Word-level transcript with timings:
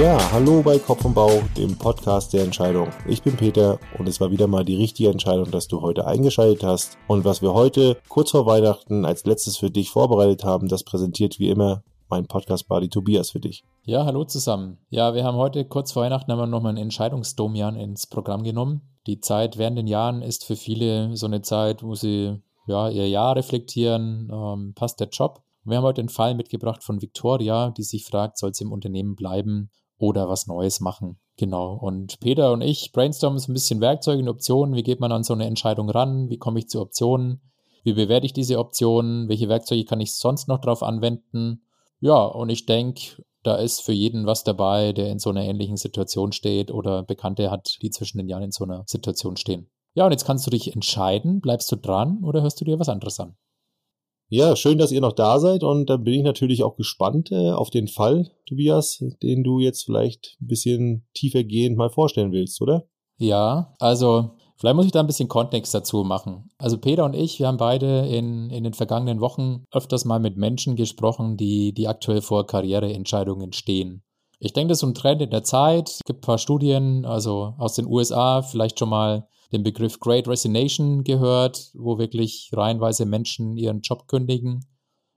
Ja, 0.00 0.32
hallo 0.32 0.62
bei 0.62 0.78
Kopf 0.78 1.04
und 1.04 1.12
Bau, 1.12 1.42
dem 1.54 1.76
Podcast 1.76 2.32
der 2.32 2.44
Entscheidung. 2.44 2.88
Ich 3.06 3.22
bin 3.22 3.36
Peter 3.36 3.78
und 3.98 4.08
es 4.08 4.22
war 4.22 4.30
wieder 4.30 4.46
mal 4.46 4.64
die 4.64 4.74
richtige 4.74 5.10
Entscheidung, 5.10 5.50
dass 5.50 5.68
du 5.68 5.82
heute 5.82 6.06
eingeschaltet 6.06 6.64
hast. 6.64 6.96
Und 7.08 7.26
was 7.26 7.42
wir 7.42 7.52
heute 7.52 7.98
kurz 8.08 8.30
vor 8.30 8.46
Weihnachten 8.46 9.04
als 9.04 9.26
letztes 9.26 9.58
für 9.58 9.70
dich 9.70 9.90
vorbereitet 9.90 10.44
haben, 10.44 10.68
das 10.68 10.82
präsentiert 10.82 11.38
wie 11.38 11.50
immer 11.50 11.84
mein 12.08 12.26
Podcast-Buddy 12.26 12.88
Tobias 12.88 13.30
für 13.30 13.40
dich. 13.40 13.64
Ja, 13.82 14.06
hallo 14.06 14.24
zusammen. 14.24 14.78
Ja, 14.88 15.12
wir 15.14 15.24
haben 15.24 15.36
heute 15.36 15.66
kurz 15.66 15.92
vor 15.92 16.04
Weihnachten 16.04 16.32
haben 16.32 16.38
wir 16.38 16.46
nochmal 16.46 16.70
einen 16.70 16.84
Entscheidungsdomian 16.84 17.76
ins 17.76 18.06
Programm 18.06 18.44
genommen. 18.44 18.96
Die 19.06 19.20
Zeit 19.20 19.58
während 19.58 19.76
den 19.76 19.86
Jahren 19.86 20.22
ist 20.22 20.46
für 20.46 20.56
viele 20.56 21.14
so 21.18 21.26
eine 21.26 21.42
Zeit, 21.42 21.82
wo 21.82 21.94
sie 21.94 22.40
ja, 22.66 22.88
ihr 22.88 23.10
Jahr 23.10 23.36
reflektieren, 23.36 24.30
ähm, 24.32 24.72
passt 24.74 25.00
der 25.00 25.10
Job. 25.10 25.42
Wir 25.64 25.76
haben 25.76 25.84
heute 25.84 26.00
einen 26.00 26.08
Fall 26.08 26.34
mitgebracht 26.34 26.82
von 26.82 27.02
Victoria, 27.02 27.70
die 27.70 27.84
sich 27.84 28.06
fragt, 28.06 28.38
soll 28.38 28.54
sie 28.54 28.64
im 28.64 28.72
Unternehmen 28.72 29.16
bleiben 29.16 29.70
oder 30.02 30.28
was 30.28 30.48
Neues 30.48 30.80
machen. 30.80 31.16
Genau. 31.36 31.74
Und 31.74 32.18
Peter 32.18 32.52
und 32.52 32.60
ich 32.60 32.90
brainstormen 32.90 33.38
so 33.38 33.50
ein 33.50 33.54
bisschen 33.54 33.80
Werkzeuge 33.80 34.20
und 34.20 34.28
Optionen. 34.28 34.74
Wie 34.74 34.82
geht 34.82 34.98
man 34.98 35.12
an 35.12 35.22
so 35.22 35.32
eine 35.32 35.46
Entscheidung 35.46 35.88
ran? 35.88 36.28
Wie 36.28 36.38
komme 36.38 36.58
ich 36.58 36.68
zu 36.68 36.80
Optionen? 36.80 37.40
Wie 37.84 37.92
bewerte 37.92 38.26
ich 38.26 38.32
diese 38.32 38.58
Optionen? 38.58 39.28
Welche 39.28 39.48
Werkzeuge 39.48 39.84
kann 39.84 40.00
ich 40.00 40.16
sonst 40.16 40.48
noch 40.48 40.60
drauf 40.60 40.82
anwenden? 40.82 41.62
Ja, 42.00 42.24
und 42.24 42.50
ich 42.50 42.66
denke, 42.66 43.22
da 43.44 43.54
ist 43.54 43.80
für 43.80 43.92
jeden 43.92 44.26
was 44.26 44.42
dabei, 44.42 44.92
der 44.92 45.08
in 45.08 45.20
so 45.20 45.30
einer 45.30 45.44
ähnlichen 45.44 45.76
Situation 45.76 46.32
steht 46.32 46.72
oder 46.72 47.04
Bekannte 47.04 47.52
hat, 47.52 47.78
die 47.80 47.90
zwischen 47.90 48.18
den 48.18 48.28
Jahren 48.28 48.42
in 48.42 48.50
so 48.50 48.64
einer 48.64 48.82
Situation 48.88 49.36
stehen. 49.36 49.70
Ja, 49.94 50.06
und 50.06 50.10
jetzt 50.10 50.24
kannst 50.24 50.44
du 50.48 50.50
dich 50.50 50.74
entscheiden, 50.74 51.40
bleibst 51.40 51.70
du 51.70 51.76
dran 51.76 52.24
oder 52.24 52.42
hörst 52.42 52.60
du 52.60 52.64
dir 52.64 52.80
was 52.80 52.88
anderes 52.88 53.20
an? 53.20 53.36
Ja, 54.34 54.56
schön, 54.56 54.78
dass 54.78 54.92
ihr 54.92 55.02
noch 55.02 55.12
da 55.12 55.38
seid 55.38 55.62
und 55.62 55.90
da 55.90 55.98
bin 55.98 56.14
ich 56.14 56.22
natürlich 56.22 56.64
auch 56.64 56.74
gespannt 56.74 57.30
äh, 57.30 57.50
auf 57.50 57.68
den 57.68 57.86
Fall, 57.86 58.30
Tobias, 58.46 59.04
den 59.22 59.44
du 59.44 59.58
jetzt 59.58 59.84
vielleicht 59.84 60.38
ein 60.40 60.46
bisschen 60.46 61.06
tiefergehend 61.12 61.76
mal 61.76 61.90
vorstellen 61.90 62.32
willst, 62.32 62.62
oder? 62.62 62.86
Ja, 63.18 63.74
also 63.78 64.30
vielleicht 64.56 64.76
muss 64.76 64.86
ich 64.86 64.92
da 64.92 65.00
ein 65.00 65.06
bisschen 65.06 65.28
Kontext 65.28 65.74
dazu 65.74 66.02
machen. 66.02 66.48
Also 66.56 66.78
Peter 66.78 67.04
und 67.04 67.14
ich, 67.14 67.40
wir 67.40 67.46
haben 67.46 67.58
beide 67.58 68.06
in, 68.06 68.48
in 68.48 68.64
den 68.64 68.72
vergangenen 68.72 69.20
Wochen 69.20 69.64
öfters 69.70 70.06
mal 70.06 70.18
mit 70.18 70.38
Menschen 70.38 70.76
gesprochen, 70.76 71.36
die, 71.36 71.74
die 71.74 71.86
aktuell 71.86 72.22
vor 72.22 72.46
Karriereentscheidungen 72.46 73.52
stehen. 73.52 74.02
Ich 74.38 74.54
denke, 74.54 74.70
das 74.70 74.78
ist 74.78 74.88
ein 74.88 74.94
Trend 74.94 75.20
in 75.20 75.28
der 75.28 75.44
Zeit. 75.44 75.90
Es 75.90 76.00
gibt 76.06 76.20
ein 76.20 76.26
paar 76.26 76.38
Studien, 76.38 77.04
also 77.04 77.52
aus 77.58 77.74
den 77.74 77.84
USA, 77.84 78.40
vielleicht 78.40 78.78
schon 78.78 78.88
mal 78.88 79.28
den 79.52 79.62
Begriff 79.62 80.00
Great 80.00 80.26
Resignation 80.26 81.04
gehört, 81.04 81.70
wo 81.74 81.98
wirklich 81.98 82.50
reihenweise 82.52 83.06
Menschen 83.06 83.56
ihren 83.56 83.82
Job 83.82 84.08
kündigen 84.08 84.64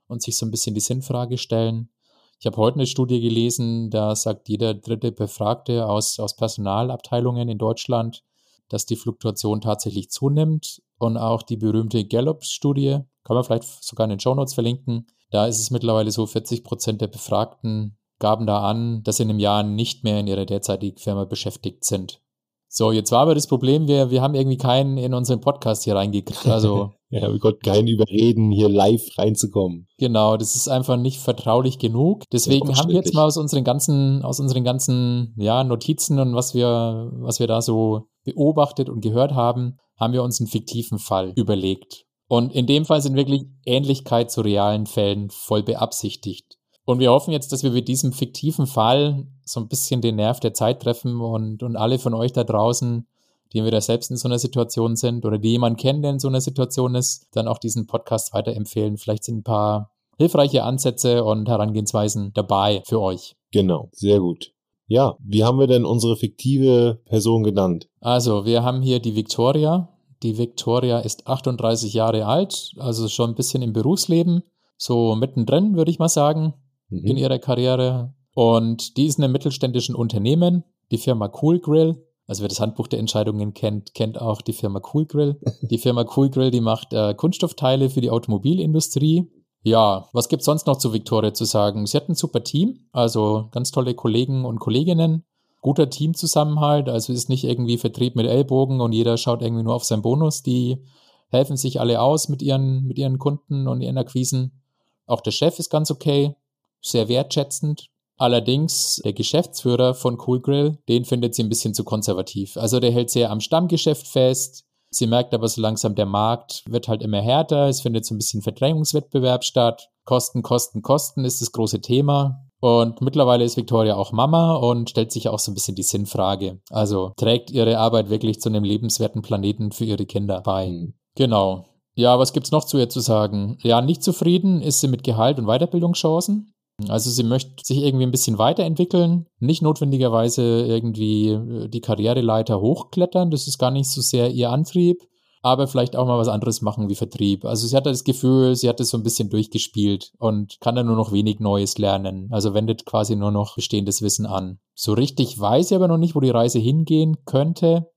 und 0.06 0.22
sich 0.22 0.36
so 0.36 0.46
ein 0.46 0.50
bisschen 0.50 0.74
die 0.74 0.80
Sinnfrage 0.80 1.38
stellen. 1.38 1.90
Ich 2.38 2.46
habe 2.46 2.58
heute 2.58 2.76
eine 2.76 2.86
Studie 2.86 3.20
gelesen, 3.20 3.90
da 3.90 4.14
sagt 4.14 4.48
jeder 4.48 4.74
dritte 4.74 5.10
Befragte 5.10 5.86
aus, 5.86 6.18
aus 6.20 6.36
Personalabteilungen 6.36 7.48
in 7.48 7.58
Deutschland, 7.58 8.22
dass 8.68 8.84
die 8.84 8.96
Fluktuation 8.96 9.60
tatsächlich 9.60 10.10
zunimmt. 10.10 10.82
Und 10.98 11.18
auch 11.18 11.42
die 11.42 11.58
berühmte 11.58 12.06
Gallup-Studie, 12.06 13.00
kann 13.24 13.36
man 13.36 13.44
vielleicht 13.44 13.84
sogar 13.84 14.04
in 14.04 14.10
den 14.10 14.20
Show 14.20 14.34
Notes 14.34 14.54
verlinken, 14.54 15.06
da 15.30 15.46
ist 15.46 15.58
es 15.58 15.70
mittlerweile 15.70 16.10
so, 16.10 16.26
40 16.26 16.64
Prozent 16.64 17.00
der 17.00 17.08
Befragten 17.08 17.98
gaben 18.18 18.46
da 18.46 18.62
an, 18.62 19.02
dass 19.02 19.16
sie 19.16 19.24
in 19.24 19.30
einem 19.30 19.40
Jahr 19.40 19.62
nicht 19.62 20.04
mehr 20.04 20.20
in 20.20 20.26
ihrer 20.26 20.46
derzeitigen 20.46 20.98
Firma 20.98 21.24
beschäftigt 21.24 21.84
sind. 21.84 22.22
So, 22.68 22.92
jetzt 22.92 23.12
war 23.12 23.20
aber 23.20 23.34
das 23.34 23.46
Problem, 23.46 23.88
wir, 23.88 24.10
wir 24.10 24.22
haben 24.22 24.34
irgendwie 24.34 24.56
keinen 24.56 24.98
in 24.98 25.14
unseren 25.14 25.40
Podcast 25.40 25.84
hier 25.84 25.94
reingekriegt. 25.94 26.46
Also. 26.46 26.92
ja, 27.10 27.32
wir 27.32 27.38
konnten 27.38 27.60
keinen 27.60 27.88
überreden, 27.88 28.50
hier 28.50 28.68
live 28.68 29.06
reinzukommen. 29.16 29.86
Genau, 29.98 30.36
das 30.36 30.56
ist 30.56 30.68
einfach 30.68 30.96
nicht 30.96 31.20
vertraulich 31.20 31.78
genug. 31.78 32.24
Deswegen 32.32 32.76
haben 32.76 32.88
wir 32.88 32.96
jetzt 32.96 33.14
mal 33.14 33.24
aus 33.24 33.36
unseren 33.36 33.64
ganzen, 33.64 34.22
aus 34.22 34.40
unseren 34.40 34.64
ganzen, 34.64 35.34
ja, 35.38 35.64
Notizen 35.64 36.18
und 36.18 36.34
was 36.34 36.54
wir, 36.54 37.10
was 37.20 37.40
wir 37.40 37.46
da 37.46 37.62
so 37.62 38.08
beobachtet 38.24 38.88
und 38.88 39.00
gehört 39.00 39.32
haben, 39.32 39.78
haben 39.98 40.12
wir 40.12 40.22
uns 40.22 40.40
einen 40.40 40.48
fiktiven 40.48 40.98
Fall 40.98 41.32
überlegt. 41.36 42.04
Und 42.28 42.52
in 42.52 42.66
dem 42.66 42.84
Fall 42.84 43.00
sind 43.00 43.16
wirklich 43.16 43.44
Ähnlichkeit 43.64 44.30
zu 44.30 44.40
realen 44.40 44.86
Fällen 44.86 45.30
voll 45.30 45.62
beabsichtigt. 45.62 46.55
Und 46.86 47.00
wir 47.00 47.10
hoffen 47.10 47.32
jetzt, 47.32 47.52
dass 47.52 47.64
wir 47.64 47.72
mit 47.72 47.88
diesem 47.88 48.12
fiktiven 48.12 48.66
Fall 48.66 49.26
so 49.44 49.58
ein 49.58 49.66
bisschen 49.66 50.00
den 50.00 50.16
Nerv 50.16 50.38
der 50.38 50.54
Zeit 50.54 50.80
treffen 50.80 51.20
und, 51.20 51.64
und 51.64 51.74
alle 51.74 51.98
von 51.98 52.14
euch 52.14 52.32
da 52.32 52.44
draußen, 52.44 53.08
die 53.52 53.58
entweder 53.58 53.80
selbst 53.80 54.12
in 54.12 54.16
so 54.16 54.28
einer 54.28 54.38
Situation 54.38 54.94
sind 54.94 55.26
oder 55.26 55.36
die 55.36 55.50
jemanden 55.50 55.78
kennen, 55.78 56.02
der 56.02 56.12
in 56.12 56.20
so 56.20 56.28
einer 56.28 56.40
Situation 56.40 56.94
ist, 56.94 57.26
dann 57.32 57.48
auch 57.48 57.58
diesen 57.58 57.88
Podcast 57.88 58.32
weiterempfehlen. 58.32 58.98
Vielleicht 58.98 59.24
sind 59.24 59.38
ein 59.38 59.42
paar 59.42 59.90
hilfreiche 60.16 60.62
Ansätze 60.62 61.24
und 61.24 61.48
Herangehensweisen 61.48 62.32
dabei 62.34 62.82
für 62.86 63.00
euch. 63.00 63.34
Genau, 63.50 63.88
sehr 63.90 64.20
gut. 64.20 64.52
Ja, 64.86 65.16
wie 65.18 65.42
haben 65.42 65.58
wir 65.58 65.66
denn 65.66 65.84
unsere 65.84 66.14
fiktive 66.14 67.00
Person 67.06 67.42
genannt? 67.42 67.88
Also, 68.00 68.44
wir 68.44 68.62
haben 68.62 68.80
hier 68.80 69.00
die 69.00 69.16
Victoria. 69.16 69.88
Die 70.22 70.38
Victoria 70.38 71.00
ist 71.00 71.26
38 71.26 71.92
Jahre 71.92 72.26
alt, 72.26 72.74
also 72.78 73.08
schon 73.08 73.30
ein 73.30 73.34
bisschen 73.34 73.62
im 73.62 73.72
Berufsleben, 73.72 74.44
so 74.76 75.16
mittendrin, 75.16 75.76
würde 75.76 75.90
ich 75.90 75.98
mal 75.98 76.08
sagen 76.08 76.54
mhm. 76.88 77.04
in 77.04 77.16
ihrer 77.16 77.38
Karriere. 77.38 78.14
Und 78.34 78.96
die 78.96 79.06
ist 79.06 79.18
in 79.18 79.24
einem 79.24 79.32
mittelständischen 79.32 79.94
Unternehmen, 79.94 80.64
die 80.90 80.98
Firma 80.98 81.30
Cool 81.40 81.58
Grill. 81.58 82.02
Also 82.26 82.42
wer 82.42 82.48
das 82.48 82.60
Handbuch 82.60 82.88
der 82.88 82.98
Entscheidungen 82.98 83.54
kennt, 83.54 83.94
kennt 83.94 84.20
auch 84.20 84.42
die 84.42 84.52
Firma 84.52 84.80
Cool 84.92 85.06
Grill. 85.06 85.40
Die 85.62 85.78
Firma 85.78 86.04
Cool 86.16 86.28
Grill, 86.28 86.50
die 86.50 86.60
macht 86.60 86.92
äh, 86.92 87.14
Kunststoffteile 87.14 87.88
für 87.88 88.00
die 88.00 88.10
Automobilindustrie. 88.10 89.30
Ja, 89.62 90.08
was 90.12 90.28
gibt's 90.28 90.44
sonst 90.44 90.66
noch 90.66 90.78
zu 90.78 90.92
Victoria 90.92 91.32
zu 91.34 91.44
sagen? 91.44 91.86
Sie 91.86 91.96
hat 91.96 92.08
ein 92.08 92.14
super 92.14 92.42
Team, 92.42 92.88
also 92.92 93.48
ganz 93.52 93.70
tolle 93.70 93.94
Kollegen 93.94 94.44
und 94.44 94.58
Kolleginnen. 94.58 95.24
Guter 95.60 95.88
Teamzusammenhalt, 95.88 96.88
also 96.88 97.12
ist 97.12 97.28
nicht 97.28 97.44
irgendwie 97.44 97.78
Vertrieb 97.78 98.14
mit 98.16 98.26
Ellbogen 98.26 98.80
und 98.80 98.92
jeder 98.92 99.16
schaut 99.16 99.42
irgendwie 99.42 99.64
nur 99.64 99.74
auf 99.74 99.84
seinen 99.84 100.02
Bonus. 100.02 100.42
Die 100.42 100.84
helfen 101.30 101.56
sich 101.56 101.80
alle 101.80 102.00
aus 102.00 102.28
mit 102.28 102.42
ihren, 102.42 102.84
mit 102.86 102.98
ihren 102.98 103.18
Kunden 103.18 103.66
und 103.66 103.80
ihren 103.80 103.98
Akquisen. 103.98 104.62
Auch 105.06 105.20
der 105.20 105.32
Chef 105.32 105.58
ist 105.58 105.70
ganz 105.70 105.90
okay 105.90 106.36
sehr 106.80 107.08
wertschätzend. 107.08 107.86
Allerdings, 108.18 109.00
der 109.04 109.12
Geschäftsführer 109.12 109.94
von 109.94 110.18
Cool 110.26 110.40
Grill, 110.40 110.78
den 110.88 111.04
findet 111.04 111.34
sie 111.34 111.42
ein 111.42 111.50
bisschen 111.50 111.74
zu 111.74 111.84
konservativ. 111.84 112.56
Also 112.56 112.80
der 112.80 112.90
hält 112.90 113.10
sehr 113.10 113.30
am 113.30 113.40
Stammgeschäft 113.40 114.08
fest. 114.08 114.64
Sie 114.90 115.06
merkt 115.06 115.34
aber 115.34 115.48
so 115.48 115.60
langsam, 115.60 115.94
der 115.94 116.06
Markt 116.06 116.62
wird 116.66 116.88
halt 116.88 117.02
immer 117.02 117.20
härter. 117.20 117.68
Es 117.68 117.82
findet 117.82 118.06
so 118.06 118.14
ein 118.14 118.18
bisschen 118.18 118.40
Verdrängungswettbewerb 118.40 119.44
statt. 119.44 119.90
Kosten, 120.04 120.42
Kosten, 120.42 120.80
Kosten 120.80 121.24
ist 121.24 121.42
das 121.42 121.52
große 121.52 121.80
Thema. 121.80 122.46
Und 122.60 123.02
mittlerweile 123.02 123.44
ist 123.44 123.56
Victoria 123.56 123.96
auch 123.96 124.12
Mama 124.12 124.54
und 124.54 124.88
stellt 124.88 125.12
sich 125.12 125.28
auch 125.28 125.38
so 125.38 125.50
ein 125.50 125.54
bisschen 125.54 125.74
die 125.74 125.82
Sinnfrage. 125.82 126.60
Also 126.70 127.12
trägt 127.16 127.50
ihre 127.50 127.78
Arbeit 127.78 128.08
wirklich 128.08 128.40
zu 128.40 128.48
einem 128.48 128.64
lebenswerten 128.64 129.20
Planeten 129.20 129.72
für 129.72 129.84
ihre 129.84 130.06
Kinder 130.06 130.40
bei. 130.40 130.70
Mhm. 130.70 130.94
Genau. 131.16 131.66
Ja, 131.94 132.18
was 132.18 132.32
gibt's 132.32 132.52
noch 132.52 132.64
zu 132.64 132.78
ihr 132.78 132.88
zu 132.88 133.00
sagen? 133.00 133.58
Ja, 133.62 133.80
nicht 133.80 134.02
zufrieden 134.02 134.60
ist 134.62 134.80
sie 134.80 134.88
mit 134.88 135.04
Gehalt 135.04 135.38
und 135.38 135.46
Weiterbildungschancen. 135.46 136.52
Also 136.88 137.10
sie 137.10 137.22
möchte 137.22 137.64
sich 137.64 137.78
irgendwie 137.78 138.04
ein 138.04 138.10
bisschen 138.10 138.38
weiterentwickeln, 138.38 139.26
nicht 139.38 139.62
notwendigerweise 139.62 140.42
irgendwie 140.42 141.30
äh, 141.30 141.68
die 141.68 141.80
Karriereleiter 141.80 142.60
hochklettern, 142.60 143.30
das 143.30 143.46
ist 143.46 143.58
gar 143.58 143.70
nicht 143.70 143.88
so 143.90 144.02
sehr 144.02 144.30
ihr 144.30 144.50
Antrieb, 144.50 145.00
aber 145.40 145.68
vielleicht 145.68 145.96
auch 145.96 146.06
mal 146.06 146.18
was 146.18 146.28
anderes 146.28 146.60
machen 146.60 146.90
wie 146.90 146.94
Vertrieb. 146.94 147.46
Also 147.46 147.66
sie 147.66 147.76
hat 147.76 147.86
das 147.86 148.04
Gefühl, 148.04 148.56
sie 148.56 148.68
hat 148.68 148.78
es 148.80 148.90
so 148.90 148.98
ein 148.98 149.02
bisschen 149.02 149.30
durchgespielt 149.30 150.12
und 150.18 150.60
kann 150.60 150.74
dann 150.74 150.86
nur 150.86 150.96
noch 150.96 151.12
wenig 151.12 151.40
Neues 151.40 151.78
lernen, 151.78 152.28
also 152.30 152.52
wendet 152.52 152.84
quasi 152.84 153.16
nur 153.16 153.30
noch 153.30 153.54
bestehendes 153.56 154.02
Wissen 154.02 154.26
an. 154.26 154.58
So 154.74 154.92
richtig 154.92 155.38
weiß 155.38 155.68
sie 155.68 155.76
aber 155.76 155.88
noch 155.88 155.98
nicht, 155.98 156.14
wo 156.14 156.20
die 156.20 156.30
Reise 156.30 156.58
hingehen 156.58 157.24
könnte, 157.24 157.90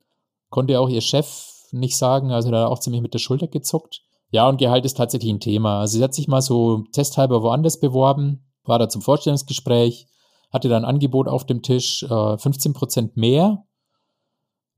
konnte 0.50 0.79
auch 0.79 0.88
ihr 0.88 1.01
Chef 1.01 1.50
nicht 1.72 1.97
sagen, 1.97 2.31
also 2.31 2.50
da 2.50 2.67
auch 2.67 2.79
ziemlich 2.79 3.01
mit 3.01 3.13
der 3.13 3.19
Schulter 3.19 3.47
gezuckt. 3.47 4.01
Ja, 4.31 4.47
und 4.47 4.57
Gehalt 4.57 4.85
ist 4.85 4.96
tatsächlich 4.96 5.31
ein 5.31 5.40
Thema. 5.40 5.81
Also 5.81 5.97
sie 5.97 6.03
hat 6.03 6.13
sich 6.13 6.28
mal 6.28 6.41
so 6.41 6.84
testhalber 6.94 7.41
woanders 7.41 7.79
beworben, 7.79 8.48
war 8.64 8.79
da 8.79 8.90
zum 8.90 9.02
Vorstellungsgespräch, 9.02 10.08
hatte 10.52 10.70
dann 10.70 10.84
ein 10.84 10.90
Angebot 10.96 11.28
auf 11.28 11.46
dem 11.46 11.61
Tisch, 11.61 12.03
äh, 12.03 12.38
15 12.38 12.73
Prozent 12.73 13.17
mehr. 13.17 13.66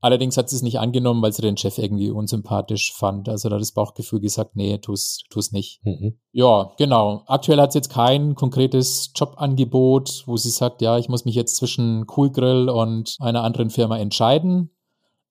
Allerdings 0.00 0.36
hat 0.36 0.50
sie 0.50 0.56
es 0.56 0.62
nicht 0.62 0.80
angenommen, 0.80 1.22
weil 1.22 1.32
sie 1.32 1.42
den 1.42 1.56
Chef 1.56 1.78
irgendwie 1.78 2.10
unsympathisch 2.10 2.92
fand. 2.92 3.28
Also 3.28 3.48
da 3.48 3.54
hat 3.54 3.62
das 3.62 3.70
Bauchgefühl 3.70 4.18
gesagt, 4.18 4.56
nee, 4.56 4.78
tu's, 4.78 5.22
tu's 5.30 5.52
nicht. 5.52 5.80
Mhm. 5.84 6.18
Ja, 6.32 6.72
genau. 6.76 7.22
Aktuell 7.28 7.60
hat 7.60 7.72
sie 7.72 7.78
jetzt 7.78 7.90
kein 7.90 8.34
konkretes 8.34 9.12
Jobangebot, 9.14 10.24
wo 10.26 10.36
sie 10.36 10.50
sagt, 10.50 10.82
ja, 10.82 10.98
ich 10.98 11.08
muss 11.08 11.24
mich 11.24 11.36
jetzt 11.36 11.54
zwischen 11.54 12.04
Cool 12.16 12.32
Grill 12.32 12.68
und 12.68 13.16
einer 13.20 13.44
anderen 13.44 13.70
Firma 13.70 13.96
entscheiden. 13.96 14.70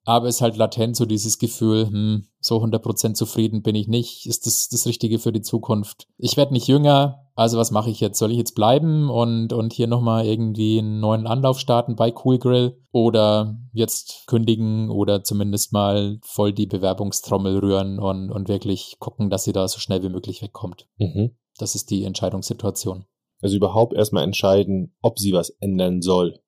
Aber 0.05 0.27
es 0.27 0.35
ist 0.35 0.41
halt 0.41 0.55
latent 0.55 0.95
so 0.95 1.05
dieses 1.05 1.37
Gefühl, 1.37 1.87
hm, 1.87 2.27
so 2.39 2.63
100% 2.63 3.13
zufrieden 3.13 3.61
bin 3.61 3.75
ich 3.75 3.89
nicht. 3.89 4.25
Ist 4.25 4.45
das 4.45 4.69
das 4.69 4.85
Richtige 4.85 5.19
für 5.19 5.33
die 5.33 5.41
Zukunft? 5.41 6.07
Ich 6.17 6.37
werde 6.37 6.53
nicht 6.53 6.67
jünger, 6.67 7.20
also 7.35 7.57
was 7.57 7.71
mache 7.71 7.89
ich 7.89 7.99
jetzt? 7.99 8.19
Soll 8.19 8.31
ich 8.31 8.37
jetzt 8.37 8.55
bleiben 8.55 9.09
und, 9.09 9.53
und 9.53 9.73
hier 9.73 9.87
nochmal 9.87 10.25
irgendwie 10.25 10.79
einen 10.79 10.99
neuen 10.99 11.27
Anlauf 11.27 11.59
starten 11.59 11.95
bei 11.95 12.13
Cool 12.23 12.37
Grill 12.37 12.77
oder 12.91 13.57
jetzt 13.73 14.25
kündigen 14.27 14.89
oder 14.89 15.23
zumindest 15.23 15.73
mal 15.73 16.19
voll 16.23 16.53
die 16.53 16.67
Bewerbungstrommel 16.67 17.59
rühren 17.59 17.99
und, 17.99 18.31
und 18.31 18.49
wirklich 18.49 18.97
gucken, 18.99 19.29
dass 19.29 19.43
sie 19.43 19.53
da 19.53 19.67
so 19.67 19.79
schnell 19.79 20.03
wie 20.03 20.09
möglich 20.09 20.41
wegkommt? 20.41 20.87
Mhm. 20.97 21.31
Das 21.57 21.75
ist 21.75 21.89
die 21.89 22.03
Entscheidungssituation. 22.03 23.05
Also 23.41 23.55
überhaupt 23.55 23.93
erstmal 23.93 24.23
entscheiden, 24.23 24.93
ob 25.01 25.19
sie 25.19 25.33
was 25.33 25.49
ändern 25.59 26.01
soll. 26.01 26.39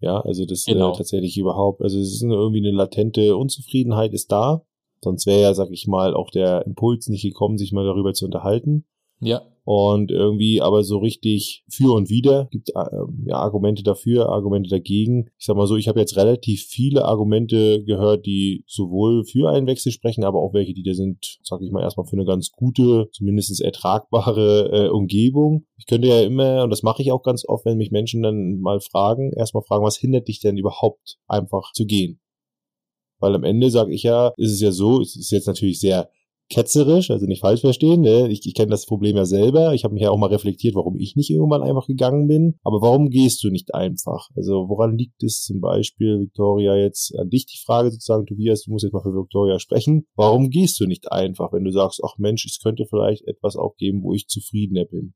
Ja, 0.00 0.20
also 0.20 0.44
das 0.44 0.64
genau. 0.64 0.92
äh, 0.92 0.96
tatsächlich 0.96 1.38
überhaupt, 1.38 1.80
also 1.80 1.98
es 1.98 2.12
ist 2.12 2.22
irgendwie 2.22 2.58
eine 2.58 2.76
latente 2.76 3.36
Unzufriedenheit 3.36 4.12
ist 4.12 4.30
da. 4.30 4.66
Sonst 5.02 5.26
wäre 5.26 5.40
ja, 5.40 5.54
sag 5.54 5.70
ich 5.70 5.86
mal, 5.86 6.14
auch 6.14 6.30
der 6.30 6.66
Impuls 6.66 7.08
nicht 7.08 7.22
gekommen, 7.22 7.58
sich 7.58 7.72
mal 7.72 7.84
darüber 7.84 8.12
zu 8.12 8.24
unterhalten. 8.24 8.86
Ja. 9.20 9.42
Und 9.68 10.12
irgendwie 10.12 10.62
aber 10.62 10.84
so 10.84 10.98
richtig 10.98 11.64
für 11.68 11.92
und 11.92 12.08
wider 12.08 12.46
gibt 12.52 12.70
äh, 12.70 12.86
ja, 13.24 13.38
Argumente 13.38 13.82
dafür, 13.82 14.28
Argumente 14.28 14.70
dagegen. 14.70 15.26
Ich 15.40 15.46
sag 15.46 15.56
mal 15.56 15.66
so, 15.66 15.74
ich 15.74 15.88
habe 15.88 15.98
jetzt 15.98 16.16
relativ 16.16 16.62
viele 16.62 17.04
Argumente 17.04 17.82
gehört, 17.82 18.26
die 18.26 18.62
sowohl 18.68 19.24
für 19.24 19.50
einen 19.50 19.66
Wechsel 19.66 19.90
sprechen, 19.90 20.22
aber 20.22 20.38
auch 20.38 20.54
welche, 20.54 20.72
die 20.72 20.84
da 20.84 20.94
sind, 20.94 21.40
sag 21.42 21.62
ich 21.62 21.72
mal, 21.72 21.82
erstmal 21.82 22.06
für 22.06 22.12
eine 22.12 22.24
ganz 22.24 22.52
gute, 22.52 23.08
zumindest 23.10 23.60
ertragbare 23.60 24.86
äh, 24.86 24.88
Umgebung. 24.88 25.66
Ich 25.78 25.86
könnte 25.86 26.06
ja 26.06 26.20
immer, 26.22 26.62
und 26.62 26.70
das 26.70 26.84
mache 26.84 27.02
ich 27.02 27.10
auch 27.10 27.24
ganz 27.24 27.44
oft, 27.44 27.66
wenn 27.66 27.76
mich 27.76 27.90
Menschen 27.90 28.22
dann 28.22 28.60
mal 28.60 28.78
fragen, 28.78 29.32
erstmal 29.32 29.64
fragen, 29.64 29.84
was 29.84 29.96
hindert 29.96 30.28
dich 30.28 30.38
denn 30.38 30.56
überhaupt 30.56 31.18
einfach 31.26 31.72
zu 31.72 31.86
gehen? 31.86 32.20
Weil 33.18 33.34
am 33.34 33.42
Ende 33.42 33.72
sage 33.72 33.92
ich 33.92 34.04
ja, 34.04 34.32
ist 34.36 34.52
es 34.52 34.60
ja 34.60 34.70
so, 34.70 35.00
es 35.00 35.16
ist 35.16 35.32
jetzt 35.32 35.48
natürlich 35.48 35.80
sehr 35.80 36.08
ketzerisch, 36.48 37.10
also 37.10 37.26
nicht 37.26 37.40
falsch 37.40 37.60
verstehen. 37.60 38.00
Ne? 38.00 38.28
Ich, 38.30 38.46
ich 38.46 38.54
kenne 38.54 38.70
das 38.70 38.86
Problem 38.86 39.16
ja 39.16 39.24
selber. 39.24 39.74
Ich 39.74 39.84
habe 39.84 39.94
mich 39.94 40.02
ja 40.02 40.10
auch 40.10 40.18
mal 40.18 40.28
reflektiert, 40.28 40.74
warum 40.74 40.96
ich 40.96 41.16
nicht 41.16 41.30
irgendwann 41.30 41.62
einfach 41.62 41.86
gegangen 41.86 42.28
bin. 42.28 42.58
Aber 42.62 42.80
warum 42.80 43.10
gehst 43.10 43.42
du 43.42 43.50
nicht 43.50 43.74
einfach? 43.74 44.28
Also 44.36 44.68
woran 44.68 44.96
liegt 44.96 45.22
es 45.22 45.42
zum 45.42 45.60
Beispiel, 45.60 46.20
Victoria, 46.20 46.76
jetzt 46.76 47.16
an 47.18 47.30
dich 47.30 47.46
die 47.46 47.58
Frage 47.64 47.90
sozusagen, 47.90 48.26
Tobias, 48.26 48.62
du 48.62 48.70
musst 48.70 48.84
jetzt 48.84 48.92
mal 48.92 49.02
für 49.02 49.14
Victoria 49.14 49.58
sprechen. 49.58 50.06
Warum 50.14 50.50
gehst 50.50 50.78
du 50.80 50.86
nicht 50.86 51.10
einfach, 51.10 51.52
wenn 51.52 51.64
du 51.64 51.72
sagst, 51.72 52.00
ach 52.04 52.18
Mensch, 52.18 52.44
es 52.46 52.60
könnte 52.62 52.86
vielleicht 52.88 53.26
etwas 53.26 53.56
auch 53.56 53.76
geben, 53.76 54.02
wo 54.02 54.12
ich 54.12 54.28
zufriedener 54.28 54.84
bin? 54.84 55.14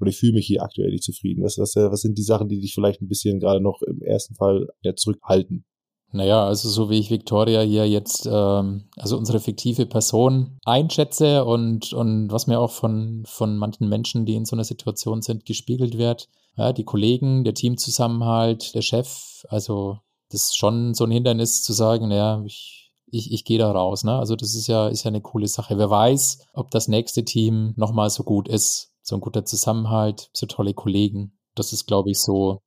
Oder 0.00 0.10
ich 0.10 0.16
fühle 0.16 0.32
mich 0.32 0.46
hier 0.46 0.62
aktuell 0.62 0.90
nicht 0.90 1.04
zufrieden. 1.04 1.42
Was, 1.42 1.58
was, 1.58 1.76
was 1.76 2.00
sind 2.00 2.16
die 2.16 2.22
Sachen, 2.22 2.48
die 2.48 2.58
dich 2.58 2.74
vielleicht 2.74 3.02
ein 3.02 3.08
bisschen 3.08 3.38
gerade 3.38 3.62
noch 3.62 3.82
im 3.82 4.00
ersten 4.00 4.34
Fall 4.34 4.68
ja, 4.82 4.94
zurückhalten? 4.94 5.66
Naja, 6.12 6.44
also 6.44 6.68
so 6.68 6.90
wie 6.90 6.98
ich 6.98 7.10
Victoria 7.10 7.60
hier 7.60 7.88
jetzt, 7.88 8.28
ähm, 8.30 8.84
also 8.96 9.16
unsere 9.16 9.38
fiktive 9.38 9.86
Person 9.86 10.58
einschätze 10.64 11.44
und, 11.44 11.92
und 11.92 12.32
was 12.32 12.46
mir 12.48 12.58
auch 12.58 12.72
von, 12.72 13.22
von 13.26 13.56
manchen 13.56 13.88
Menschen, 13.88 14.26
die 14.26 14.34
in 14.34 14.44
so 14.44 14.56
einer 14.56 14.64
Situation 14.64 15.22
sind, 15.22 15.46
gespiegelt 15.46 15.98
wird. 15.98 16.28
Ja, 16.56 16.72
die 16.72 16.84
Kollegen, 16.84 17.44
der 17.44 17.54
Teamzusammenhalt, 17.54 18.74
der 18.74 18.82
Chef, 18.82 19.44
also 19.48 19.98
das 20.30 20.46
ist 20.46 20.56
schon 20.56 20.94
so 20.94 21.04
ein 21.04 21.10
Hindernis 21.10 21.62
zu 21.62 21.72
sagen, 21.72 22.08
naja, 22.08 22.42
ich, 22.44 22.92
ich, 23.06 23.32
ich 23.32 23.44
gehe 23.44 23.58
da 23.58 23.70
raus. 23.70 24.04
Ne? 24.04 24.16
Also 24.16 24.36
das 24.36 24.54
ist 24.54 24.66
ja, 24.66 24.88
ist 24.88 25.04
ja 25.04 25.08
eine 25.08 25.20
coole 25.20 25.48
Sache. 25.48 25.78
Wer 25.78 25.90
weiß, 25.90 26.46
ob 26.54 26.70
das 26.70 26.88
nächste 26.88 27.24
Team 27.24 27.74
nochmal 27.76 28.10
so 28.10 28.24
gut 28.24 28.48
ist. 28.48 28.92
So 29.02 29.16
ein 29.16 29.20
guter 29.20 29.44
Zusammenhalt, 29.44 30.30
so 30.32 30.46
tolle 30.46 30.74
Kollegen. 30.74 31.38
Das 31.54 31.72
ist, 31.72 31.86
glaube 31.86 32.10
ich, 32.10 32.20
so 32.20 32.62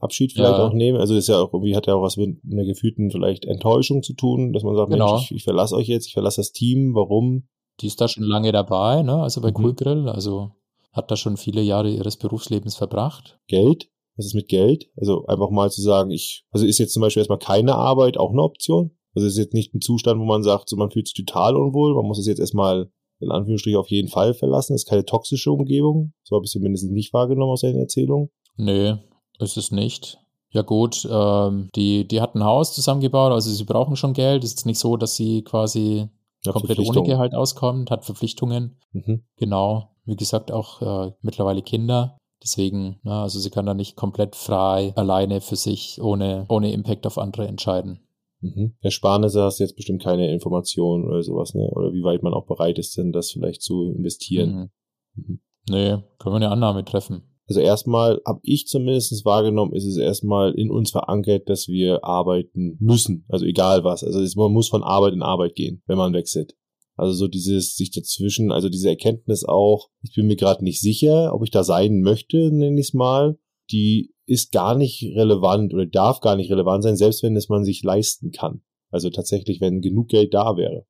Abschied 0.00 0.32
vielleicht 0.32 0.58
ja. 0.58 0.66
auch 0.66 0.72
nehmen. 0.72 0.98
Also 0.98 1.14
ist 1.14 1.28
ja 1.28 1.40
auch 1.40 1.52
irgendwie 1.52 1.76
hat 1.76 1.86
ja 1.86 1.94
auch 1.94 2.02
was 2.02 2.16
mit 2.16 2.38
einer 2.50 2.64
gefühlten 2.64 3.10
vielleicht 3.10 3.44
Enttäuschung 3.44 4.02
zu 4.02 4.14
tun, 4.14 4.52
dass 4.52 4.62
man 4.62 4.76
sagt, 4.76 4.90
genau. 4.90 5.14
Mensch, 5.14 5.30
ich, 5.30 5.38
ich 5.38 5.44
verlasse 5.44 5.74
euch 5.74 5.88
jetzt, 5.88 6.06
ich 6.06 6.14
verlasse 6.14 6.40
das 6.40 6.52
Team, 6.52 6.94
warum? 6.94 7.48
Die 7.80 7.86
ist 7.86 8.00
da 8.00 8.08
schon 8.08 8.24
lange 8.24 8.52
dabei, 8.52 9.02
ne? 9.02 9.16
Also 9.22 9.40
bei 9.40 9.50
mhm. 9.50 9.56
Cool 9.56 9.74
Grill, 9.74 10.08
also 10.08 10.52
hat 10.92 11.10
da 11.10 11.16
schon 11.16 11.36
viele 11.36 11.60
Jahre 11.60 11.90
ihres 11.90 12.16
Berufslebens 12.16 12.76
verbracht. 12.76 13.38
Geld? 13.48 13.90
Was 14.16 14.26
ist 14.26 14.34
mit 14.34 14.48
Geld? 14.48 14.90
Also 14.96 15.26
einfach 15.26 15.50
mal 15.50 15.70
zu 15.70 15.82
sagen, 15.82 16.10
ich, 16.10 16.46
also 16.50 16.64
ist 16.64 16.78
jetzt 16.78 16.94
zum 16.94 17.02
Beispiel 17.02 17.20
erstmal 17.20 17.38
keine 17.38 17.74
Arbeit 17.74 18.16
auch 18.16 18.30
eine 18.30 18.42
Option? 18.42 18.92
Also 19.14 19.26
ist 19.26 19.36
jetzt 19.36 19.54
nicht 19.54 19.74
ein 19.74 19.80
Zustand, 19.80 20.20
wo 20.20 20.24
man 20.24 20.42
sagt, 20.42 20.68
so 20.68 20.76
man 20.76 20.90
fühlt 20.90 21.08
sich 21.08 21.14
total 21.14 21.56
unwohl, 21.56 21.94
man 21.94 22.06
muss 22.06 22.18
es 22.18 22.26
jetzt 22.26 22.38
erstmal 22.38 22.90
in 23.20 23.30
Anführungsstrichen 23.30 23.78
auf 23.78 23.90
jeden 23.90 24.08
Fall 24.08 24.34
verlassen. 24.34 24.74
Das 24.74 24.82
ist 24.82 24.88
keine 24.88 25.04
toxische 25.04 25.50
Umgebung. 25.50 26.12
So 26.22 26.36
habe 26.36 26.44
ich 26.44 26.48
es 26.48 26.52
zumindest 26.52 26.90
nicht 26.90 27.12
wahrgenommen 27.12 27.52
aus 27.52 27.62
deiner 27.62 27.80
Erzählung. 27.80 28.30
Nö, 28.56 28.96
ist 29.40 29.56
es 29.56 29.70
nicht. 29.70 30.18
Ja 30.50 30.62
gut, 30.62 31.06
ähm, 31.10 31.68
die, 31.74 32.06
die 32.06 32.20
hat 32.20 32.34
ein 32.34 32.44
Haus 32.44 32.74
zusammengebaut, 32.74 33.32
also 33.32 33.50
sie 33.50 33.64
brauchen 33.64 33.96
schon 33.96 34.14
Geld. 34.14 34.44
Es 34.44 34.54
ist 34.54 34.66
nicht 34.66 34.78
so, 34.78 34.96
dass 34.96 35.14
sie 35.14 35.42
quasi 35.42 36.08
ja, 36.44 36.52
komplett 36.52 36.78
ohne 36.78 37.02
Gehalt 37.02 37.34
auskommt, 37.34 37.90
hat 37.90 38.04
Verpflichtungen. 38.04 38.78
Mhm. 38.92 39.24
Genau, 39.36 39.90
wie 40.04 40.16
gesagt, 40.16 40.52
auch 40.52 40.80
äh, 40.80 41.12
mittlerweile 41.20 41.62
Kinder. 41.62 42.16
Deswegen, 42.42 43.00
na, 43.02 43.24
also 43.24 43.38
sie 43.38 43.50
kann 43.50 43.66
da 43.66 43.74
nicht 43.74 43.96
komplett 43.96 44.36
frei 44.36 44.92
alleine 44.96 45.40
für 45.40 45.56
sich 45.56 46.00
ohne, 46.00 46.46
ohne 46.48 46.72
Impact 46.72 47.06
auf 47.06 47.18
andere 47.18 47.48
entscheiden. 47.48 48.00
Mhm. 48.40 48.74
Ersparnisse 48.80 49.42
hast 49.42 49.58
du 49.58 49.64
jetzt 49.64 49.76
bestimmt 49.76 50.02
keine 50.02 50.30
Informationen 50.32 51.04
oder 51.06 51.22
sowas, 51.22 51.54
ne? 51.54 51.68
Oder 51.72 51.92
wie 51.92 52.04
weit 52.04 52.22
man 52.22 52.34
auch 52.34 52.46
bereit 52.46 52.78
ist, 52.78 52.96
denn 52.96 53.12
das 53.12 53.32
vielleicht 53.32 53.62
zu 53.62 53.92
investieren. 53.96 54.70
Mhm. 55.14 55.22
Mhm. 55.22 55.40
Nee, 55.68 55.98
können 56.18 56.34
wir 56.34 56.36
eine 56.36 56.50
Annahme 56.50 56.84
treffen. 56.84 57.22
Also 57.48 57.60
erstmal 57.60 58.20
habe 58.26 58.40
ich 58.42 58.66
zumindest 58.66 59.24
wahrgenommen, 59.24 59.72
ist 59.72 59.84
es 59.84 59.96
erstmal 59.96 60.52
in 60.54 60.70
uns 60.70 60.90
verankert, 60.90 61.48
dass 61.48 61.68
wir 61.68 62.04
arbeiten 62.04 62.76
müssen. 62.80 63.24
Also 63.28 63.44
egal 63.44 63.84
was. 63.84 64.02
Also 64.02 64.20
man 64.40 64.52
muss 64.52 64.68
von 64.68 64.82
Arbeit 64.82 65.14
in 65.14 65.22
Arbeit 65.22 65.54
gehen, 65.54 65.82
wenn 65.86 65.98
man 65.98 66.12
wechselt. 66.12 66.56
Also 66.96 67.12
so 67.12 67.28
dieses 67.28 67.76
sich 67.76 67.90
dazwischen, 67.90 68.50
also 68.50 68.68
diese 68.68 68.88
Erkenntnis 68.88 69.44
auch, 69.44 69.90
ich 70.02 70.14
bin 70.14 70.26
mir 70.26 70.36
gerade 70.36 70.64
nicht 70.64 70.80
sicher, 70.80 71.34
ob 71.34 71.44
ich 71.44 71.50
da 71.50 71.62
sein 71.62 72.00
möchte, 72.00 72.50
nenne 72.50 72.80
ich 72.80 72.88
es 72.88 72.94
mal, 72.94 73.38
die 73.70 74.14
ist 74.24 74.50
gar 74.50 74.74
nicht 74.74 75.04
relevant 75.14 75.72
oder 75.72 75.86
darf 75.86 76.20
gar 76.20 76.36
nicht 76.36 76.50
relevant 76.50 76.82
sein, 76.82 76.96
selbst 76.96 77.22
wenn 77.22 77.36
es 77.36 77.48
man 77.48 77.64
sich 77.64 77.82
leisten 77.82 78.32
kann. 78.32 78.62
Also 78.90 79.10
tatsächlich, 79.10 79.60
wenn 79.60 79.82
genug 79.82 80.08
Geld 80.08 80.34
da 80.34 80.56
wäre 80.56 80.86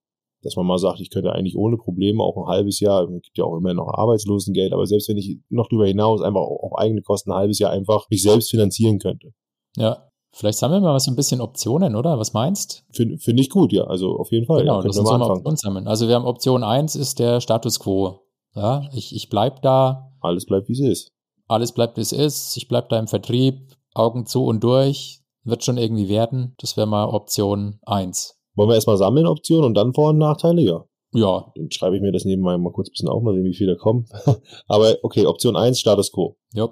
dass 0.46 0.56
man 0.56 0.64
mal 0.64 0.78
sagt, 0.78 1.00
ich 1.00 1.10
könnte 1.10 1.32
eigentlich 1.32 1.56
ohne 1.56 1.76
Probleme 1.76 2.22
auch 2.22 2.36
ein 2.36 2.46
halbes 2.46 2.80
Jahr, 2.80 3.02
es 3.02 3.22
gibt 3.22 3.36
ja 3.36 3.44
auch 3.44 3.56
immer 3.56 3.74
noch 3.74 3.88
Arbeitslosengeld, 3.88 4.72
aber 4.72 4.86
selbst 4.86 5.08
wenn 5.08 5.16
ich 5.16 5.38
noch 5.50 5.68
darüber 5.68 5.86
hinaus 5.86 6.22
einfach 6.22 6.40
auf 6.40 6.78
eigene 6.78 7.02
Kosten 7.02 7.32
ein 7.32 7.36
halbes 7.36 7.58
Jahr 7.58 7.72
einfach 7.72 8.08
mich 8.08 8.22
selbst 8.22 8.50
finanzieren 8.50 8.98
könnte. 8.98 9.32
Ja, 9.76 10.08
vielleicht 10.32 10.58
sammeln 10.58 10.82
wir 10.82 10.92
mal 10.92 11.00
so 11.00 11.10
ein 11.10 11.16
bisschen 11.16 11.40
Optionen, 11.40 11.96
oder? 11.96 12.18
Was 12.18 12.32
meinst? 12.32 12.84
Finde 12.92 13.18
find 13.18 13.40
ich 13.40 13.50
gut, 13.50 13.72
ja, 13.72 13.84
also 13.84 14.16
auf 14.16 14.30
jeden 14.30 14.46
Fall. 14.46 14.60
Genau, 14.60 14.80
ja, 14.80 14.86
lass 14.86 14.96
uns 14.96 15.10
mal 15.10 15.20
Optionen 15.20 15.56
sammeln. 15.56 15.88
Also 15.88 16.08
wir 16.08 16.14
haben 16.14 16.24
Option 16.24 16.62
1 16.62 16.96
ist 16.96 17.18
der 17.18 17.40
Status 17.40 17.80
Quo. 17.80 18.20
Ja, 18.54 18.88
ich, 18.94 19.14
ich 19.14 19.28
bleib 19.28 19.62
da. 19.62 20.12
Alles 20.20 20.46
bleibt, 20.46 20.68
wie 20.68 20.72
es 20.72 20.80
ist. 20.80 21.12
Alles 21.48 21.72
bleibt, 21.72 21.96
wie 21.96 22.02
es 22.02 22.12
ist. 22.12 22.56
Ich 22.56 22.68
bleib 22.68 22.88
da 22.88 22.98
im 22.98 23.06
Vertrieb, 23.06 23.76
Augen 23.94 24.26
zu 24.26 24.44
und 24.44 24.64
durch. 24.64 25.20
Wird 25.44 25.62
schon 25.62 25.78
irgendwie 25.78 26.08
werden. 26.08 26.54
Das 26.58 26.76
wäre 26.76 26.86
mal 26.86 27.04
Option 27.04 27.78
1. 27.86 28.35
Wollen 28.56 28.68
wir 28.70 28.74
erstmal 28.74 28.96
sammeln 28.96 29.26
Optionen 29.26 29.66
und 29.66 29.74
dann 29.74 29.94
Vor- 29.94 30.10
und 30.10 30.18
Nachteile? 30.18 30.62
Ja. 30.62 30.84
Ja. 31.12 31.52
Dann 31.54 31.70
schreibe 31.70 31.96
ich 31.96 32.02
mir 32.02 32.12
das 32.12 32.24
nebenbei 32.24 32.56
mal 32.58 32.72
kurz 32.72 32.88
ein 32.88 32.92
bisschen 32.92 33.08
auf, 33.08 33.22
mal 33.22 33.34
sehen, 33.34 33.44
wie 33.44 33.54
viele 33.54 33.76
kommen. 33.76 34.06
Aber 34.66 34.96
okay, 35.02 35.26
Option 35.26 35.56
1, 35.56 35.78
Status 35.78 36.12
Quo. 36.12 36.36
Ja. 36.52 36.68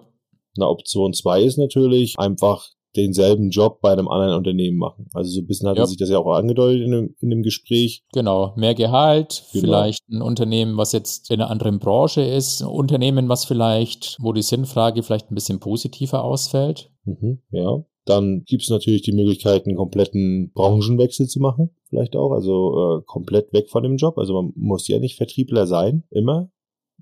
Na, 0.57 0.69
Option 0.69 1.13
2 1.13 1.43
ist 1.43 1.59
natürlich 1.59 2.19
einfach 2.19 2.69
denselben 2.97 3.51
Job 3.51 3.81
bei 3.81 3.93
einem 3.93 4.09
anderen 4.09 4.37
Unternehmen 4.37 4.79
machen. 4.79 5.09
Also 5.15 5.31
so 5.31 5.41
ein 5.41 5.47
bisschen 5.47 5.69
hat 5.69 5.79
ja. 5.79 5.87
sich 5.87 5.97
das 5.97 6.11
ja 6.11 6.19
auch 6.19 6.33
angedeutet 6.33 6.83
in 6.83 6.93
dem, 6.93 7.17
in 7.21 7.31
dem 7.31 7.43
Gespräch. 7.43 8.05
Genau, 8.13 8.53
mehr 8.57 8.75
Gehalt, 8.75 9.45
genau. 9.53 9.65
vielleicht 9.65 10.01
ein 10.09 10.23
Unternehmen, 10.23 10.77
was 10.77 10.93
jetzt 10.93 11.31
in 11.31 11.41
einer 11.41 11.51
anderen 11.51 11.81
Branche 11.81 12.23
ist, 12.23 12.61
ein 12.61 12.69
Unternehmen, 12.69 13.29
was 13.29 13.45
vielleicht, 13.45 14.17
wo 14.21 14.33
die 14.33 14.43
Sinnfrage 14.43 15.03
vielleicht 15.03 15.31
ein 15.31 15.35
bisschen 15.35 15.59
positiver 15.59 16.23
ausfällt. 16.23 16.91
Mhm, 17.05 17.43
ja. 17.51 17.85
Dann 18.05 18.43
gibt 18.45 18.63
es 18.63 18.71
natürlich 18.71 19.03
die 19.03 19.13
Möglichkeit, 19.13 19.67
einen 19.67 19.77
kompletten 19.77 20.53
Branchenwechsel 20.53 21.27
zu 21.27 21.41
machen, 21.41 21.71
vielleicht 21.89 22.17
auch, 22.17 22.33
also 22.33 22.99
äh, 22.99 23.03
komplett 23.07 23.53
weg 23.53 23.71
von 23.71 23.83
dem 23.83 23.97
Job. 23.97 24.19
Also 24.19 24.35
man 24.35 24.53
muss 24.57 24.89
ja 24.89 24.99
nicht 24.99 25.17
Vertriebler 25.17 25.67
sein, 25.67 26.05
immer. 26.11 26.51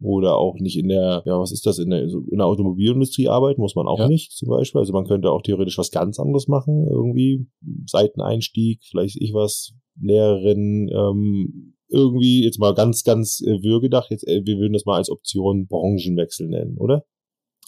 Oder 0.01 0.37
auch 0.37 0.57
nicht 0.59 0.79
in 0.79 0.89
der, 0.89 1.23
ja, 1.27 1.39
was 1.39 1.53
ist 1.53 1.67
das, 1.67 1.79
in 1.79 1.91
der, 1.91 2.03
in 2.03 2.39
der 2.39 2.47
Automobilindustrie 2.47 3.29
arbeiten, 3.29 3.61
muss 3.61 3.75
man 3.75 3.87
auch 3.87 3.99
ja. 3.99 4.09
nicht 4.09 4.33
zum 4.33 4.49
Beispiel. 4.49 4.81
Also 4.81 4.93
man 4.93 5.07
könnte 5.07 5.31
auch 5.31 5.43
theoretisch 5.43 5.79
was 5.79 5.91
ganz 5.91 6.19
anderes 6.19 6.49
machen, 6.49 6.89
irgendwie 6.89 7.47
Seiteneinstieg, 7.87 8.81
vielleicht 8.89 9.21
ich 9.21 9.35
was, 9.35 9.75
Lehrerin, 10.01 10.89
ähm, 10.93 11.75
irgendwie 11.89 12.43
jetzt 12.43 12.59
mal 12.59 12.75
ganz, 12.75 13.05
ganz 13.05 13.43
äh, 13.43 13.63
würgedacht, 13.63 14.11
jetzt, 14.11 14.27
äh, 14.27 14.43
wir 14.45 14.59
würden 14.59 14.73
das 14.73 14.87
mal 14.87 14.97
als 14.97 15.11
Option 15.11 15.67
Branchenwechsel 15.67 16.49
nennen, 16.49 16.79
oder? 16.79 17.05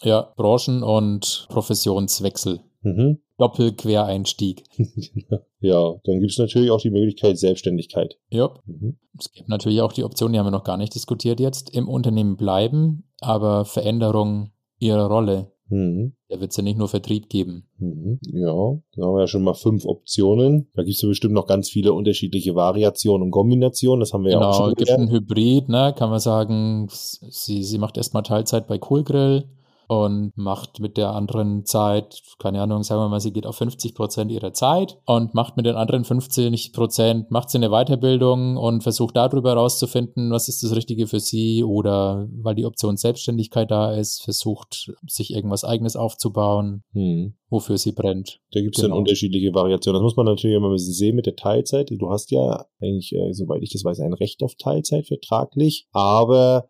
Ja, 0.01 0.33
Branchen- 0.35 0.83
und 0.83 1.47
Professionswechsel. 1.49 2.59
Mhm. 2.85 3.17
Doppelquereinstieg. 3.37 4.63
ja, 5.59 5.95
dann 6.03 6.19
gibt 6.19 6.31
es 6.31 6.37
natürlich 6.37 6.69
auch 6.69 6.79
die 6.79 6.91
Möglichkeit 6.91 7.37
Selbstständigkeit. 7.37 8.17
Ja. 8.29 8.51
Mhm. 8.65 8.97
Es 9.17 9.31
gibt 9.31 9.49
natürlich 9.49 9.81
auch 9.81 9.91
die 9.91 10.03
Option, 10.03 10.31
die 10.31 10.39
haben 10.39 10.45
wir 10.45 10.51
noch 10.51 10.63
gar 10.63 10.77
nicht 10.77 10.93
diskutiert 10.93 11.39
jetzt, 11.39 11.75
im 11.75 11.89
Unternehmen 11.89 12.37
bleiben, 12.37 13.09
aber 13.19 13.65
Veränderung 13.65 14.51
ihrer 14.77 15.07
Rolle. 15.07 15.51
Mhm. 15.67 16.13
Da 16.29 16.39
wird 16.39 16.51
es 16.51 16.57
ja 16.57 16.63
nicht 16.63 16.77
nur 16.77 16.87
Vertrieb 16.87 17.27
geben. 17.27 17.67
Mhm. 17.79 18.19
Ja, 18.21 18.53
da 18.95 19.03
haben 19.03 19.15
wir 19.15 19.21
ja 19.21 19.27
schon 19.27 19.43
mal 19.43 19.55
fünf 19.55 19.85
Optionen. 19.85 20.67
Da 20.75 20.83
gibt 20.83 20.95
es 20.95 21.01
ja 21.01 21.09
bestimmt 21.09 21.33
noch 21.33 21.47
ganz 21.47 21.69
viele 21.69 21.93
unterschiedliche 21.93 22.53
Variationen 22.53 23.23
und 23.23 23.31
Kombinationen. 23.31 23.99
Das 23.99 24.13
haben 24.13 24.25
wir 24.25 24.33
genau, 24.33 24.41
ja 24.43 24.49
auch 24.49 24.53
schon 24.53 24.75
Genau, 24.75 24.77
es 24.77 24.85
gibt 24.85 24.99
ein 24.99 25.09
Hybrid, 25.09 25.69
ne? 25.69 25.95
kann 25.97 26.11
man 26.11 26.19
sagen, 26.19 26.87
sie, 26.91 27.63
sie 27.63 27.77
macht 27.79 27.97
erstmal 27.97 28.21
Teilzeit 28.21 28.67
bei 28.67 28.77
Coolgrill 28.77 29.45
und 29.87 30.31
macht 30.35 30.79
mit 30.79 30.97
der 30.97 31.11
anderen 31.11 31.65
Zeit, 31.65 32.21
keine 32.39 32.61
Ahnung, 32.61 32.83
sagen 32.83 33.01
wir 33.01 33.09
mal, 33.09 33.19
sie 33.19 33.33
geht 33.33 33.45
auf 33.45 33.57
50 33.57 33.95
Prozent 33.95 34.31
ihrer 34.31 34.53
Zeit 34.53 34.97
und 35.05 35.33
macht 35.33 35.57
mit 35.57 35.65
den 35.65 35.75
anderen 35.75 36.03
50 36.03 36.73
Prozent, 36.73 37.31
macht 37.31 37.49
sie 37.49 37.57
eine 37.57 37.69
Weiterbildung 37.69 38.57
und 38.57 38.83
versucht 38.83 39.15
darüber 39.15 39.51
herauszufinden, 39.51 40.31
was 40.31 40.49
ist 40.49 40.63
das 40.63 40.75
Richtige 40.75 41.07
für 41.07 41.19
sie 41.19 41.63
oder 41.63 42.27
weil 42.31 42.55
die 42.55 42.65
Option 42.65 42.97
Selbstständigkeit 42.97 43.71
da 43.71 43.93
ist, 43.93 44.23
versucht 44.23 44.91
sich 45.07 45.33
irgendwas 45.33 45.63
eigenes 45.63 45.95
aufzubauen, 45.95 46.83
hm. 46.93 47.35
wofür 47.49 47.77
sie 47.77 47.91
brennt. 47.91 48.39
Da 48.51 48.61
gibt 48.61 48.75
es 48.75 48.81
genau. 48.81 48.95
dann 48.95 48.99
unterschiedliche 48.99 49.53
Variationen. 49.53 50.01
Das 50.01 50.03
muss 50.03 50.17
man 50.17 50.25
natürlich 50.25 50.55
immer 50.55 50.67
ein 50.67 50.73
bisschen 50.73 50.93
sehen 50.93 51.15
mit 51.15 51.25
der 51.25 51.35
Teilzeit. 51.35 51.91
Du 51.91 52.09
hast 52.09 52.31
ja 52.31 52.65
eigentlich, 52.81 53.13
äh, 53.13 53.33
soweit 53.33 53.61
ich 53.61 53.71
das 53.71 53.83
weiß, 53.83 53.99
ein 53.99 54.13
Recht 54.13 54.43
auf 54.43 54.55
Teilzeit 54.55 55.07
vertraglich, 55.07 55.87
aber 55.91 56.67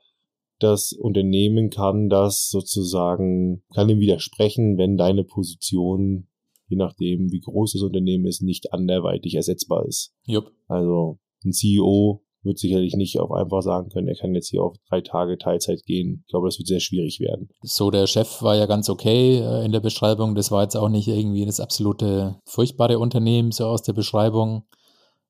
das 0.60 0.94
Unternehmen 0.94 1.70
kann 1.70 2.10
das 2.10 2.50
sozusagen, 2.50 3.64
kann 3.74 3.88
dem 3.88 4.00
widersprechen, 4.00 4.78
wenn 4.78 4.98
deine 4.98 5.24
Position, 5.24 6.28
je 6.68 6.78
nachdem 6.78 7.32
wie 7.32 7.42
groß 7.42 7.74
das 7.74 7.82
Unternehmen 7.82 8.26
ist, 8.26 8.42
nicht 8.42 8.74
anderweitig 8.74 9.36
ersetzbar 9.36 9.86
ist. 9.86 10.14
Jupp. 10.26 10.52
Also 10.68 11.20
ein 11.44 11.52
CEO 11.52 12.22
wird 12.46 12.60
sicherlich 12.60 12.96
nicht 12.96 13.20
auf 13.20 13.32
einfach 13.32 13.62
sagen 13.62 13.90
können, 13.90 14.08
er 14.08 14.16
kann 14.16 14.36
jetzt 14.36 14.50
hier 14.50 14.64
auf 14.64 14.76
drei 14.88 15.02
Tage 15.02 15.38
Teilzeit 15.38 15.84
gehen. 15.84 16.24
Ich 16.26 16.32
glaube, 16.32 16.48
das 16.48 16.60
wird 16.60 16.68
sehr 16.68 16.80
schwierig 16.80 17.20
werden. 17.20 17.50
So, 17.64 17.90
der 17.90 18.08
Chef 18.08 18.42
war 18.42 18.56
ja 18.56 18.68
ganz 18.68 18.90
okay 18.90 19.40
äh, 19.40 19.66
in 19.66 19.72
der 19.72 19.80
Beschreibung. 19.80 20.36
Das 20.36 20.52
war 20.52 20.62
jetzt 20.62 20.78
auch 20.78 20.90
nicht 20.90 21.08
irgendwie 21.08 21.46
das 21.46 21.60
absolute 21.60 22.40
furchtbare 22.46 23.00
Unternehmen, 23.00 23.52
so 23.52 23.66
aus 23.66 23.82
der 23.82 23.94
Beschreibung 23.94 24.64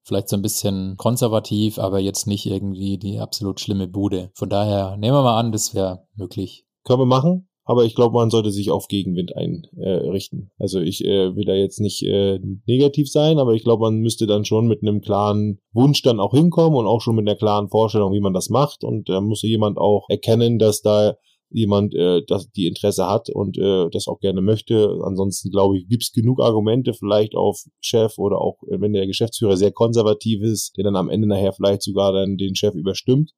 vielleicht 0.05 0.29
so 0.29 0.35
ein 0.37 0.41
bisschen 0.41 0.95
konservativ, 0.97 1.79
aber 1.79 1.99
jetzt 1.99 2.27
nicht 2.27 2.45
irgendwie 2.45 2.97
die 2.97 3.19
absolut 3.19 3.59
schlimme 3.59 3.87
Bude. 3.87 4.29
Von 4.35 4.49
daher 4.49 4.97
nehmen 4.97 5.17
wir 5.17 5.23
mal 5.23 5.39
an, 5.39 5.51
das 5.51 5.73
wäre 5.73 6.05
möglich. 6.15 6.65
Können 6.83 6.99
wir 6.99 7.05
machen, 7.05 7.49
aber 7.63 7.83
ich 7.83 7.95
glaube, 7.95 8.13
man 8.13 8.29
sollte 8.29 8.51
sich 8.51 8.69
auf 8.69 8.87
Gegenwind 8.87 9.35
einrichten. 9.35 10.51
Äh, 10.57 10.63
also 10.63 10.79
ich 10.79 11.03
äh, 11.03 11.35
will 11.35 11.45
da 11.45 11.55
jetzt 11.55 11.79
nicht 11.81 12.03
äh, 12.03 12.39
negativ 12.67 13.11
sein, 13.11 13.39
aber 13.39 13.53
ich 13.53 13.63
glaube, 13.63 13.81
man 13.81 13.97
müsste 13.97 14.27
dann 14.27 14.45
schon 14.45 14.67
mit 14.67 14.83
einem 14.83 15.01
klaren 15.01 15.59
Wunsch 15.73 16.03
dann 16.03 16.19
auch 16.19 16.33
hinkommen 16.33 16.77
und 16.77 16.85
auch 16.85 17.01
schon 17.01 17.15
mit 17.15 17.27
einer 17.27 17.37
klaren 17.37 17.69
Vorstellung, 17.69 18.13
wie 18.13 18.21
man 18.21 18.33
das 18.33 18.49
macht. 18.49 18.83
Und 18.83 19.09
da 19.09 19.19
muss 19.19 19.41
jemand 19.41 19.79
auch 19.79 20.05
erkennen, 20.09 20.59
dass 20.59 20.83
da 20.83 21.15
jemand 21.49 21.93
äh, 21.95 22.21
das 22.27 22.49
die 22.51 22.67
Interesse 22.67 23.07
hat 23.07 23.29
und 23.29 23.57
äh, 23.57 23.89
das 23.91 24.07
auch 24.07 24.19
gerne 24.19 24.41
möchte. 24.41 24.99
Ansonsten 25.03 25.51
glaube 25.51 25.77
ich, 25.77 25.87
gibt 25.87 26.03
es 26.03 26.11
genug 26.11 26.41
Argumente 26.41 26.93
vielleicht 26.93 27.35
auf 27.35 27.63
Chef 27.79 28.17
oder 28.17 28.39
auch 28.39 28.61
äh, 28.63 28.79
wenn 28.81 28.93
der 28.93 29.07
Geschäftsführer 29.07 29.57
sehr 29.57 29.71
konservativ 29.71 30.41
ist, 30.41 30.75
der 30.77 30.83
dann 30.83 30.95
am 30.95 31.09
Ende 31.09 31.27
nachher 31.27 31.53
vielleicht 31.53 31.83
sogar 31.83 32.13
dann 32.13 32.37
den 32.37 32.55
Chef 32.55 32.73
überstimmt. 32.73 33.31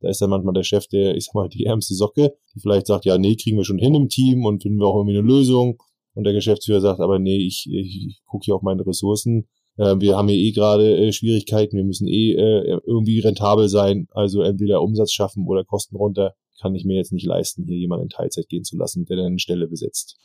Da 0.00 0.08
ist 0.08 0.20
dann 0.20 0.30
manchmal 0.30 0.54
der 0.54 0.62
Chef, 0.62 0.86
der, 0.86 1.16
ich 1.16 1.24
sag 1.24 1.34
mal, 1.34 1.48
die 1.48 1.64
ärmste 1.64 1.94
Socke, 1.94 2.32
die 2.54 2.60
vielleicht 2.60 2.86
sagt, 2.86 3.04
ja, 3.04 3.18
nee, 3.18 3.34
kriegen 3.34 3.56
wir 3.56 3.64
schon 3.64 3.78
hin 3.78 3.94
im 3.94 4.08
Team 4.08 4.44
und 4.44 4.62
finden 4.62 4.78
wir 4.78 4.86
auch 4.86 4.96
irgendwie 4.96 5.18
eine 5.18 5.26
Lösung. 5.26 5.82
Und 6.14 6.24
der 6.24 6.32
Geschäftsführer 6.32 6.80
sagt, 6.80 7.00
aber 7.00 7.18
nee, 7.18 7.38
ich, 7.38 7.66
ich, 7.70 8.06
ich 8.08 8.22
gucke 8.26 8.44
hier 8.44 8.54
auf 8.54 8.62
meine 8.62 8.86
Ressourcen. 8.86 9.48
Äh, 9.76 9.96
wir 9.98 10.16
haben 10.16 10.28
hier 10.28 10.38
eh 10.38 10.52
gerade 10.52 10.96
äh, 10.96 11.12
Schwierigkeiten, 11.12 11.76
wir 11.76 11.84
müssen 11.84 12.06
eh 12.06 12.32
äh, 12.32 12.78
irgendwie 12.86 13.20
rentabel 13.20 13.68
sein, 13.68 14.06
also 14.10 14.42
entweder 14.42 14.82
Umsatz 14.82 15.12
schaffen 15.12 15.46
oder 15.46 15.64
Kosten 15.64 15.96
runter 15.96 16.34
kann 16.60 16.74
ich 16.74 16.84
mir 16.84 16.96
jetzt 16.96 17.12
nicht 17.12 17.26
leisten, 17.26 17.64
hier 17.64 17.76
jemanden 17.76 18.04
in 18.04 18.10
Teilzeit 18.10 18.48
gehen 18.48 18.64
zu 18.64 18.76
lassen, 18.76 19.04
der 19.04 19.16
dann 19.16 19.26
eine 19.26 19.38
Stelle 19.38 19.68
besetzt. 19.68 20.16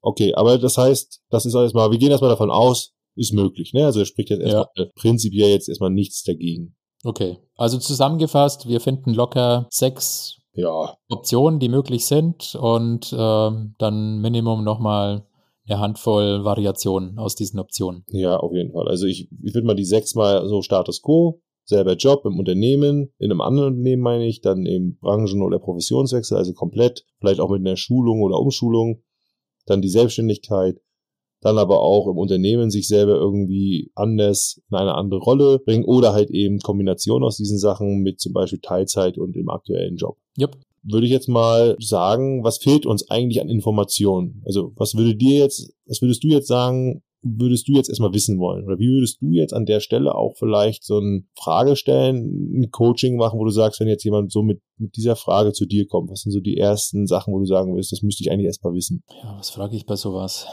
Okay, 0.00 0.34
aber 0.34 0.58
das 0.58 0.78
heißt, 0.78 1.20
das 1.30 1.46
ist 1.46 1.54
erstmal, 1.54 1.90
wir 1.90 1.98
gehen 1.98 2.10
erstmal 2.10 2.30
davon 2.30 2.50
aus, 2.50 2.94
ist 3.16 3.32
möglich, 3.32 3.72
ne? 3.72 3.84
Also 3.84 4.04
spricht 4.04 4.30
jetzt 4.30 4.42
erstmal 4.42 4.68
ja. 4.76 4.84
prinzipiell 4.94 5.50
jetzt 5.50 5.68
erstmal 5.68 5.90
nichts 5.90 6.22
dagegen. 6.22 6.76
Okay, 7.02 7.38
also 7.56 7.78
zusammengefasst, 7.78 8.68
wir 8.68 8.80
finden 8.80 9.14
locker 9.14 9.66
sechs 9.70 10.38
ja. 10.52 10.96
Optionen, 11.08 11.60
die 11.60 11.68
möglich 11.68 12.06
sind 12.06 12.54
und 12.54 13.14
ähm, 13.16 13.74
dann 13.78 14.20
Minimum 14.20 14.64
nochmal 14.64 15.26
eine 15.68 15.80
Handvoll 15.80 16.44
Variationen 16.44 17.18
aus 17.18 17.34
diesen 17.34 17.58
Optionen. 17.58 18.04
Ja, 18.08 18.36
auf 18.36 18.52
jeden 18.52 18.72
Fall. 18.72 18.88
Also 18.88 19.06
ich, 19.06 19.28
ich 19.42 19.54
würde 19.54 19.66
mal 19.66 19.74
die 19.74 19.84
sechs 19.84 20.14
mal 20.14 20.46
so 20.48 20.62
Status 20.62 21.02
Quo 21.02 21.40
selber 21.66 21.94
Job 21.94 22.24
im 22.24 22.38
Unternehmen, 22.38 23.12
in 23.18 23.30
einem 23.30 23.40
anderen 23.40 23.74
Unternehmen 23.74 24.02
meine 24.02 24.26
ich, 24.26 24.40
dann 24.40 24.64
eben 24.66 24.98
Branchen- 25.00 25.42
oder 25.42 25.58
Professionswechsel, 25.58 26.36
also 26.36 26.52
komplett, 26.52 27.04
vielleicht 27.20 27.40
auch 27.40 27.50
mit 27.50 27.60
einer 27.60 27.76
Schulung 27.76 28.22
oder 28.22 28.38
Umschulung, 28.38 29.02
dann 29.66 29.82
die 29.82 29.88
Selbstständigkeit, 29.88 30.80
dann 31.40 31.58
aber 31.58 31.80
auch 31.80 32.08
im 32.08 32.16
Unternehmen 32.16 32.70
sich 32.70 32.88
selber 32.88 33.14
irgendwie 33.14 33.90
anders 33.94 34.60
in 34.70 34.76
eine 34.76 34.94
andere 34.94 35.20
Rolle 35.20 35.58
bringen 35.58 35.84
oder 35.84 36.12
halt 36.12 36.30
eben 36.30 36.60
Kombination 36.60 37.22
aus 37.22 37.36
diesen 37.36 37.58
Sachen 37.58 38.02
mit 38.02 38.20
zum 38.20 38.32
Beispiel 38.32 38.60
Teilzeit 38.60 39.18
und 39.18 39.36
im 39.36 39.48
aktuellen 39.50 39.96
Job. 39.96 40.16
Yep. 40.38 40.56
Würde 40.82 41.06
ich 41.06 41.12
jetzt 41.12 41.28
mal 41.28 41.76
sagen, 41.80 42.44
was 42.44 42.58
fehlt 42.58 42.86
uns 42.86 43.10
eigentlich 43.10 43.40
an 43.40 43.48
Informationen? 43.48 44.42
Also 44.46 44.72
was 44.76 44.94
würde 44.94 45.16
dir 45.16 45.38
jetzt, 45.38 45.72
was 45.86 46.00
würdest 46.00 46.22
du 46.22 46.28
jetzt 46.28 46.46
sagen, 46.46 47.02
würdest 47.38 47.68
du 47.68 47.72
jetzt 47.72 47.88
erstmal 47.88 48.12
wissen 48.12 48.38
wollen? 48.38 48.64
Oder 48.64 48.78
wie 48.78 48.88
würdest 48.88 49.20
du 49.20 49.30
jetzt 49.30 49.52
an 49.52 49.66
der 49.66 49.80
Stelle 49.80 50.14
auch 50.14 50.34
vielleicht 50.38 50.84
so 50.84 50.98
eine 50.98 51.22
Frage 51.38 51.76
stellen, 51.76 52.60
ein 52.60 52.70
Coaching 52.70 53.16
machen, 53.16 53.38
wo 53.38 53.44
du 53.44 53.50
sagst, 53.50 53.80
wenn 53.80 53.88
jetzt 53.88 54.04
jemand 54.04 54.32
so 54.32 54.42
mit, 54.42 54.60
mit 54.78 54.96
dieser 54.96 55.16
Frage 55.16 55.52
zu 55.52 55.66
dir 55.66 55.86
kommt, 55.86 56.10
was 56.10 56.20
sind 56.20 56.32
so 56.32 56.40
die 56.40 56.56
ersten 56.56 57.06
Sachen, 57.06 57.32
wo 57.32 57.38
du 57.38 57.46
sagen 57.46 57.74
willst, 57.74 57.92
das 57.92 58.02
müsste 58.02 58.22
ich 58.22 58.30
eigentlich 58.30 58.46
erstmal 58.46 58.74
wissen? 58.74 59.02
Ja, 59.22 59.36
was 59.38 59.50
frage 59.50 59.76
ich 59.76 59.86
bei 59.86 59.96
sowas? 59.96 60.46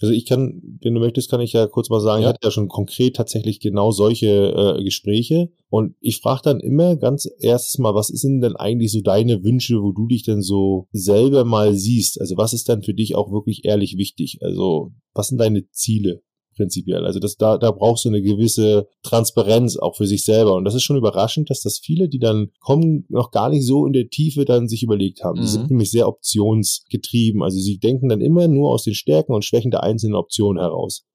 Also 0.00 0.14
ich 0.14 0.26
kann, 0.26 0.78
wenn 0.80 0.94
du 0.94 1.00
möchtest, 1.00 1.30
kann 1.30 1.40
ich 1.40 1.52
ja 1.52 1.66
kurz 1.66 1.90
mal 1.90 2.00
sagen, 2.00 2.22
ja. 2.22 2.28
ich 2.28 2.34
hatte 2.34 2.46
ja 2.46 2.50
schon 2.50 2.68
konkret 2.68 3.16
tatsächlich 3.16 3.58
genau 3.60 3.90
solche 3.90 4.76
äh, 4.78 4.84
Gespräche 4.84 5.50
und 5.70 5.96
ich 6.00 6.20
frage 6.20 6.42
dann 6.44 6.60
immer 6.60 6.96
ganz 6.96 7.28
erstes 7.40 7.78
mal, 7.78 7.94
was 7.94 8.06
sind 8.08 8.40
denn 8.40 8.56
eigentlich 8.56 8.92
so 8.92 9.00
deine 9.00 9.42
Wünsche, 9.42 9.82
wo 9.82 9.92
du 9.92 10.06
dich 10.06 10.22
denn 10.22 10.40
so 10.40 10.86
selber 10.92 11.44
mal 11.44 11.74
siehst? 11.74 12.20
Also 12.20 12.36
was 12.36 12.52
ist 12.52 12.68
dann 12.68 12.82
für 12.82 12.94
dich 12.94 13.16
auch 13.16 13.32
wirklich 13.32 13.64
ehrlich 13.64 13.96
wichtig? 13.96 14.38
Also 14.40 14.92
was 15.14 15.28
sind 15.28 15.38
deine 15.38 15.68
Ziele? 15.70 16.22
Prinzipiell. 16.58 17.06
Also 17.06 17.20
das, 17.20 17.36
da, 17.36 17.56
da 17.56 17.70
brauchst 17.70 18.04
du 18.04 18.10
eine 18.10 18.20
gewisse 18.20 18.88
Transparenz 19.02 19.78
auch 19.78 19.96
für 19.96 20.06
sich 20.06 20.24
selber. 20.24 20.54
Und 20.54 20.64
das 20.64 20.74
ist 20.74 20.82
schon 20.82 20.98
überraschend, 20.98 21.48
dass 21.48 21.62
das 21.62 21.78
viele, 21.78 22.08
die 22.08 22.18
dann 22.18 22.50
kommen, 22.60 23.06
noch 23.08 23.30
gar 23.30 23.48
nicht 23.48 23.64
so 23.64 23.86
in 23.86 23.94
der 23.94 24.10
Tiefe 24.10 24.44
dann 24.44 24.68
sich 24.68 24.82
überlegt 24.82 25.24
haben. 25.24 25.38
Mhm. 25.38 25.42
Die 25.42 25.48
sind 25.48 25.62
mhm. 25.62 25.68
nämlich 25.68 25.90
sehr 25.90 26.08
optionsgetrieben. 26.08 27.42
Also 27.42 27.58
sie 27.58 27.78
denken 27.78 28.10
dann 28.10 28.20
immer 28.20 28.48
nur 28.48 28.70
aus 28.70 28.82
den 28.82 28.94
Stärken 28.94 29.32
und 29.32 29.44
Schwächen 29.44 29.70
der 29.70 29.84
einzelnen 29.84 30.16
Optionen 30.16 30.60
heraus. 30.60 31.06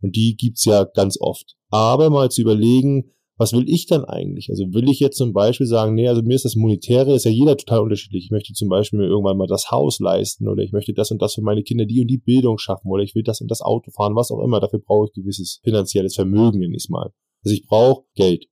Und 0.00 0.16
die 0.16 0.36
gibt's 0.36 0.64
ja 0.64 0.84
ganz 0.84 1.18
oft. 1.20 1.56
Aber 1.70 2.08
mal 2.10 2.30
zu 2.30 2.40
überlegen, 2.40 3.10
was 3.42 3.52
will 3.52 3.68
ich 3.68 3.86
dann 3.86 4.04
eigentlich? 4.04 4.50
Also 4.50 4.72
will 4.72 4.88
ich 4.88 5.00
jetzt 5.00 5.16
zum 5.16 5.32
Beispiel 5.32 5.66
sagen, 5.66 5.94
nee, 5.94 6.06
also 6.06 6.22
mir 6.22 6.36
ist 6.36 6.44
das 6.44 6.54
Monetäre, 6.54 7.12
ist 7.12 7.24
ja 7.24 7.30
jeder 7.32 7.56
total 7.56 7.80
unterschiedlich. 7.80 8.26
Ich 8.26 8.30
möchte 8.30 8.52
zum 8.52 8.68
Beispiel 8.68 9.00
mir 9.00 9.06
irgendwann 9.06 9.36
mal 9.36 9.48
das 9.48 9.72
Haus 9.72 9.98
leisten 9.98 10.48
oder 10.48 10.62
ich 10.62 10.70
möchte 10.70 10.94
das 10.94 11.10
und 11.10 11.20
das 11.20 11.34
für 11.34 11.42
meine 11.42 11.64
Kinder, 11.64 11.84
die 11.84 12.00
und 12.00 12.06
die 12.06 12.18
Bildung 12.18 12.58
schaffen 12.58 12.88
oder 12.88 13.02
ich 13.02 13.16
will 13.16 13.24
das 13.24 13.40
und 13.40 13.50
das 13.50 13.60
Auto 13.60 13.90
fahren, 13.90 14.14
was 14.14 14.30
auch 14.30 14.40
immer. 14.44 14.60
Dafür 14.60 14.78
brauche 14.78 15.08
ich 15.08 15.12
gewisses 15.12 15.60
finanzielles 15.64 16.14
Vermögen, 16.14 16.60
nenne 16.60 16.76
ich 16.76 16.88
mal. 16.88 17.10
Also 17.44 17.54
ich 17.54 17.66
brauche 17.66 18.04
Geld. 18.14 18.46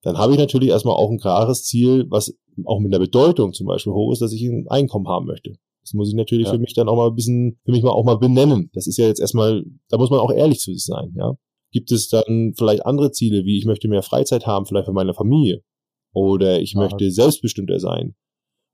Dann 0.00 0.16
habe 0.16 0.32
ich 0.32 0.38
natürlich 0.38 0.70
erstmal 0.70 0.94
auch 0.94 1.10
ein 1.10 1.18
klares 1.18 1.64
Ziel, 1.64 2.06
was 2.08 2.34
auch 2.64 2.80
mit 2.80 2.94
der 2.94 2.98
Bedeutung 2.98 3.52
zum 3.52 3.66
Beispiel 3.66 3.92
hoch 3.92 4.12
ist, 4.12 4.22
dass 4.22 4.32
ich 4.32 4.42
ein 4.42 4.66
Einkommen 4.68 5.06
haben 5.06 5.26
möchte. 5.26 5.52
Das 5.82 5.92
muss 5.92 6.08
ich 6.08 6.14
natürlich 6.14 6.46
ja. 6.46 6.52
für 6.52 6.58
mich 6.58 6.72
dann 6.72 6.88
auch 6.88 6.96
mal 6.96 7.08
ein 7.08 7.14
bisschen, 7.14 7.60
für 7.64 7.72
mich 7.72 7.82
mal 7.82 7.90
auch 7.90 8.04
mal 8.04 8.16
benennen. 8.16 8.70
Das 8.72 8.86
ist 8.86 8.96
ja 8.96 9.06
jetzt 9.06 9.20
erstmal, 9.20 9.64
da 9.90 9.98
muss 9.98 10.10
man 10.10 10.20
auch 10.20 10.32
ehrlich 10.32 10.60
zu 10.60 10.72
sich 10.72 10.84
sein, 10.84 11.12
ja. 11.14 11.34
Gibt 11.72 11.90
es 11.90 12.08
dann 12.08 12.52
vielleicht 12.56 12.86
andere 12.86 13.10
Ziele, 13.10 13.44
wie 13.44 13.58
ich 13.58 13.64
möchte 13.64 13.88
mehr 13.88 14.02
Freizeit 14.02 14.46
haben, 14.46 14.66
vielleicht 14.66 14.86
für 14.86 14.92
meine 14.92 15.14
Familie? 15.14 15.62
Oder 16.12 16.60
ich 16.60 16.76
Aha. 16.76 16.84
möchte 16.84 17.10
selbstbestimmter 17.10 17.80
sein? 17.80 18.14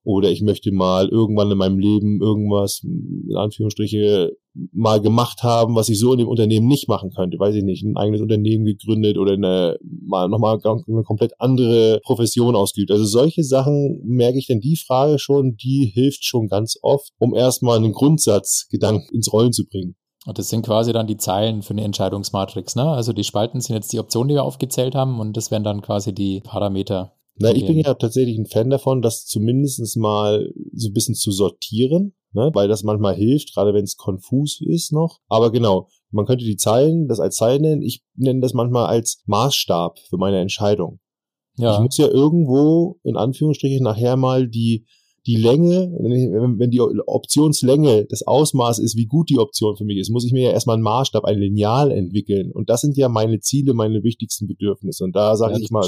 Oder 0.04 0.30
ich 0.30 0.42
möchte 0.42 0.72
mal 0.72 1.08
irgendwann 1.08 1.50
in 1.50 1.58
meinem 1.58 1.78
Leben 1.78 2.22
irgendwas, 2.22 2.80
in 2.82 3.36
Anführungsstriche, 3.36 4.32
mal 4.72 5.00
gemacht 5.00 5.42
haben, 5.42 5.74
was 5.74 5.88
ich 5.88 5.98
so 5.98 6.12
in 6.12 6.18
dem 6.18 6.28
Unternehmen 6.28 6.66
nicht 6.66 6.88
machen 6.88 7.10
könnte. 7.10 7.38
Weiß 7.38 7.54
ich 7.54 7.62
nicht, 7.62 7.84
ein 7.84 7.96
eigenes 7.96 8.20
Unternehmen 8.20 8.64
gegründet 8.64 9.18
oder 9.18 9.32
eine, 9.32 9.76
mal 9.82 10.28
nochmal 10.28 10.58
eine 10.64 11.02
komplett 11.02 11.32
andere 11.38 12.00
Profession 12.02 12.56
ausgeübt. 12.56 12.90
Also 12.90 13.04
solche 13.04 13.44
Sachen 13.44 14.00
merke 14.04 14.38
ich 14.38 14.46
denn 14.46 14.60
die 14.60 14.76
Frage 14.76 15.18
schon, 15.18 15.56
die 15.56 15.90
hilft 15.92 16.24
schon 16.24 16.48
ganz 16.48 16.78
oft, 16.82 17.12
um 17.18 17.34
erstmal 17.34 17.76
einen 17.76 17.92
Grundsatzgedanken 17.92 19.14
ins 19.14 19.32
Rollen 19.32 19.52
zu 19.52 19.66
bringen. 19.66 19.94
Und 20.28 20.36
das 20.36 20.50
sind 20.50 20.60
quasi 20.60 20.92
dann 20.92 21.06
die 21.06 21.16
Zeilen 21.16 21.62
für 21.62 21.70
eine 21.70 21.84
Entscheidungsmatrix, 21.84 22.76
ne? 22.76 22.82
Also 22.82 23.14
die 23.14 23.24
Spalten 23.24 23.62
sind 23.62 23.74
jetzt 23.74 23.94
die 23.94 23.98
Optionen, 23.98 24.28
die 24.28 24.34
wir 24.34 24.44
aufgezählt 24.44 24.94
haben 24.94 25.20
und 25.20 25.38
das 25.38 25.50
wären 25.50 25.64
dann 25.64 25.80
quasi 25.80 26.12
die 26.12 26.42
Parameter. 26.42 27.14
Na, 27.38 27.50
ich 27.50 27.64
bin 27.64 27.78
ja 27.78 27.94
tatsächlich 27.94 28.36
ein 28.36 28.44
Fan 28.44 28.68
davon, 28.68 29.00
das 29.00 29.24
zumindest 29.24 29.96
mal 29.96 30.52
so 30.74 30.90
ein 30.90 30.92
bisschen 30.92 31.14
zu 31.14 31.32
sortieren, 31.32 32.12
ne? 32.34 32.50
weil 32.52 32.68
das 32.68 32.82
manchmal 32.82 33.14
hilft, 33.14 33.54
gerade 33.54 33.72
wenn 33.72 33.84
es 33.84 33.96
konfus 33.96 34.60
ist 34.60 34.92
noch. 34.92 35.20
Aber 35.28 35.50
genau, 35.50 35.88
man 36.10 36.26
könnte 36.26 36.44
die 36.44 36.58
Zeilen, 36.58 37.08
das 37.08 37.20
als 37.20 37.36
Zeilen 37.36 37.62
nennen. 37.62 37.80
Ich 37.80 38.04
nenne 38.14 38.40
das 38.40 38.52
manchmal 38.52 38.84
als 38.84 39.22
Maßstab 39.24 39.98
für 40.10 40.18
meine 40.18 40.40
Entscheidung. 40.40 41.00
Ja. 41.56 41.72
Ich 41.72 41.80
muss 41.80 41.96
ja 41.96 42.06
irgendwo, 42.06 43.00
in 43.02 43.16
Anführungsstrichen, 43.16 43.82
nachher 43.82 44.16
mal 44.16 44.46
die 44.46 44.84
die 45.28 45.36
Länge, 45.36 45.92
wenn 45.92 46.70
die 46.70 46.80
Optionslänge 46.80 48.06
das 48.08 48.26
Ausmaß 48.26 48.78
ist, 48.78 48.96
wie 48.96 49.04
gut 49.04 49.28
die 49.28 49.38
Option 49.38 49.76
für 49.76 49.84
mich 49.84 49.98
ist, 49.98 50.08
muss 50.10 50.24
ich 50.24 50.32
mir 50.32 50.44
ja 50.44 50.50
erstmal 50.52 50.74
einen 50.74 50.82
Maßstab, 50.82 51.24
ein 51.24 51.38
Lineal 51.38 51.92
entwickeln. 51.92 52.50
Und 52.50 52.70
das 52.70 52.80
sind 52.80 52.96
ja 52.96 53.10
meine 53.10 53.38
Ziele, 53.40 53.74
meine 53.74 54.02
wichtigsten 54.02 54.46
Bedürfnisse. 54.46 55.04
Und 55.04 55.14
da 55.14 55.36
sage 55.36 55.52
ja, 55.52 55.58
ich 55.60 55.70
mal, 55.70 55.86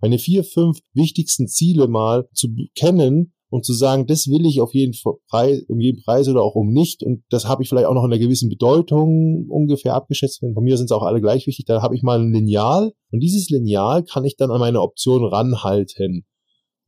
meine 0.00 0.18
vier, 0.18 0.44
fünf 0.44 0.80
wichtigsten 0.92 1.48
Ziele 1.48 1.88
mal 1.88 2.28
zu 2.34 2.48
kennen, 2.74 3.32
und 3.50 3.64
zu 3.64 3.72
sagen, 3.72 4.06
das 4.06 4.28
will 4.28 4.44
ich 4.44 4.60
auf 4.60 4.74
jeden 4.74 4.94
Preis, 5.30 5.62
um 5.68 5.80
jeden 5.80 6.02
Preis 6.02 6.28
oder 6.28 6.42
auch 6.42 6.54
um 6.54 6.70
nicht. 6.70 7.02
Und 7.02 7.22
das 7.30 7.46
habe 7.46 7.62
ich 7.62 7.68
vielleicht 7.68 7.86
auch 7.86 7.94
noch 7.94 8.04
in 8.04 8.12
einer 8.12 8.20
gewissen 8.20 8.50
Bedeutung 8.50 9.46
ungefähr 9.48 9.94
abgeschätzt. 9.94 10.40
Von 10.40 10.64
mir 10.64 10.76
sind 10.76 10.86
es 10.86 10.92
auch 10.92 11.02
alle 11.02 11.20
gleich 11.20 11.46
wichtig. 11.46 11.64
Da 11.64 11.80
habe 11.80 11.96
ich 11.96 12.02
mal 12.02 12.20
ein 12.20 12.32
Lineal 12.32 12.92
und 13.10 13.20
dieses 13.20 13.48
Lineal 13.48 14.04
kann 14.04 14.24
ich 14.24 14.36
dann 14.36 14.50
an 14.50 14.60
meine 14.60 14.82
Option 14.82 15.24
ranhalten, 15.24 16.26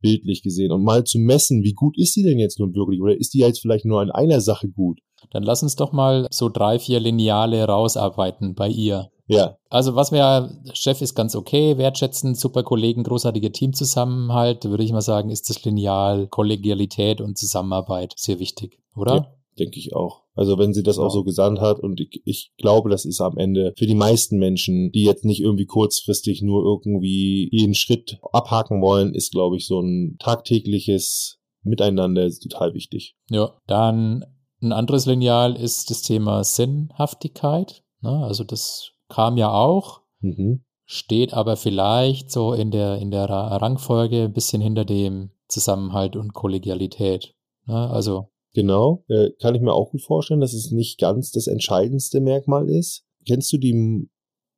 bildlich 0.01 0.43
gesehen, 0.43 0.71
und 0.71 0.83
mal 0.83 1.03
zu 1.03 1.19
messen, 1.19 1.63
wie 1.63 1.73
gut 1.73 1.97
ist 1.97 2.15
die 2.15 2.23
denn 2.23 2.39
jetzt 2.39 2.59
nun 2.59 2.75
wirklich? 2.75 3.01
Oder 3.01 3.15
ist 3.17 3.33
die 3.33 3.39
jetzt 3.39 3.61
vielleicht 3.61 3.85
nur 3.85 4.01
an 4.01 4.11
einer 4.11 4.41
Sache 4.41 4.67
gut? 4.67 4.99
Dann 5.31 5.43
lass 5.43 5.63
uns 5.63 5.75
doch 5.75 5.91
mal 5.91 6.27
so 6.31 6.49
drei, 6.49 6.79
vier 6.79 6.99
Lineale 6.99 7.63
rausarbeiten 7.65 8.55
bei 8.55 8.67
ihr. 8.67 9.09
Ja. 9.27 9.55
Also 9.69 9.95
was 9.95 10.11
wir, 10.11 10.51
Chef 10.73 11.01
ist 11.01 11.15
ganz 11.15 11.35
okay, 11.35 11.77
wertschätzen, 11.77 12.35
super 12.35 12.63
Kollegen, 12.63 13.03
großartige 13.03 13.51
Teamzusammenhalt, 13.51 14.65
würde 14.65 14.83
ich 14.83 14.91
mal 14.91 15.01
sagen, 15.01 15.29
ist 15.29 15.49
das 15.49 15.63
Lineal, 15.63 16.27
Kollegialität 16.27 17.21
und 17.21 17.37
Zusammenarbeit 17.37 18.13
sehr 18.17 18.39
wichtig, 18.39 18.79
oder? 18.95 19.15
Ja, 19.15 19.33
denke 19.59 19.77
ich 19.79 19.95
auch. 19.95 20.23
Also 20.33 20.57
wenn 20.57 20.73
sie 20.73 20.83
das 20.83 20.97
ja. 20.97 21.03
auch 21.03 21.09
so 21.09 21.23
gesandt 21.23 21.59
hat 21.59 21.79
und 21.79 21.99
ich, 21.99 22.21
ich 22.25 22.51
glaube, 22.57 22.89
das 22.89 23.05
ist 23.05 23.21
am 23.21 23.37
Ende 23.37 23.73
für 23.77 23.85
die 23.85 23.95
meisten 23.95 24.37
Menschen, 24.37 24.91
die 24.91 25.03
jetzt 25.03 25.25
nicht 25.25 25.41
irgendwie 25.41 25.65
kurzfristig 25.65 26.41
nur 26.41 26.63
irgendwie 26.63 27.49
jeden 27.51 27.75
Schritt 27.75 28.19
abhaken 28.31 28.81
wollen, 28.81 29.13
ist, 29.13 29.31
glaube 29.31 29.57
ich, 29.57 29.67
so 29.67 29.81
ein 29.81 30.17
tagtägliches 30.19 31.39
Miteinander 31.63 32.29
total 32.29 32.73
wichtig. 32.73 33.15
Ja, 33.29 33.53
dann 33.67 34.25
ein 34.61 34.73
anderes 34.73 35.05
Lineal 35.05 35.55
ist 35.55 35.89
das 35.89 36.01
Thema 36.01 36.43
Sinnhaftigkeit. 36.43 37.83
Ne? 38.01 38.23
Also 38.23 38.43
das 38.43 38.91
kam 39.09 39.37
ja 39.37 39.51
auch, 39.51 40.01
mhm. 40.21 40.63
steht 40.85 41.33
aber 41.33 41.57
vielleicht 41.57 42.31
so 42.31 42.53
in 42.53 42.71
der, 42.71 42.97
in 42.97 43.11
der 43.11 43.29
Rangfolge 43.29 44.23
ein 44.23 44.33
bisschen 44.33 44.61
hinter 44.61 44.85
dem 44.85 45.31
Zusammenhalt 45.47 46.15
und 46.15 46.33
Kollegialität. 46.33 47.35
Ne? 47.65 47.89
Also. 47.89 48.30
Genau, 48.53 49.05
äh, 49.07 49.29
kann 49.39 49.55
ich 49.55 49.61
mir 49.61 49.73
auch 49.73 49.91
gut 49.91 50.01
vorstellen, 50.01 50.41
dass 50.41 50.53
es 50.53 50.71
nicht 50.71 50.99
ganz 50.99 51.31
das 51.31 51.47
entscheidendste 51.47 52.19
Merkmal 52.19 52.69
ist. 52.69 53.05
Kennst 53.25 53.51
du 53.53 53.57
die, 53.57 54.09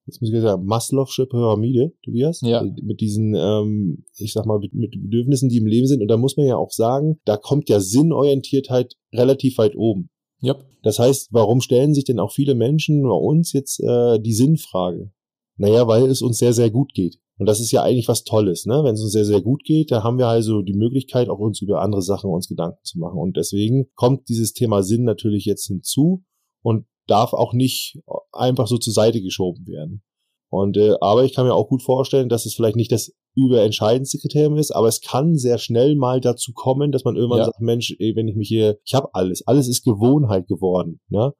jetzt 0.07 0.21
muss 0.21 0.31
ich 0.31 0.41
sagen, 0.41 0.65
Maslow'sche 0.65 1.27
Pyramide, 1.27 1.93
Tobias? 2.03 2.41
Ja. 2.41 2.63
Mit 2.63 3.01
diesen, 3.01 3.35
ähm, 3.35 4.05
ich 4.17 4.33
sag 4.33 4.45
mal, 4.45 4.59
mit, 4.59 4.73
mit 4.73 4.91
Bedürfnissen, 4.91 5.49
die 5.49 5.57
im 5.57 5.67
Leben 5.67 5.85
sind. 5.85 6.01
Und 6.01 6.07
da 6.07 6.17
muss 6.17 6.37
man 6.37 6.47
ja 6.47 6.57
auch 6.57 6.71
sagen, 6.71 7.19
da 7.25 7.37
kommt 7.37 7.69
ja 7.69 7.79
Sinnorientiertheit 7.79 8.95
relativ 9.13 9.59
weit 9.59 9.75
oben. 9.75 10.09
Yep. 10.41 10.65
Das 10.81 10.99
heißt, 10.99 11.29
warum 11.31 11.61
stellen 11.61 11.93
sich 11.93 12.03
denn 12.03 12.19
auch 12.19 12.31
viele 12.31 12.55
Menschen 12.55 13.03
bei 13.03 13.15
uns 13.15 13.53
jetzt 13.53 13.79
äh, 13.79 14.19
die 14.19 14.33
Sinnfrage? 14.33 15.11
Naja, 15.57 15.87
weil 15.87 16.07
es 16.07 16.21
uns 16.21 16.39
sehr, 16.39 16.53
sehr 16.53 16.71
gut 16.71 16.93
geht. 16.93 17.19
Und 17.39 17.47
das 17.47 17.59
ist 17.59 17.71
ja 17.71 17.81
eigentlich 17.81 18.07
was 18.07 18.23
Tolles, 18.23 18.65
ne? 18.65 18.83
Wenn 18.83 18.93
es 18.93 19.01
uns 19.01 19.11
sehr, 19.11 19.25
sehr 19.25 19.41
gut 19.41 19.63
geht, 19.63 19.91
da 19.91 20.03
haben 20.03 20.17
wir 20.17 20.27
also 20.27 20.61
die 20.61 20.77
Möglichkeit, 20.77 21.29
auch 21.29 21.39
uns 21.39 21.61
über 21.61 21.81
andere 21.81 22.01
Sachen 22.01 22.29
uns 22.29 22.47
Gedanken 22.47 22.79
zu 22.83 22.99
machen. 22.99 23.17
Und 23.17 23.37
deswegen 23.37 23.87
kommt 23.95 24.29
dieses 24.29 24.53
Thema 24.53 24.83
Sinn 24.83 25.03
natürlich 25.03 25.45
jetzt 25.45 25.65
hinzu 25.65 26.23
und 26.61 26.85
darf 27.07 27.33
auch 27.33 27.53
nicht 27.53 27.99
einfach 28.31 28.67
so 28.67 28.77
zur 28.77 28.93
Seite 28.93 29.21
geschoben 29.21 29.65
werden. 29.67 30.03
Und 30.49 30.77
äh, 30.77 30.93
aber 31.01 31.23
ich 31.23 31.33
kann 31.33 31.47
mir 31.47 31.55
auch 31.55 31.67
gut 31.67 31.81
vorstellen, 31.81 32.29
dass 32.29 32.45
es 32.45 32.53
vielleicht 32.53 32.75
nicht 32.75 32.91
das 32.91 33.11
überentscheidendste 33.35 34.19
Kriterium 34.19 34.57
ist, 34.57 34.69
aber 34.69 34.87
es 34.87 35.01
kann 35.01 35.35
sehr 35.35 35.57
schnell 35.57 35.95
mal 35.95 36.21
dazu 36.21 36.53
kommen, 36.53 36.91
dass 36.91 37.03
man 37.03 37.15
irgendwann 37.15 37.39
ja. 37.39 37.45
sagt, 37.45 37.59
Mensch, 37.59 37.95
ey, 37.97 38.15
wenn 38.15 38.27
ich 38.27 38.35
mich 38.35 38.49
hier, 38.49 38.77
ich 38.85 38.93
habe 38.93 39.09
alles, 39.13 39.47
alles 39.47 39.67
ist 39.67 39.83
Gewohnheit 39.83 40.47
geworden, 40.47 40.99
ne? 41.09 41.33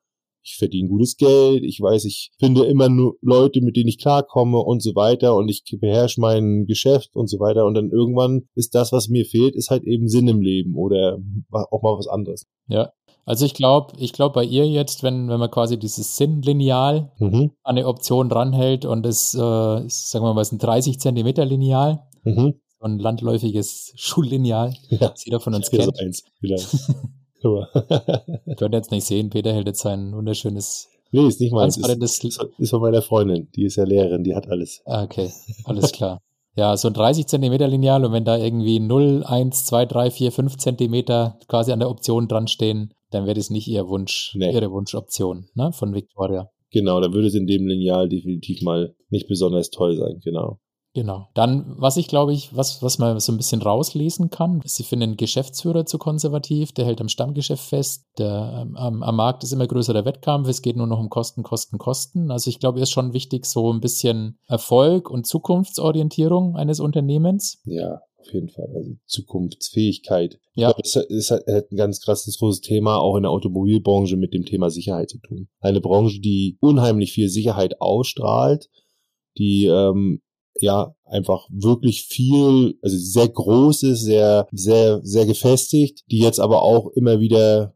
Ich 0.44 0.58
verdiene 0.58 0.90
gutes 0.90 1.18
Geld, 1.18 1.64
ich 1.64 1.80
weiß, 1.80 2.06
ich 2.06 2.32
finde 2.38 2.66
immer 2.66 2.90
nur 2.90 3.16
Leute, 3.22 3.62
mit 3.62 3.78
denen 3.78 3.88
ich 3.88 3.98
klarkomme 3.98 4.60
und 4.60 4.84
so 4.84 4.94
weiter 4.96 5.36
und 5.36 5.50
ich 5.50 5.64
beherrsche 5.80 6.20
mein 6.20 6.66
Geschäft 6.66 7.16
und 7.16 7.30
so 7.30 7.40
weiter 7.40 7.66
und 7.66 7.76
dann 7.76 7.90
irgendwann 7.92 8.44
ist 8.56 8.76
das, 8.76 8.92
was 8.92 9.08
mir 9.08 9.26
fehlt, 9.26 9.56
ist 9.56 9.70
halt 9.70 9.84
eben 9.84 10.08
Sinn 10.08 10.28
im 10.28 10.42
Leben 10.42 10.76
oder 10.76 11.18
auch 11.52 11.82
mal 11.82 11.98
was 11.98 12.08
anderes. 12.08 12.46
Ja, 12.68 12.92
also 13.26 13.46
ich 13.46 13.54
glaube, 13.54 13.94
ich 14.00 14.12
glaube 14.12 14.34
bei 14.34 14.44
ihr 14.44 14.68
jetzt, 14.68 15.02
wenn, 15.02 15.30
wenn 15.30 15.40
man 15.40 15.50
quasi 15.50 15.80
dieses 15.80 16.18
Sinnlineal 16.18 17.12
mhm. 17.20 17.52
an 17.64 17.78
eine 17.78 17.88
Option 17.88 18.32
ranhält 18.32 18.86
und 18.86 19.06
es, 19.06 19.34
äh, 19.34 19.38
sagen 19.38 20.26
wir 20.26 20.34
mal, 20.34 20.42
ist 20.42 20.52
ein 20.52 20.60
30 20.60 21.00
Zentimeter 21.00 21.46
Lineal, 21.46 22.04
mhm. 22.24 22.56
so 22.80 22.86
ein 22.86 23.00
landläufiges 23.00 23.94
Schullineal, 23.96 24.74
ja. 24.90 24.98
das 24.98 25.24
jeder 25.24 25.40
von 25.40 25.54
uns 25.54 25.70
kennt. 25.70 25.84
So 25.84 25.92
eins, 26.04 26.24
Könnt 27.44 28.74
ihr 28.74 28.78
jetzt 28.78 28.92
nicht 28.92 29.06
sehen, 29.06 29.30
Peter 29.30 29.54
hält 29.54 29.68
jetzt 29.68 29.82
sein 29.82 30.14
wunderschönes 30.14 30.90
Nee, 31.14 31.28
ist 31.28 31.40
nicht 31.40 31.54
meins. 31.54 31.78
Ist, 31.78 32.24
ist, 32.24 32.46
ist 32.58 32.70
von 32.72 32.82
meiner 32.82 33.04
Freundin, 33.04 33.48
die 33.56 33.66
ist 33.66 33.76
ja 33.76 33.84
Lehrerin, 33.84 34.24
die 34.24 34.34
hat 34.34 34.50
alles. 34.50 34.82
Ah, 34.86 35.04
okay, 35.04 35.32
alles 35.64 35.92
klar. 35.92 36.20
Ja, 36.56 36.76
so 36.76 36.88
ein 36.88 36.96
30 36.96 37.28
Zentimeter 37.28 37.68
Lineal 37.68 38.04
und 38.04 38.14
wenn 38.14 38.26
da 38.26 38.38
irgendwie 38.38 38.80
0, 38.80 39.24
1, 39.24 39.66
2, 39.66 39.86
3, 39.86 40.12
4, 40.12 40.32
5 40.32 40.58
Zentimeter 40.58 41.38
quasi 41.48 41.72
an 41.72 41.80
der 41.80 41.90
Option 41.90 42.28
dran 42.28 42.48
stehen, 42.48 42.94
dann 43.12 43.26
wäre 43.26 43.36
das 43.36 43.52
nicht 43.52 43.68
ihr 43.68 43.88
Wunsch, 43.88 44.34
nee. 44.36 44.52
ihre 44.52 44.72
Wunschoption 44.72 45.46
ne, 45.54 45.72
von 45.72 45.94
Victoria. 45.94 46.50
Genau, 46.72 47.00
dann 47.00 47.14
würde 47.14 47.28
es 47.28 47.36
in 47.36 47.46
dem 47.46 47.68
Lineal 47.68 48.10
definitiv 48.10 48.64
mal 48.64 48.96
nicht 49.10 49.28
besonders 49.28 49.70
toll 49.70 49.96
sein, 49.96 50.20
genau. 50.24 50.60
Genau. 50.96 51.28
Dann, 51.34 51.74
was 51.78 51.98
ich 51.98 52.08
glaube 52.08 52.34
ich, 52.34 52.56
was, 52.56 52.84
was 52.84 53.00
man 53.00 53.20
so 53.20 53.32
ein 53.32 53.38
bisschen 53.38 53.62
rauslesen 53.62 54.30
kann, 54.30 54.62
sie 54.64 54.84
finden 54.84 55.12
den 55.12 55.18
Geschäftsführer 55.18 55.86
zu 55.86 55.98
konservativ, 55.98 56.72
der 56.72 56.86
hält 56.86 57.02
am 57.02 57.10
Stammgeschäft 57.10 57.64
fest, 57.64 58.06
der, 58.20 58.68
ähm, 58.78 59.02
am 59.02 59.16
Markt 59.16 59.44
ist 59.44 59.54
immer 59.54 59.66
größer 59.66 59.94
der 59.94 60.06
Wettkampf, 60.06 60.48
es 60.48 60.62
geht 60.62 60.76
nur 60.76 60.88
noch 60.88 61.00
um 61.00 61.10
Kosten, 61.10 61.42
Kosten, 61.42 61.80
Kosten. 61.80 62.30
Also 62.30 62.50
ich 62.50 62.60
glaube, 62.60 62.80
ist 62.80 62.92
schon 62.92 63.14
wichtig, 63.14 63.46
so 63.48 63.74
ein 63.74 63.82
bisschen 63.82 64.38
Erfolg 64.48 65.10
und 65.10 65.26
Zukunftsorientierung 65.26 66.56
eines 66.56 66.80
Unternehmens. 66.80 67.60
Ja 67.66 68.02
auf 68.24 68.34
jeden 68.34 68.50
Fall. 68.50 68.70
Also 68.74 68.92
Zukunftsfähigkeit. 69.06 70.40
Ja. 70.56 70.72
Glaube, 70.72 70.82
es, 70.84 71.32
hat, 71.32 71.46
hat 71.48 71.72
ein 71.72 71.76
ganz 71.76 72.02
krasses 72.02 72.40
großes 72.40 72.62
Thema 72.62 72.98
auch 72.98 73.18
in 73.18 73.24
der 73.24 73.32
Automobilbranche 73.32 74.18
mit 74.18 74.34
dem 74.34 74.46
Thema 74.46 74.70
Sicherheit 74.70 75.10
zu 75.10 75.20
tun. 75.20 75.50
Eine 75.60 75.82
Branche, 75.82 76.20
die 76.20 76.58
unheimlich 76.62 77.12
viel 77.12 77.30
Sicherheit 77.30 77.82
ausstrahlt, 77.82 78.70
die 79.38 79.66
ähm, 79.66 80.22
ja 80.60 80.96
einfach 81.06 81.48
wirklich 81.52 82.04
viel, 82.04 82.78
also 82.82 82.98
sehr 82.98 83.30
groß 83.30 83.82
sehr, 83.82 84.48
sehr, 84.52 85.02
sehr 85.04 85.26
gefestigt, 85.26 86.04
die 86.12 86.20
jetzt 86.20 86.40
aber 86.40 86.62
auch 86.62 86.90
immer 86.96 87.20
wieder 87.20 87.74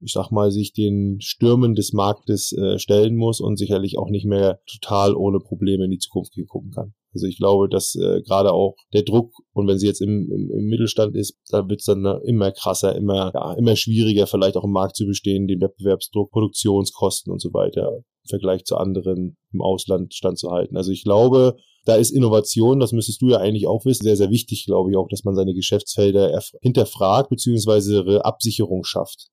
ich 0.00 0.12
sag 0.12 0.30
mal, 0.30 0.50
sich 0.50 0.72
den 0.72 1.20
Stürmen 1.20 1.74
des 1.74 1.92
Marktes 1.92 2.52
äh, 2.52 2.78
stellen 2.78 3.16
muss 3.16 3.40
und 3.40 3.56
sicherlich 3.56 3.98
auch 3.98 4.10
nicht 4.10 4.26
mehr 4.26 4.60
total 4.66 5.14
ohne 5.14 5.40
Probleme 5.40 5.84
in 5.84 5.90
die 5.90 5.98
Zukunft 5.98 6.34
gucken 6.48 6.70
kann. 6.70 6.94
Also 7.12 7.26
ich 7.26 7.38
glaube, 7.38 7.68
dass 7.68 7.94
äh, 7.96 8.20
gerade 8.22 8.52
auch 8.52 8.76
der 8.92 9.02
Druck 9.02 9.32
und 9.52 9.66
wenn 9.66 9.78
sie 9.78 9.86
jetzt 9.86 10.00
im, 10.00 10.30
im, 10.30 10.50
im 10.50 10.66
Mittelstand 10.66 11.16
ist, 11.16 11.38
da 11.48 11.68
wird 11.68 11.80
es 11.80 11.86
dann 11.86 12.04
äh, 12.04 12.18
immer 12.24 12.52
krasser, 12.52 12.94
immer 12.94 13.32
ja, 13.34 13.54
immer 13.54 13.76
schwieriger, 13.76 14.26
vielleicht 14.26 14.56
auch 14.56 14.64
im 14.64 14.72
Markt 14.72 14.96
zu 14.96 15.06
bestehen, 15.06 15.48
den 15.48 15.60
Wettbewerbsdruck, 15.60 16.30
Produktionskosten 16.30 17.32
und 17.32 17.40
so 17.40 17.52
weiter 17.52 17.96
im 17.96 18.28
Vergleich 18.28 18.64
zu 18.64 18.76
anderen 18.76 19.36
im 19.52 19.62
Ausland 19.62 20.14
standzuhalten. 20.14 20.76
Also 20.76 20.92
ich 20.92 21.02
glaube, 21.02 21.56
da 21.88 21.94
ist 21.94 22.10
Innovation, 22.10 22.80
das 22.80 22.92
müsstest 22.92 23.22
du 23.22 23.30
ja 23.30 23.38
eigentlich 23.38 23.66
auch 23.66 23.86
wissen, 23.86 24.04
sehr, 24.04 24.16
sehr 24.16 24.28
wichtig, 24.28 24.66
glaube 24.66 24.90
ich 24.90 24.96
auch, 24.98 25.08
dass 25.08 25.24
man 25.24 25.34
seine 25.34 25.54
Geschäftsfelder 25.54 26.38
hinterfragt 26.60 27.30
beziehungsweise 27.30 28.22
Absicherung 28.24 28.84
schafft. 28.84 29.28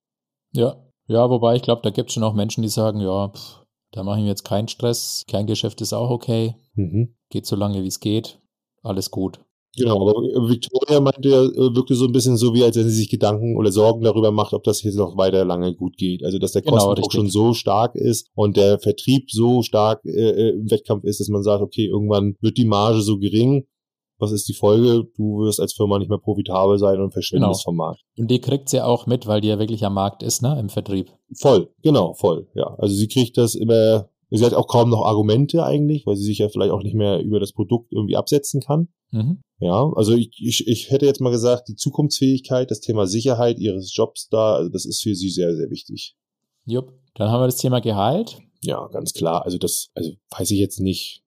Ja, 0.54 0.78
ja, 1.08 1.30
wobei 1.30 1.58
ich 1.58 1.64
glaube, 1.64 1.82
da 1.84 1.90
gibt 1.90 2.10
es 2.10 2.14
schon 2.14 2.24
auch 2.24 2.34
Menschen, 2.34 2.62
die 2.62 2.70
sagen, 2.70 3.02
ja, 3.02 3.28
pff, 3.28 3.66
da 3.92 4.04
mache 4.04 4.20
ich 4.20 4.24
mir 4.24 4.30
jetzt 4.30 4.46
keinen 4.46 4.70
Stress, 4.70 5.26
Kerngeschäft 5.28 5.82
ist 5.82 5.92
auch 5.92 6.10
okay, 6.10 6.56
mhm. 6.76 7.18
geht 7.30 7.46
so 7.46 7.58
lange 7.58 7.84
wie 7.84 7.88
es 7.88 8.00
geht, 8.00 8.40
alles 8.84 9.12
gut. 9.12 9.42
Genau, 9.78 10.02
aber 10.02 10.22
Victoria 10.48 11.00
meinte 11.00 11.30
ja 11.30 11.44
äh, 11.44 11.76
wirklich 11.76 11.98
so 11.98 12.06
ein 12.06 12.12
bisschen 12.12 12.38
so, 12.38 12.54
wie 12.54 12.64
als 12.64 12.76
wenn 12.76 12.88
sie 12.90 12.96
sich 12.96 13.10
Gedanken 13.10 13.58
oder 13.58 13.72
Sorgen 13.72 14.04
darüber 14.04 14.32
macht, 14.32 14.54
ob 14.54 14.64
das 14.64 14.84
jetzt 14.84 14.96
noch 14.96 15.18
weiter 15.18 15.44
lange 15.46 15.76
gut 15.76 15.98
geht. 15.98 16.24
Also 16.24 16.40
dass 16.40 16.54
der 16.54 16.62
genau, 16.62 16.78
Kostendruck 16.78 17.12
schon 17.12 17.30
so 17.30 17.54
stark 17.54 17.96
ist 17.96 18.30
und 18.36 18.58
der 18.58 18.80
Vertrieb 18.80 19.30
so 19.32 19.62
stark 19.62 20.04
äh, 20.06 20.10
äh, 20.10 20.50
im 20.52 20.72
Wettkampf 20.72 21.04
ist, 21.04 21.20
dass 21.20 21.28
man 21.28 21.44
sagt, 21.44 21.62
okay, 21.62 21.86
irgendwann 21.86 22.36
wird 22.42 22.58
die 22.58 22.66
Marge 22.66 23.02
so 23.02 23.18
gering, 23.18 23.66
was 24.18 24.32
ist 24.32 24.48
die 24.48 24.54
Folge? 24.54 25.04
Du 25.16 25.40
wirst 25.40 25.60
als 25.60 25.74
Firma 25.74 26.00
nicht 26.00 26.10
mehr 26.10 26.20
profitabel 26.20 26.78
sein 26.78 27.02
und 27.02 27.12
verschwindest 27.12 27.64
genau. 27.64 27.64
vom 27.64 27.76
Markt. 27.76 28.02
Und 28.18 28.32
die 28.32 28.40
kriegt 28.40 28.70
sie 28.70 28.82
auch 28.82 29.08
mit, 29.08 29.28
weil 29.28 29.42
die 29.42 29.50
ja 29.50 29.60
wirklich 29.60 29.86
am 29.86 29.94
Markt 29.94 30.24
ist, 30.24 30.42
ne, 30.42 30.58
im 30.60 30.70
Vertrieb. 30.70 31.12
Voll, 31.38 31.70
genau, 31.82 32.14
voll, 32.14 32.48
ja. 32.56 32.76
Also 32.78 32.96
sie 32.96 33.08
kriegt 33.08 33.38
das 33.38 33.56
immer, 33.56 34.10
sie 34.30 34.46
hat 34.46 34.54
auch 34.54 34.68
kaum 34.68 34.90
noch 34.90 35.06
Argumente 35.06 35.64
eigentlich, 35.64 36.06
weil 36.06 36.16
sie 36.16 36.24
sich 36.24 36.40
ja 36.40 36.50
vielleicht 36.50 36.72
auch 36.72 36.84
nicht 36.84 36.96
mehr 36.96 37.22
über 37.22 37.40
das 37.40 37.54
Produkt 37.54 37.92
irgendwie 37.92 38.18
absetzen 38.18 38.62
kann. 38.62 38.90
Mhm. 39.12 39.42
Ja, 39.60 39.92
also 39.96 40.14
ich, 40.14 40.32
ich, 40.40 40.68
ich 40.68 40.92
hätte 40.92 41.06
jetzt 41.06 41.22
mal 41.22 41.32
gesagt, 41.32 41.70
die 41.70 41.76
Zukunftsfähigkeit, 41.76 42.70
das 42.70 42.82
Thema 42.82 43.08
Sicherheit 43.08 43.60
ihres 43.60 43.96
Jobs 43.96 44.28
da, 44.30 44.56
also 44.56 44.70
das 44.70 44.86
ist 44.86 45.02
für 45.02 45.16
sie 45.16 45.30
sehr, 45.30 45.56
sehr 45.56 45.70
wichtig. 45.70 46.16
Jupp. 46.66 46.94
Dann 47.16 47.30
haben 47.30 47.42
wir 47.42 47.48
das 47.48 47.58
Thema 47.58 47.80
Gehalt. 47.80 48.40
Ja, 48.62 48.88
ganz 48.88 49.14
klar. 49.14 49.46
Also 49.46 49.58
das, 49.58 49.90
also 49.94 50.12
weiß 50.38 50.52
ich 50.52 50.60
jetzt 50.60 50.80
nicht 50.80 51.24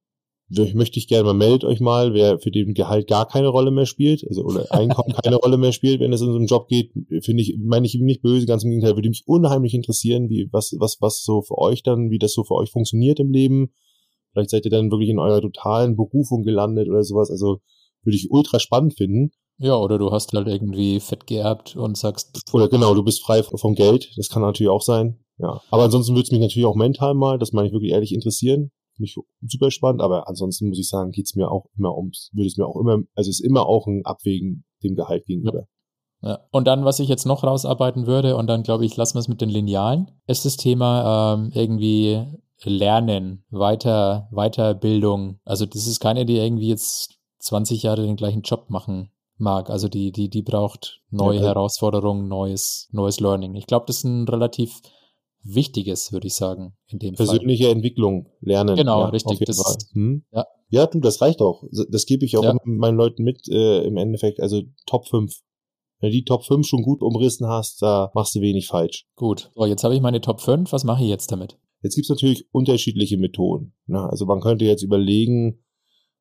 möchte 0.48 0.98
ich 0.98 1.08
gerne 1.08 1.24
mal, 1.24 1.34
meldet 1.34 1.64
euch 1.64 1.80
mal, 1.80 2.14
wer 2.14 2.38
für 2.38 2.50
den 2.50 2.72
Gehalt 2.72 3.06
gar 3.06 3.26
keine 3.28 3.48
Rolle 3.48 3.70
mehr 3.70 3.86
spielt, 3.86 4.26
also 4.26 4.42
oder 4.42 4.72
Einkommen 4.72 5.14
keine 5.22 5.36
Rolle 5.42 5.58
mehr 5.58 5.72
spielt, 5.72 6.00
wenn 6.00 6.12
es 6.12 6.20
in 6.20 6.28
so 6.28 6.36
einen 6.36 6.46
Job 6.46 6.68
geht, 6.68 6.92
finde 7.22 7.42
ich, 7.42 7.58
meine 7.62 7.86
ich 7.86 7.94
nicht 7.94 8.22
böse, 8.22 8.46
ganz 8.46 8.64
im 8.64 8.70
Gegenteil, 8.70 8.96
würde 8.96 9.08
mich 9.08 9.24
unheimlich 9.26 9.74
interessieren, 9.74 10.30
wie, 10.30 10.48
was, 10.50 10.74
was, 10.78 10.98
was 11.00 11.22
so 11.22 11.42
für 11.42 11.58
euch 11.58 11.82
dann, 11.82 12.10
wie 12.10 12.18
das 12.18 12.32
so 12.32 12.44
für 12.44 12.54
euch 12.54 12.70
funktioniert 12.70 13.20
im 13.20 13.30
Leben. 13.30 13.72
Vielleicht 14.32 14.50
seid 14.50 14.64
ihr 14.64 14.70
dann 14.70 14.90
wirklich 14.90 15.10
in 15.10 15.18
eurer 15.18 15.40
totalen 15.40 15.96
Berufung 15.96 16.44
gelandet 16.44 16.88
oder 16.88 17.02
sowas, 17.04 17.30
also 17.30 17.58
würde 18.02 18.16
ich 18.16 18.30
ultra 18.30 18.58
spannend 18.58 18.96
finden. 18.96 19.30
Ja, 19.58 19.76
oder 19.76 19.98
du 19.98 20.12
hast 20.12 20.32
halt 20.32 20.46
irgendwie 20.46 21.00
fett 21.00 21.26
geerbt 21.26 21.74
und 21.74 21.96
sagst. 21.96 22.40
Oder 22.52 22.68
genau, 22.68 22.94
du 22.94 23.02
bist 23.02 23.22
frei 23.22 23.42
vom 23.42 23.74
Geld. 23.74 24.12
Das 24.16 24.28
kann 24.28 24.40
natürlich 24.40 24.70
auch 24.70 24.82
sein. 24.82 25.18
Ja. 25.38 25.60
Aber 25.70 25.84
ansonsten 25.84 26.14
würde 26.14 26.22
es 26.22 26.30
mich 26.30 26.40
natürlich 26.40 26.66
auch 26.66 26.76
mental 26.76 27.14
mal, 27.14 27.38
das 27.38 27.52
meine 27.52 27.66
ich 27.66 27.72
wirklich 27.72 27.90
ehrlich 27.90 28.14
interessieren. 28.14 28.70
Mich 28.98 29.16
super 29.46 29.70
spannend, 29.70 30.02
aber 30.02 30.28
ansonsten 30.28 30.68
muss 30.68 30.78
ich 30.78 30.88
sagen, 30.88 31.10
geht's 31.10 31.34
mir 31.34 31.50
auch 31.50 31.66
immer 31.76 31.96
ums, 31.96 32.30
würde 32.32 32.48
es 32.48 32.56
mir 32.56 32.66
auch 32.66 32.76
immer, 32.76 32.98
also 33.14 33.30
es 33.30 33.40
ist 33.40 33.44
immer 33.44 33.66
auch 33.66 33.86
ein 33.86 34.04
Abwägen 34.04 34.64
dem 34.82 34.94
Gehalt 34.94 35.26
gegenüber. 35.26 35.66
Ja. 36.22 36.28
ja. 36.30 36.38
Und 36.50 36.66
dann, 36.66 36.84
was 36.84 37.00
ich 37.00 37.08
jetzt 37.08 37.26
noch 37.26 37.44
rausarbeiten 37.44 38.06
würde, 38.06 38.36
und 38.36 38.46
dann 38.46 38.62
glaube 38.62 38.84
ich, 38.84 38.96
lassen 38.96 39.16
wir 39.16 39.20
es 39.20 39.28
mit 39.28 39.40
den 39.40 39.50
Linealen, 39.50 40.10
ist 40.26 40.44
das 40.44 40.56
Thema 40.56 41.34
ähm, 41.34 41.50
irgendwie 41.54 42.24
Lernen, 42.64 43.44
Weiter, 43.50 44.28
Weiterbildung. 44.32 45.38
Also 45.44 45.64
das 45.66 45.86
ist 45.86 46.00
keine, 46.00 46.26
die 46.26 46.38
irgendwie 46.38 46.68
jetzt 46.68 47.18
20 47.38 47.84
Jahre 47.84 48.02
den 48.02 48.16
gleichen 48.16 48.42
Job 48.42 48.68
machen 48.68 49.10
mag. 49.36 49.70
Also 49.70 49.88
die, 49.88 50.10
die, 50.10 50.28
die 50.28 50.42
braucht 50.42 51.00
neue 51.10 51.38
ja, 51.38 51.46
Herausforderungen, 51.46 52.28
neues, 52.28 52.88
neues 52.90 53.20
Learning. 53.20 53.54
Ich 53.54 53.66
glaube, 53.66 53.86
das 53.86 53.98
ist 53.98 54.04
ein 54.04 54.28
relativ 54.28 54.80
wichtiges, 55.42 56.12
würde 56.12 56.26
ich 56.26 56.34
sagen, 56.34 56.74
in 56.86 56.98
dem 56.98 57.14
Persönliche 57.14 57.64
Fall. 57.64 57.72
Entwicklung, 57.72 58.28
lernen. 58.40 58.76
Genau, 58.76 59.00
ja, 59.00 59.08
richtig. 59.08 59.38
Das, 59.40 59.78
hm? 59.92 60.24
ja. 60.32 60.46
ja, 60.68 60.86
du, 60.86 61.00
das 61.00 61.20
reicht 61.20 61.40
auch. 61.40 61.64
Das 61.90 62.06
gebe 62.06 62.24
ich 62.24 62.36
auch 62.36 62.44
ja. 62.44 62.56
meinen 62.64 62.96
Leuten 62.96 63.22
mit 63.22 63.48
äh, 63.48 63.82
im 63.84 63.96
Endeffekt. 63.96 64.40
Also 64.40 64.62
Top 64.86 65.06
5. 65.06 65.32
Wenn 66.00 66.10
du 66.10 66.16
die 66.16 66.24
Top 66.24 66.44
5 66.44 66.66
schon 66.66 66.82
gut 66.82 67.02
umrissen 67.02 67.46
hast, 67.46 67.82
da 67.82 68.10
machst 68.14 68.34
du 68.34 68.40
wenig 68.40 68.68
falsch. 68.68 69.06
Gut. 69.16 69.50
So, 69.54 69.66
jetzt 69.66 69.82
habe 69.82 69.94
ich 69.94 70.00
meine 70.00 70.20
Top 70.20 70.40
5. 70.40 70.72
Was 70.72 70.84
mache 70.84 71.02
ich 71.02 71.08
jetzt 71.08 71.32
damit? 71.32 71.58
Jetzt 71.82 71.94
gibt's 71.94 72.10
natürlich 72.10 72.46
unterschiedliche 72.52 73.18
Methoden. 73.18 73.74
Ne? 73.86 74.00
Also 74.08 74.26
man 74.26 74.40
könnte 74.40 74.64
jetzt 74.64 74.82
überlegen, 74.82 75.64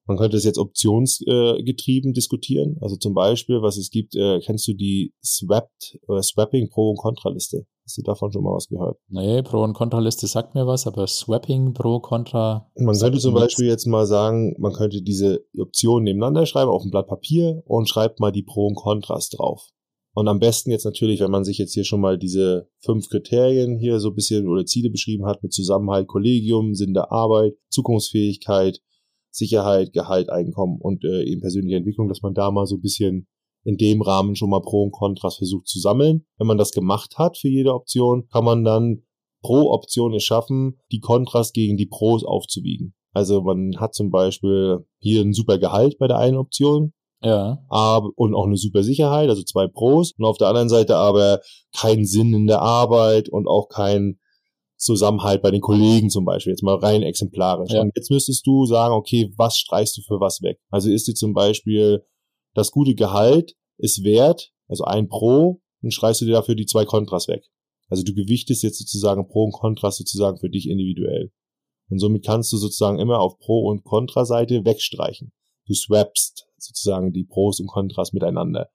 man 0.07 0.17
könnte 0.17 0.37
es 0.37 0.45
jetzt 0.45 0.57
optionsgetrieben 0.57 2.11
äh, 2.11 2.13
diskutieren. 2.13 2.77
Also 2.81 2.95
zum 2.95 3.13
Beispiel, 3.13 3.61
was 3.61 3.77
es 3.77 3.91
gibt, 3.91 4.15
äh, 4.15 4.39
kennst 4.39 4.67
du 4.67 4.73
die 4.73 5.13
Swapped 5.23 5.99
oder 6.07 6.23
Swapping 6.23 6.69
Pro- 6.69 6.91
und 6.91 6.97
Kontraliste? 6.97 7.65
Hast 7.83 7.97
du 7.97 8.01
davon 8.01 8.31
schon 8.31 8.43
mal 8.43 8.53
was 8.53 8.67
gehört? 8.67 8.97
Nee, 9.07 9.41
Pro- 9.43 9.63
und 9.63 9.73
Kontraliste 9.73 10.27
sagt 10.27 10.55
mir 10.55 10.67
was, 10.67 10.87
aber 10.87 11.07
Swapping 11.07 11.73
Pro, 11.73 11.99
Kontra. 11.99 12.69
Man 12.75 12.97
könnte 12.97 13.19
zum 13.19 13.33
Beispiel 13.33 13.67
jetzt 13.67 13.85
mal 13.85 14.05
sagen, 14.05 14.55
man 14.57 14.73
könnte 14.73 15.01
diese 15.01 15.45
Optionen 15.57 16.03
nebeneinander 16.03 16.45
schreiben 16.45 16.71
auf 16.71 16.83
ein 16.83 16.91
Blatt 16.91 17.07
Papier 17.07 17.63
und 17.65 17.87
schreibt 17.87 18.19
mal 18.19 18.31
die 18.31 18.43
Pro 18.43 18.67
und 18.67 18.75
Kontras 18.75 19.29
drauf. 19.29 19.69
Und 20.13 20.27
am 20.27 20.39
besten 20.39 20.71
jetzt 20.71 20.83
natürlich, 20.83 21.19
wenn 21.19 21.31
man 21.31 21.45
sich 21.45 21.59
jetzt 21.59 21.75
hier 21.75 21.83
schon 21.83 22.01
mal 22.01 22.17
diese 22.17 22.67
fünf 22.79 23.07
Kriterien 23.07 23.77
hier 23.77 23.99
so 23.99 24.09
ein 24.09 24.15
bisschen 24.15 24.47
oder 24.47 24.65
Ziele 24.65 24.89
beschrieben 24.89 25.25
hat 25.25 25.43
mit 25.43 25.53
Zusammenhalt, 25.53 26.07
Kollegium, 26.07 26.73
Sinn 26.73 26.93
der 26.93 27.11
Arbeit, 27.11 27.53
Zukunftsfähigkeit, 27.69 28.81
Sicherheit, 29.31 29.93
Gehalt, 29.93 30.29
Einkommen 30.29 30.77
und 30.79 31.03
äh, 31.03 31.23
eben 31.23 31.41
persönliche 31.41 31.77
Entwicklung, 31.77 32.09
dass 32.09 32.21
man 32.21 32.33
da 32.33 32.51
mal 32.51 32.65
so 32.65 32.75
ein 32.75 32.81
bisschen 32.81 33.27
in 33.63 33.77
dem 33.77 34.01
Rahmen 34.01 34.35
schon 34.35 34.49
mal 34.49 34.61
Pro 34.61 34.83
und 34.83 34.91
Kontras 34.91 35.37
versucht 35.37 35.67
zu 35.67 35.79
sammeln. 35.79 36.25
Wenn 36.37 36.47
man 36.47 36.57
das 36.57 36.71
gemacht 36.71 37.17
hat 37.17 37.37
für 37.37 37.49
jede 37.49 37.73
Option, 37.73 38.27
kann 38.29 38.45
man 38.45 38.63
dann 38.63 39.03
pro 39.41 39.71
Option 39.71 40.13
es 40.13 40.23
schaffen, 40.23 40.79
die 40.91 40.99
Kontras 40.99 41.51
gegen 41.53 41.77
die 41.77 41.85
Pros 41.85 42.23
aufzuwiegen. 42.23 42.93
Also 43.13 43.41
man 43.41 43.77
hat 43.77 43.93
zum 43.93 44.09
Beispiel 44.09 44.85
hier 44.99 45.21
ein 45.21 45.33
super 45.33 45.57
Gehalt 45.57 45.97
bei 45.97 46.07
der 46.07 46.17
einen 46.17 46.37
Option. 46.37 46.93
Ja. 47.21 47.57
Aber, 47.67 48.11
und 48.15 48.35
auch 48.35 48.45
eine 48.45 48.57
super 48.57 48.83
Sicherheit, 48.83 49.29
also 49.29 49.43
zwei 49.43 49.67
Pros. 49.67 50.13
Und 50.17 50.25
auf 50.25 50.37
der 50.37 50.47
anderen 50.47 50.69
Seite 50.69 50.95
aber 50.95 51.41
keinen 51.75 52.05
Sinn 52.05 52.33
in 52.33 52.47
der 52.47 52.61
Arbeit 52.61 53.27
und 53.29 53.47
auch 53.47 53.69
kein 53.69 54.19
Zusammenhalt 54.77 55.41
bei 55.41 55.51
den 55.51 55.61
Kollegen 55.61 56.09
zum 56.09 56.23
Beispiel, 56.23 56.51
jetzt 56.51 56.63
mal 56.63 56.75
rein 56.75 57.01
exemplarisch. 57.01 57.71
Ja. 57.71 57.81
Und 57.81 57.91
jetzt 57.95 58.11
müsstest 58.11 58.45
du 58.45 58.65
sagen, 58.65 58.93
okay, 58.93 59.33
was 59.35 59.57
streichst 59.57 59.97
du 59.97 60.01
für 60.01 60.19
was 60.19 60.41
weg? 60.41 60.59
Also 60.69 60.89
ist 60.89 61.07
dir 61.07 61.15
zum 61.15 61.33
Beispiel 61.33 62.03
das 62.53 62.71
gute 62.71 62.95
Gehalt 62.95 63.55
ist 63.77 64.03
wert, 64.03 64.51
also 64.67 64.83
ein 64.83 65.07
Pro, 65.07 65.61
dann 65.81 65.91
streichst 65.91 66.21
du 66.21 66.25
dir 66.25 66.33
dafür 66.33 66.55
die 66.55 66.65
zwei 66.65 66.85
Kontras 66.85 67.27
weg. 67.27 67.43
Also 67.89 68.03
du 68.03 68.13
gewichtest 68.13 68.63
jetzt 68.63 68.79
sozusagen 68.79 69.27
Pro 69.27 69.45
und 69.45 69.53
Kontras 69.53 69.97
sozusagen 69.97 70.37
für 70.39 70.49
dich 70.49 70.67
individuell. 70.67 71.31
Und 71.89 71.99
somit 71.99 72.25
kannst 72.25 72.51
du 72.51 72.57
sozusagen 72.57 72.99
immer 72.99 73.19
auf 73.19 73.37
Pro- 73.39 73.67
und 73.69 73.83
Kontraseite 73.83 74.65
wegstreichen. 74.65 75.31
Du 75.67 75.73
swappst 75.73 76.47
sozusagen 76.57 77.13
die 77.13 77.23
Pros 77.23 77.59
und 77.59 77.67
Kontras 77.67 78.13
miteinander. 78.13 78.69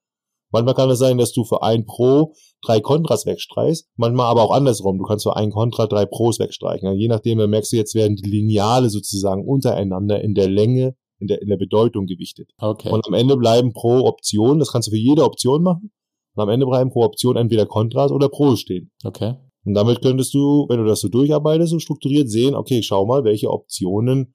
Manchmal 0.52 0.74
kann 0.74 0.90
es 0.90 0.98
sein, 0.98 1.18
dass 1.18 1.32
du 1.32 1.44
für 1.44 1.62
ein 1.62 1.86
Pro 1.86 2.34
drei 2.64 2.80
Kontras 2.80 3.26
wegstreichst, 3.26 3.88
manchmal 3.96 4.26
aber 4.26 4.42
auch 4.42 4.52
andersrum. 4.52 4.98
Du 4.98 5.04
kannst 5.04 5.24
für 5.24 5.36
ein 5.36 5.50
Kontra 5.50 5.86
drei 5.86 6.06
Pros 6.06 6.38
wegstreichen. 6.38 6.86
Also 6.86 7.00
je 7.00 7.08
nachdem, 7.08 7.38
dann 7.38 7.50
merkst 7.50 7.72
du, 7.72 7.76
jetzt 7.76 7.94
werden 7.94 8.16
die 8.16 8.28
Lineale 8.28 8.90
sozusagen 8.90 9.44
untereinander 9.44 10.22
in 10.22 10.34
der 10.34 10.48
Länge, 10.48 10.94
in 11.18 11.26
der, 11.26 11.42
in 11.42 11.48
der 11.48 11.56
Bedeutung 11.56 12.06
gewichtet. 12.06 12.50
Okay. 12.58 12.90
Und 12.90 13.06
am 13.06 13.14
Ende 13.14 13.36
bleiben 13.36 13.72
pro 13.72 14.06
Option, 14.06 14.58
das 14.58 14.70
kannst 14.72 14.88
du 14.88 14.92
für 14.92 14.98
jede 14.98 15.24
Option 15.24 15.62
machen, 15.62 15.90
und 16.34 16.42
am 16.42 16.48
Ende 16.48 16.66
bleiben 16.66 16.90
pro 16.90 17.02
Option 17.02 17.36
entweder 17.36 17.66
Kontras 17.66 18.10
oder 18.10 18.28
Pros 18.28 18.60
stehen. 18.60 18.90
Okay. 19.04 19.34
Und 19.64 19.74
damit 19.74 20.02
könntest 20.02 20.34
du, 20.34 20.66
wenn 20.68 20.78
du 20.78 20.84
das 20.84 21.00
so 21.00 21.08
durcharbeitest 21.08 21.72
und 21.72 21.80
strukturiert 21.80 22.30
sehen, 22.30 22.54
okay, 22.54 22.82
schau 22.82 23.06
mal, 23.06 23.24
welche 23.24 23.50
Optionen 23.50 24.34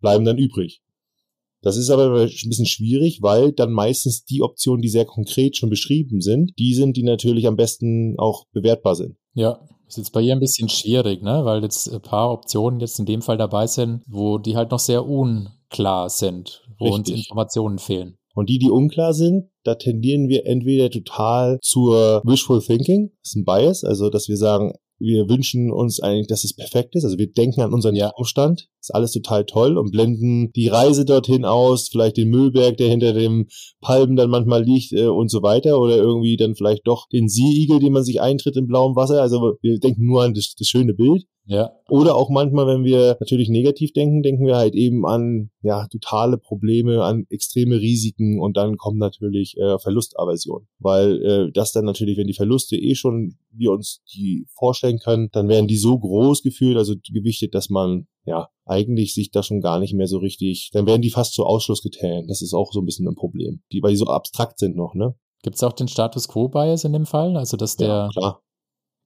bleiben 0.00 0.24
dann 0.24 0.38
übrig. 0.38 0.82
Das 1.68 1.76
ist 1.76 1.90
aber 1.90 2.22
ein 2.22 2.48
bisschen 2.48 2.64
schwierig, 2.64 3.20
weil 3.20 3.52
dann 3.52 3.72
meistens 3.72 4.24
die 4.24 4.40
Optionen, 4.40 4.80
die 4.80 4.88
sehr 4.88 5.04
konkret 5.04 5.54
schon 5.54 5.68
beschrieben 5.68 6.22
sind, 6.22 6.52
die 6.58 6.72
sind, 6.72 6.96
die 6.96 7.02
natürlich 7.02 7.46
am 7.46 7.56
besten 7.56 8.14
auch 8.18 8.46
bewertbar 8.52 8.94
sind. 8.94 9.16
Ja, 9.34 9.60
ist 9.86 9.98
jetzt 9.98 10.14
bei 10.14 10.22
ihr 10.22 10.32
ein 10.32 10.40
bisschen 10.40 10.70
schwierig, 10.70 11.22
ne? 11.22 11.44
weil 11.44 11.62
jetzt 11.62 11.92
ein 11.92 12.00
paar 12.00 12.32
Optionen 12.32 12.80
jetzt 12.80 12.98
in 12.98 13.04
dem 13.04 13.20
Fall 13.20 13.36
dabei 13.36 13.66
sind, 13.66 14.02
wo 14.08 14.38
die 14.38 14.56
halt 14.56 14.70
noch 14.70 14.78
sehr 14.78 15.06
unklar 15.06 16.08
sind, 16.08 16.64
wo 16.78 16.86
Richtig. 16.86 17.14
uns 17.14 17.24
Informationen 17.24 17.78
fehlen. 17.78 18.16
Und 18.34 18.48
die, 18.48 18.58
die 18.58 18.70
unklar 18.70 19.12
sind, 19.12 19.50
da 19.64 19.74
tendieren 19.74 20.30
wir 20.30 20.46
entweder 20.46 20.88
total 20.88 21.58
zur 21.60 22.22
Wishful 22.24 22.62
Thinking, 22.62 23.10
das 23.22 23.32
ist 23.32 23.36
ein 23.36 23.44
Bias, 23.44 23.84
also 23.84 24.08
dass 24.08 24.28
wir 24.28 24.38
sagen, 24.38 24.72
wir 24.98 25.28
wünschen 25.28 25.70
uns 25.70 26.00
eigentlich, 26.00 26.26
dass 26.26 26.44
es 26.44 26.54
perfekt 26.54 26.96
ist. 26.96 27.04
Also 27.04 27.18
wir 27.18 27.30
denken 27.30 27.60
an 27.60 27.72
unseren 27.72 27.94
ja. 27.94 28.10
Umstand. 28.16 28.68
Ist 28.80 28.94
alles 28.94 29.12
total 29.12 29.44
toll 29.44 29.76
und 29.76 29.90
blenden 29.90 30.52
die 30.52 30.68
Reise 30.68 31.04
dorthin 31.04 31.44
aus, 31.44 31.88
vielleicht 31.88 32.16
den 32.16 32.30
Müllberg, 32.30 32.76
der 32.76 32.88
hinter 32.88 33.12
dem 33.12 33.48
Palmen 33.80 34.16
dann 34.16 34.30
manchmal 34.30 34.62
liegt 34.62 34.92
äh, 34.92 35.06
und 35.06 35.30
so 35.30 35.42
weiter. 35.42 35.80
Oder 35.80 35.96
irgendwie 35.96 36.36
dann 36.36 36.54
vielleicht 36.54 36.86
doch 36.86 37.08
den 37.08 37.28
Seeigel, 37.28 37.80
den 37.80 37.92
man 37.92 38.04
sich 38.04 38.20
eintritt 38.20 38.56
im 38.56 38.66
blauen 38.66 38.96
Wasser. 38.96 39.20
Also 39.22 39.56
wir 39.60 39.78
denken 39.78 40.06
nur 40.06 40.22
an 40.22 40.34
das, 40.34 40.54
das 40.58 40.68
schöne 40.68 40.94
Bild. 40.94 41.24
Ja. 41.48 41.72
Oder 41.88 42.14
auch 42.14 42.28
manchmal, 42.28 42.66
wenn 42.66 42.84
wir 42.84 43.16
natürlich 43.20 43.48
negativ 43.48 43.94
denken, 43.94 44.22
denken 44.22 44.46
wir 44.46 44.56
halt 44.56 44.74
eben 44.74 45.06
an 45.06 45.50
ja 45.62 45.86
totale 45.88 46.36
Probleme, 46.36 47.02
an 47.02 47.24
extreme 47.30 47.80
Risiken 47.80 48.38
und 48.38 48.58
dann 48.58 48.76
kommt 48.76 48.98
natürlich 48.98 49.56
äh, 49.56 49.78
Verlustaversion, 49.78 50.68
weil 50.78 51.22
äh, 51.22 51.52
das 51.52 51.72
dann 51.72 51.86
natürlich, 51.86 52.18
wenn 52.18 52.26
die 52.26 52.34
Verluste 52.34 52.76
eh 52.76 52.94
schon 52.94 53.38
wir 53.50 53.72
uns 53.72 54.02
die 54.12 54.46
vorstellen 54.58 54.98
können, 54.98 55.30
dann 55.32 55.48
werden 55.48 55.68
die 55.68 55.78
so 55.78 55.98
groß 55.98 56.42
gefühlt, 56.42 56.76
also 56.76 56.94
gewichtet, 57.10 57.54
dass 57.54 57.70
man 57.70 58.06
ja 58.26 58.48
eigentlich 58.66 59.14
sich 59.14 59.30
da 59.30 59.42
schon 59.42 59.62
gar 59.62 59.80
nicht 59.80 59.94
mehr 59.94 60.06
so 60.06 60.18
richtig, 60.18 60.68
dann 60.74 60.86
werden 60.86 61.00
die 61.00 61.10
fast 61.10 61.32
zu 61.32 61.44
Ausschlusskriterien. 61.44 62.28
Das 62.28 62.42
ist 62.42 62.52
auch 62.52 62.72
so 62.72 62.80
ein 62.80 62.84
bisschen 62.84 63.08
ein 63.08 63.14
Problem, 63.14 63.62
die 63.72 63.82
weil 63.82 63.92
die 63.92 63.96
so 63.96 64.06
abstrakt 64.06 64.58
sind 64.58 64.76
noch, 64.76 64.94
ne? 64.94 65.14
Gibt 65.42 65.56
es 65.56 65.62
auch 65.62 65.72
den 65.72 65.88
Status 65.88 66.28
Quo 66.28 66.48
Bias 66.48 66.84
in 66.84 66.92
dem 66.92 67.06
Fall, 67.06 67.38
also 67.38 67.56
dass 67.56 67.76
der 67.76 67.88
ja, 67.88 68.08
klar 68.12 68.42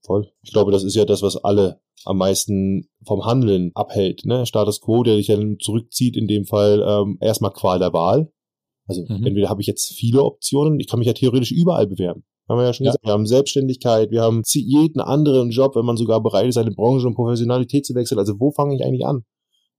voll. 0.05 0.31
Ich 0.41 0.51
glaube, 0.51 0.71
das 0.71 0.83
ist 0.83 0.95
ja 0.95 1.05
das, 1.05 1.21
was 1.21 1.37
alle 1.37 1.81
am 2.05 2.17
meisten 2.17 2.89
vom 3.05 3.25
Handeln 3.25 3.71
abhält. 3.75 4.25
Ne? 4.25 4.45
Status 4.45 4.81
quo, 4.81 5.03
der 5.03 5.15
dich 5.15 5.27
dann 5.27 5.57
zurückzieht, 5.59 6.17
in 6.17 6.27
dem 6.27 6.45
Fall 6.45 6.83
ähm, 6.85 7.17
erstmal 7.21 7.51
Qual 7.51 7.79
der 7.79 7.93
Wahl. 7.93 8.31
Also 8.87 9.01
mhm. 9.07 9.25
entweder 9.25 9.49
habe 9.49 9.61
ich 9.61 9.67
jetzt 9.67 9.93
viele 9.93 10.23
Optionen, 10.23 10.79
ich 10.79 10.87
kann 10.87 10.99
mich 10.99 11.07
ja 11.07 11.13
theoretisch 11.13 11.51
überall 11.51 11.87
bewerben. 11.87 12.25
Haben 12.49 12.59
wir 12.59 12.65
ja 12.65 12.73
schon 12.73 12.85
ja. 12.85 12.91
gesagt. 12.91 13.05
Wir 13.05 13.13
haben 13.13 13.25
Selbstständigkeit, 13.25 14.11
wir 14.11 14.21
haben 14.21 14.43
jeden 14.45 14.99
anderen 14.99 15.51
Job, 15.51 15.77
wenn 15.77 15.85
man 15.85 15.95
sogar 15.95 16.21
bereit 16.21 16.47
ist, 16.47 16.57
eine 16.57 16.71
Branche 16.71 17.07
und 17.07 17.15
Professionalität 17.15 17.85
zu 17.85 17.95
wechseln. 17.95 18.19
Also 18.19 18.39
wo 18.39 18.51
fange 18.51 18.75
ich 18.75 18.83
eigentlich 18.83 19.05
an? 19.05 19.23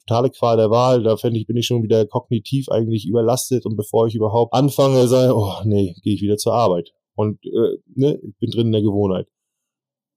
Totale 0.07 0.31
Qual 0.31 0.57
der 0.57 0.71
Wahl, 0.71 1.03
da 1.03 1.17
fände 1.17 1.39
ich, 1.39 1.47
bin 1.47 1.57
ich 1.57 1.67
schon 1.67 1.83
wieder 1.83 2.07
kognitiv 2.07 2.69
eigentlich 2.71 3.07
überlastet 3.07 3.65
und 3.67 3.77
bevor 3.77 4.07
ich 4.07 4.15
überhaupt 4.15 4.55
anfange, 4.55 5.07
sage, 5.09 5.35
oh 5.35 5.53
nee, 5.65 5.95
gehe 6.03 6.15
ich 6.15 6.23
wieder 6.23 6.37
zur 6.37 6.55
Arbeit. 6.55 6.93
Und 7.15 7.39
äh, 7.45 7.79
ne, 7.95 8.19
ich 8.23 8.37
bin 8.39 8.51
drin 8.51 8.67
in 8.67 8.73
der 8.73 8.83
Gewohnheit 8.83 9.29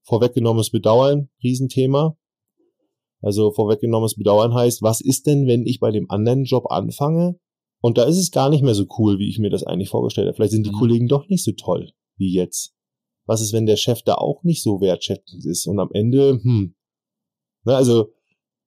vorweggenommenes 0.08 0.72
Bedauern, 0.72 1.30
Riesenthema. 1.44 2.18
Also 3.22 3.52
vorweggenommenes 3.52 4.16
Bedauern 4.16 4.54
heißt, 4.54 4.82
was 4.82 5.02
ist 5.02 5.28
denn, 5.28 5.48
wenn 5.48 5.66
ich 5.66 5.80
bei 5.80 5.92
dem 5.92 6.10
anderen 6.10 6.46
Job 6.46 6.72
anfange? 6.72 7.40
Und 7.82 7.98
da 7.98 8.06
ist 8.06 8.18
es 8.18 8.32
gar 8.32 8.50
nicht 8.50 8.64
mehr 8.64 8.74
so 8.74 8.86
cool, 8.98 9.20
wie 9.20 9.30
ich 9.30 9.38
mir 9.38 9.50
das 9.50 9.64
eigentlich 9.64 9.90
vorgestellt 9.90 10.28
habe. 10.28 10.36
Vielleicht 10.36 10.52
sind 10.52 10.66
die 10.66 10.72
mhm. 10.72 10.80
Kollegen 10.80 11.08
doch 11.08 11.28
nicht 11.28 11.44
so 11.44 11.52
toll 11.52 11.92
wie 12.18 12.34
jetzt. 12.34 12.74
Was 13.26 13.42
ist, 13.42 13.54
wenn 13.54 13.66
der 13.66 13.76
Chef 13.76 14.02
da 14.02 14.16
auch 14.16 14.44
nicht 14.44 14.64
so 14.64 14.82
wertschätzend 14.82 15.46
ist? 15.46 15.68
Und 15.68 15.80
am 15.80 15.90
Ende, 15.92 16.40
hm. 16.42 16.76
Na, 17.66 17.76
also, 17.76 18.14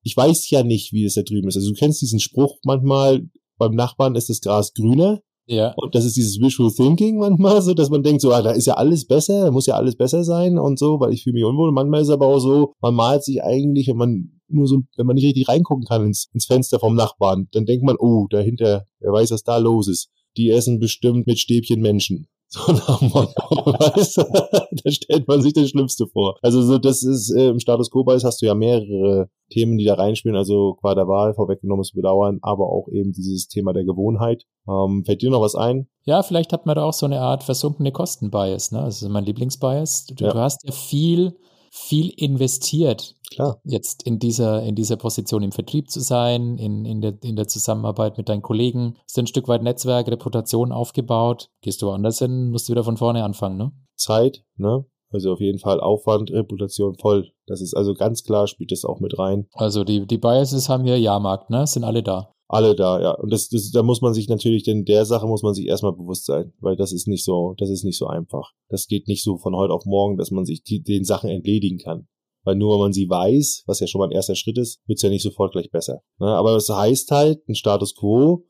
ich 0.02 0.16
weiß 0.16 0.48
ja 0.50 0.62
nicht, 0.62 0.92
wie 0.92 1.04
es 1.04 1.14
da 1.14 1.22
drüben 1.22 1.48
ist. 1.48 1.56
Also 1.56 1.70
du 1.70 1.74
kennst 1.74 2.02
diesen 2.02 2.20
Spruch 2.20 2.58
manchmal, 2.64 3.26
beim 3.58 3.74
Nachbarn 3.74 4.14
ist 4.14 4.28
das 4.28 4.40
Gras 4.40 4.72
grüner. 4.74 5.22
Ja. 5.50 5.74
Und 5.76 5.96
das 5.96 6.04
ist 6.04 6.16
dieses 6.16 6.40
Visual 6.40 6.70
Thinking 6.70 7.18
manchmal 7.18 7.60
so, 7.60 7.74
dass 7.74 7.90
man 7.90 8.04
denkt 8.04 8.20
so, 8.20 8.32
ah, 8.32 8.40
da 8.40 8.52
ist 8.52 8.66
ja 8.66 8.74
alles 8.74 9.04
besser, 9.04 9.46
da 9.46 9.50
muss 9.50 9.66
ja 9.66 9.74
alles 9.74 9.96
besser 9.96 10.22
sein 10.22 10.58
und 10.58 10.78
so, 10.78 11.00
weil 11.00 11.12
ich 11.12 11.24
fühle 11.24 11.34
mich 11.34 11.44
unwohl. 11.44 11.72
manchmal 11.72 12.02
ist 12.02 12.10
aber 12.10 12.28
auch 12.28 12.38
so, 12.38 12.74
man 12.80 12.94
malt 12.94 13.24
sich 13.24 13.42
eigentlich, 13.42 13.88
wenn 13.88 13.96
man 13.96 14.40
nur 14.46 14.68
so, 14.68 14.82
wenn 14.96 15.06
man 15.06 15.16
nicht 15.16 15.24
richtig 15.24 15.48
reingucken 15.48 15.86
kann 15.86 16.06
ins, 16.06 16.28
ins 16.32 16.46
Fenster 16.46 16.78
vom 16.78 16.94
Nachbarn, 16.94 17.48
dann 17.50 17.66
denkt 17.66 17.84
man, 17.84 17.96
oh, 17.98 18.28
dahinter, 18.30 18.86
wer 19.00 19.12
weiß, 19.12 19.32
was 19.32 19.42
da 19.42 19.58
los 19.58 19.88
ist. 19.88 20.10
die 20.36 20.50
essen 20.50 20.78
bestimmt 20.78 21.26
mit 21.26 21.40
Stäbchen 21.40 21.80
Menschen. 21.80 22.28
So 22.52 22.72
nach 22.72 22.98
dem 22.98 23.10
Motto, 23.10 23.42
weißt 23.64 24.16
du? 24.16 24.22
da 24.82 24.90
stellt 24.90 25.28
man 25.28 25.40
sich 25.40 25.52
das 25.52 25.70
Schlimmste 25.70 26.08
vor. 26.08 26.36
Also 26.42 26.62
so, 26.62 26.78
das 26.78 27.04
ist 27.04 27.30
äh, 27.30 27.48
im 27.48 27.60
Status 27.60 27.92
Quo 27.92 28.02
ist, 28.10 28.24
hast 28.24 28.42
du 28.42 28.46
ja 28.46 28.56
mehrere 28.56 29.28
Themen, 29.50 29.78
die 29.78 29.84
da 29.84 29.94
reinspielen, 29.94 30.36
also 30.36 30.74
qua 30.80 30.96
der 30.96 31.06
Wahl 31.06 31.34
vorweggenommen 31.34 31.84
zu 31.84 31.94
bedauern, 31.94 32.40
aber 32.42 32.64
auch 32.66 32.88
eben 32.88 33.12
dieses 33.12 33.46
Thema 33.46 33.72
der 33.72 33.84
Gewohnheit. 33.84 34.46
Ähm, 34.68 35.04
fällt 35.06 35.22
dir 35.22 35.30
noch 35.30 35.42
was 35.42 35.54
ein? 35.54 35.86
Ja, 36.02 36.24
vielleicht 36.24 36.52
hat 36.52 36.66
man 36.66 36.74
da 36.74 36.82
auch 36.82 36.92
so 36.92 37.06
eine 37.06 37.20
Art 37.20 37.44
versunkene 37.44 37.92
Kostenbias, 37.92 38.72
ne? 38.72 38.80
Das 38.80 39.00
ist 39.00 39.08
mein 39.08 39.24
Lieblingsbias. 39.24 40.06
Du, 40.06 40.24
ja. 40.24 40.32
du 40.32 40.38
hast 40.40 40.64
ja 40.64 40.72
viel 40.72 41.36
viel 41.70 42.12
investiert, 42.16 43.14
Klar. 43.30 43.60
jetzt 43.64 44.02
in 44.02 44.18
dieser, 44.18 44.62
in 44.64 44.74
dieser 44.74 44.96
Position 44.96 45.42
im 45.42 45.52
Vertrieb 45.52 45.88
zu 45.88 46.00
sein, 46.00 46.58
in, 46.58 46.84
in, 46.84 47.00
der, 47.00 47.14
in 47.22 47.36
der 47.36 47.46
Zusammenarbeit 47.46 48.18
mit 48.18 48.28
deinen 48.28 48.42
Kollegen, 48.42 48.96
hast 49.04 49.16
du 49.16 49.22
ein 49.22 49.26
Stück 49.28 49.46
weit 49.48 49.62
Netzwerk, 49.62 50.08
Reputation 50.08 50.72
aufgebaut. 50.72 51.48
Gehst 51.62 51.80
du 51.80 51.86
woanders 51.86 52.18
hin, 52.18 52.50
musst 52.50 52.68
du 52.68 52.72
wieder 52.72 52.84
von 52.84 52.96
vorne 52.96 53.24
anfangen, 53.24 53.56
ne? 53.56 53.72
Zeit, 53.96 54.44
ne? 54.56 54.84
Also 55.12 55.32
auf 55.32 55.40
jeden 55.40 55.58
Fall 55.58 55.80
Aufwand, 55.80 56.30
Reputation 56.30 56.96
voll. 56.96 57.32
Das 57.46 57.60
ist 57.60 57.74
also 57.74 57.94
ganz 57.94 58.22
klar, 58.24 58.46
spielt 58.46 58.70
das 58.72 58.84
auch 58.84 59.00
mit 59.00 59.18
rein. 59.18 59.48
Also 59.54 59.84
die, 59.84 60.06
die 60.06 60.18
Biases 60.18 60.68
haben 60.68 60.84
hier 60.84 60.98
Jahrmarkt, 60.98 61.50
ne? 61.50 61.66
Sind 61.66 61.84
alle 61.84 62.02
da 62.02 62.32
alle 62.50 62.74
da, 62.74 63.00
ja. 63.00 63.12
Und 63.12 63.32
das, 63.32 63.48
das, 63.48 63.70
da 63.70 63.84
muss 63.84 64.00
man 64.00 64.12
sich 64.12 64.28
natürlich, 64.28 64.64
denn 64.64 64.84
der 64.84 65.04
Sache 65.04 65.26
muss 65.26 65.42
man 65.42 65.54
sich 65.54 65.66
erstmal 65.66 65.92
bewusst 65.92 66.26
sein, 66.26 66.52
weil 66.58 66.74
das 66.74 66.92
ist 66.92 67.06
nicht 67.06 67.24
so, 67.24 67.54
das 67.58 67.70
ist 67.70 67.84
nicht 67.84 67.96
so 67.96 68.08
einfach. 68.08 68.50
Das 68.68 68.88
geht 68.88 69.06
nicht 69.06 69.22
so 69.22 69.36
von 69.38 69.54
heute 69.54 69.72
auf 69.72 69.84
morgen, 69.86 70.16
dass 70.16 70.32
man 70.32 70.44
sich 70.44 70.64
die, 70.64 70.82
den 70.82 71.04
Sachen 71.04 71.30
entledigen 71.30 71.78
kann. 71.78 72.08
Weil 72.42 72.56
nur 72.56 72.72
wenn 72.72 72.80
man 72.80 72.92
sie 72.92 73.08
weiß, 73.08 73.64
was 73.66 73.78
ja 73.78 73.86
schon 73.86 74.00
mal 74.00 74.06
ein 74.06 74.12
erster 74.12 74.34
Schritt 74.34 74.58
ist, 74.58 74.80
wird's 74.86 75.02
ja 75.02 75.10
nicht 75.10 75.22
sofort 75.22 75.52
gleich 75.52 75.70
besser. 75.70 76.02
Ne? 76.18 76.26
Aber 76.26 76.54
das 76.54 76.68
heißt 76.68 77.12
halt, 77.12 77.48
ein 77.48 77.54
Status 77.54 77.94
quo, 77.94 78.44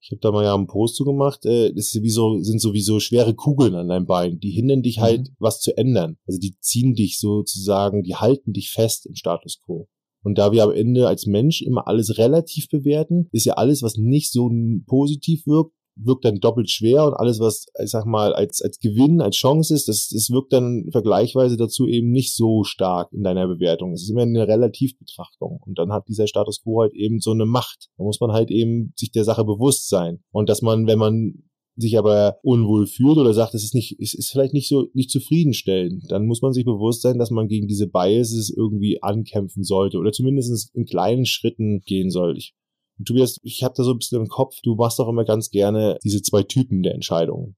ich 0.00 0.12
habe 0.12 0.20
da 0.20 0.30
mal 0.30 0.44
ja 0.44 0.54
einen 0.54 0.66
Post 0.66 0.96
zu 0.96 1.04
gemacht, 1.04 1.44
äh, 1.44 1.74
das 1.74 1.94
ist 1.94 2.02
wie 2.02 2.10
so, 2.10 2.38
sind 2.40 2.60
sowieso 2.60 3.00
schwere 3.00 3.34
Kugeln 3.34 3.74
an 3.74 3.88
deinem 3.88 4.06
Bein. 4.06 4.38
Die 4.38 4.50
hindern 4.50 4.82
dich 4.82 5.00
halt, 5.00 5.28
mhm. 5.28 5.36
was 5.38 5.60
zu 5.60 5.76
ändern. 5.76 6.16
Also 6.26 6.38
die 6.38 6.56
ziehen 6.60 6.94
dich 6.94 7.18
sozusagen, 7.18 8.02
die 8.02 8.14
halten 8.14 8.54
dich 8.54 8.70
fest 8.70 9.04
im 9.04 9.14
Status 9.14 9.60
quo. 9.60 9.88
Und 10.26 10.38
da 10.38 10.50
wir 10.50 10.64
am 10.64 10.72
Ende 10.72 11.06
als 11.06 11.26
Mensch 11.26 11.62
immer 11.62 11.86
alles 11.86 12.18
relativ 12.18 12.68
bewerten, 12.68 13.28
ist 13.30 13.44
ja 13.44 13.52
alles, 13.52 13.84
was 13.84 13.96
nicht 13.96 14.32
so 14.32 14.50
positiv 14.88 15.46
wirkt, 15.46 15.70
wirkt 15.94 16.24
dann 16.24 16.40
doppelt 16.40 16.68
schwer 16.68 17.06
und 17.06 17.14
alles, 17.14 17.38
was, 17.38 17.66
ich 17.80 17.90
sag 17.90 18.06
mal, 18.06 18.34
als, 18.34 18.60
als 18.60 18.80
Gewinn, 18.80 19.20
als 19.20 19.36
Chance 19.36 19.72
ist, 19.72 19.86
das, 19.86 20.08
das 20.08 20.28
wirkt 20.30 20.52
dann 20.52 20.88
vergleichsweise 20.90 21.56
dazu 21.56 21.86
eben 21.86 22.10
nicht 22.10 22.34
so 22.34 22.64
stark 22.64 23.12
in 23.12 23.22
deiner 23.22 23.46
Bewertung. 23.46 23.92
Es 23.92 24.02
ist 24.02 24.10
immer 24.10 24.22
eine 24.22 24.48
Relativbetrachtung. 24.48 25.60
Und 25.64 25.78
dann 25.78 25.92
hat 25.92 26.08
dieser 26.08 26.26
Status 26.26 26.60
quo 26.60 26.80
halt 26.80 26.94
eben 26.94 27.20
so 27.20 27.30
eine 27.30 27.46
Macht. 27.46 27.86
Da 27.96 28.02
muss 28.02 28.18
man 28.18 28.32
halt 28.32 28.50
eben 28.50 28.94
sich 28.96 29.12
der 29.12 29.22
Sache 29.22 29.44
bewusst 29.44 29.88
sein. 29.88 30.24
Und 30.32 30.48
dass 30.48 30.60
man, 30.60 30.88
wenn 30.88 30.98
man 30.98 31.45
sich 31.76 31.98
aber 31.98 32.38
unwohl 32.42 32.86
fühlt 32.86 33.18
oder 33.18 33.34
sagt, 33.34 33.54
es 33.54 33.64
ist 33.64 33.74
nicht, 33.74 34.00
es 34.00 34.14
ist 34.14 34.30
vielleicht 34.30 34.54
nicht 34.54 34.68
so, 34.68 34.88
nicht 34.94 35.10
zufriedenstellend, 35.10 36.10
dann 36.10 36.26
muss 36.26 36.42
man 36.42 36.52
sich 36.52 36.64
bewusst 36.64 37.02
sein, 37.02 37.18
dass 37.18 37.30
man 37.30 37.48
gegen 37.48 37.68
diese 37.68 37.86
Biases 37.86 38.52
irgendwie 38.54 39.02
ankämpfen 39.02 39.62
sollte 39.62 39.98
oder 39.98 40.12
zumindest 40.12 40.74
in 40.74 40.86
kleinen 40.86 41.26
Schritten 41.26 41.82
gehen 41.84 42.10
soll. 42.10 42.36
Ich, 42.38 42.54
Tobias, 43.04 43.38
ich 43.42 43.62
habe 43.62 43.74
da 43.76 43.84
so 43.84 43.92
ein 43.92 43.98
bisschen 43.98 44.22
im 44.22 44.28
Kopf, 44.28 44.60
du 44.62 44.74
machst 44.74 44.98
doch 44.98 45.08
immer 45.08 45.24
ganz 45.24 45.50
gerne 45.50 45.98
diese 46.02 46.22
zwei 46.22 46.42
Typen 46.42 46.82
der 46.82 46.94
Entscheidungen. 46.94 47.56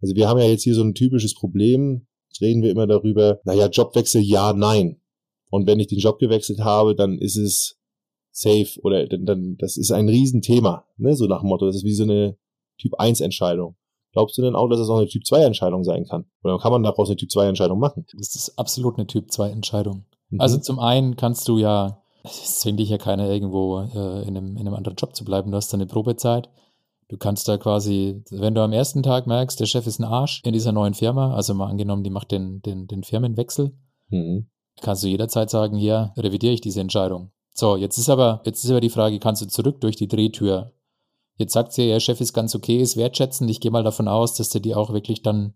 Also 0.00 0.14
wir 0.14 0.28
haben 0.28 0.40
ja 0.40 0.46
jetzt 0.46 0.64
hier 0.64 0.74
so 0.74 0.82
ein 0.82 0.94
typisches 0.94 1.34
Problem, 1.34 2.06
jetzt 2.30 2.40
reden 2.40 2.62
wir 2.62 2.70
immer 2.70 2.86
darüber, 2.86 3.40
naja, 3.44 3.68
Jobwechsel 3.68 4.22
ja, 4.22 4.54
nein. 4.54 5.00
Und 5.50 5.66
wenn 5.66 5.80
ich 5.80 5.88
den 5.88 5.98
Job 5.98 6.18
gewechselt 6.18 6.60
habe, 6.60 6.94
dann 6.94 7.18
ist 7.18 7.36
es 7.36 7.76
safe 8.30 8.80
oder 8.82 9.06
dann, 9.06 9.26
dann 9.26 9.56
das 9.58 9.76
ist 9.76 9.90
ein 9.90 10.08
Riesenthema, 10.08 10.86
ne? 10.96 11.14
So 11.14 11.26
nach 11.26 11.40
dem 11.40 11.48
Motto, 11.48 11.66
das 11.66 11.76
ist 11.76 11.84
wie 11.84 11.92
so 11.92 12.04
eine 12.04 12.38
Typ 12.80 12.94
1 12.98 13.20
Entscheidung. 13.20 13.76
Glaubst 14.12 14.36
du 14.36 14.42
denn 14.42 14.56
auch, 14.56 14.68
dass 14.68 14.80
es 14.80 14.88
auch 14.88 14.98
eine 14.98 15.06
Typ 15.06 15.24
2 15.24 15.44
Entscheidung 15.44 15.84
sein 15.84 16.04
kann? 16.04 16.24
Oder 16.42 16.58
kann 16.58 16.72
man 16.72 16.82
daraus 16.82 17.08
eine 17.08 17.16
Typ 17.16 17.30
2 17.30 17.48
Entscheidung 17.48 17.78
machen? 17.78 18.06
Das 18.16 18.34
ist 18.34 18.58
absolut 18.58 18.98
eine 18.98 19.06
Typ 19.06 19.30
2 19.30 19.50
Entscheidung. 19.50 20.04
Mhm. 20.30 20.40
Also 20.40 20.58
zum 20.58 20.80
einen 20.80 21.16
kannst 21.16 21.46
du 21.48 21.58
ja, 21.58 22.02
es 22.24 22.60
zwingt 22.60 22.80
dich 22.80 22.88
ja 22.88 22.98
keiner 22.98 23.28
irgendwo 23.28 23.78
äh, 23.80 24.22
in, 24.22 24.36
einem, 24.36 24.56
in 24.56 24.66
einem 24.66 24.74
anderen 24.74 24.96
Job 24.96 25.14
zu 25.14 25.24
bleiben. 25.24 25.50
Du 25.50 25.56
hast 25.56 25.72
da 25.72 25.76
eine 25.76 25.86
Probezeit. 25.86 26.48
Du 27.08 27.16
kannst 27.16 27.48
da 27.48 27.56
quasi, 27.56 28.22
wenn 28.30 28.54
du 28.54 28.62
am 28.62 28.72
ersten 28.72 29.02
Tag 29.02 29.26
merkst, 29.26 29.58
der 29.58 29.66
Chef 29.66 29.86
ist 29.86 29.98
ein 29.98 30.04
Arsch 30.04 30.42
in 30.44 30.52
dieser 30.52 30.70
neuen 30.70 30.94
Firma, 30.94 31.34
also 31.34 31.54
mal 31.54 31.66
angenommen, 31.66 32.04
die 32.04 32.10
macht 32.10 32.30
den, 32.30 32.62
den, 32.62 32.86
den 32.86 33.02
Firmenwechsel, 33.02 33.72
mhm. 34.10 34.46
kannst 34.80 35.02
du 35.02 35.08
jederzeit 35.08 35.50
sagen, 35.50 35.76
hier 35.76 36.12
revidiere 36.16 36.52
ich 36.52 36.60
diese 36.60 36.80
Entscheidung. 36.80 37.32
So, 37.52 37.74
jetzt 37.74 37.98
ist 37.98 38.08
aber, 38.08 38.42
jetzt 38.44 38.62
ist 38.62 38.70
aber 38.70 38.80
die 38.80 38.90
Frage, 38.90 39.18
kannst 39.18 39.42
du 39.42 39.46
zurück 39.46 39.80
durch 39.80 39.96
die 39.96 40.06
Drehtür 40.06 40.72
Jetzt 41.40 41.54
sagt 41.54 41.72
sie, 41.72 41.88
ihr 41.88 42.00
Chef 42.00 42.20
ist 42.20 42.34
ganz 42.34 42.54
okay, 42.54 42.76
ist 42.76 42.98
wertschätzend. 42.98 43.50
Ich 43.50 43.60
gehe 43.60 43.70
mal 43.70 43.82
davon 43.82 44.08
aus, 44.08 44.34
dass 44.34 44.50
der 44.50 44.60
die 44.60 44.74
auch 44.74 44.92
wirklich 44.92 45.22
dann 45.22 45.54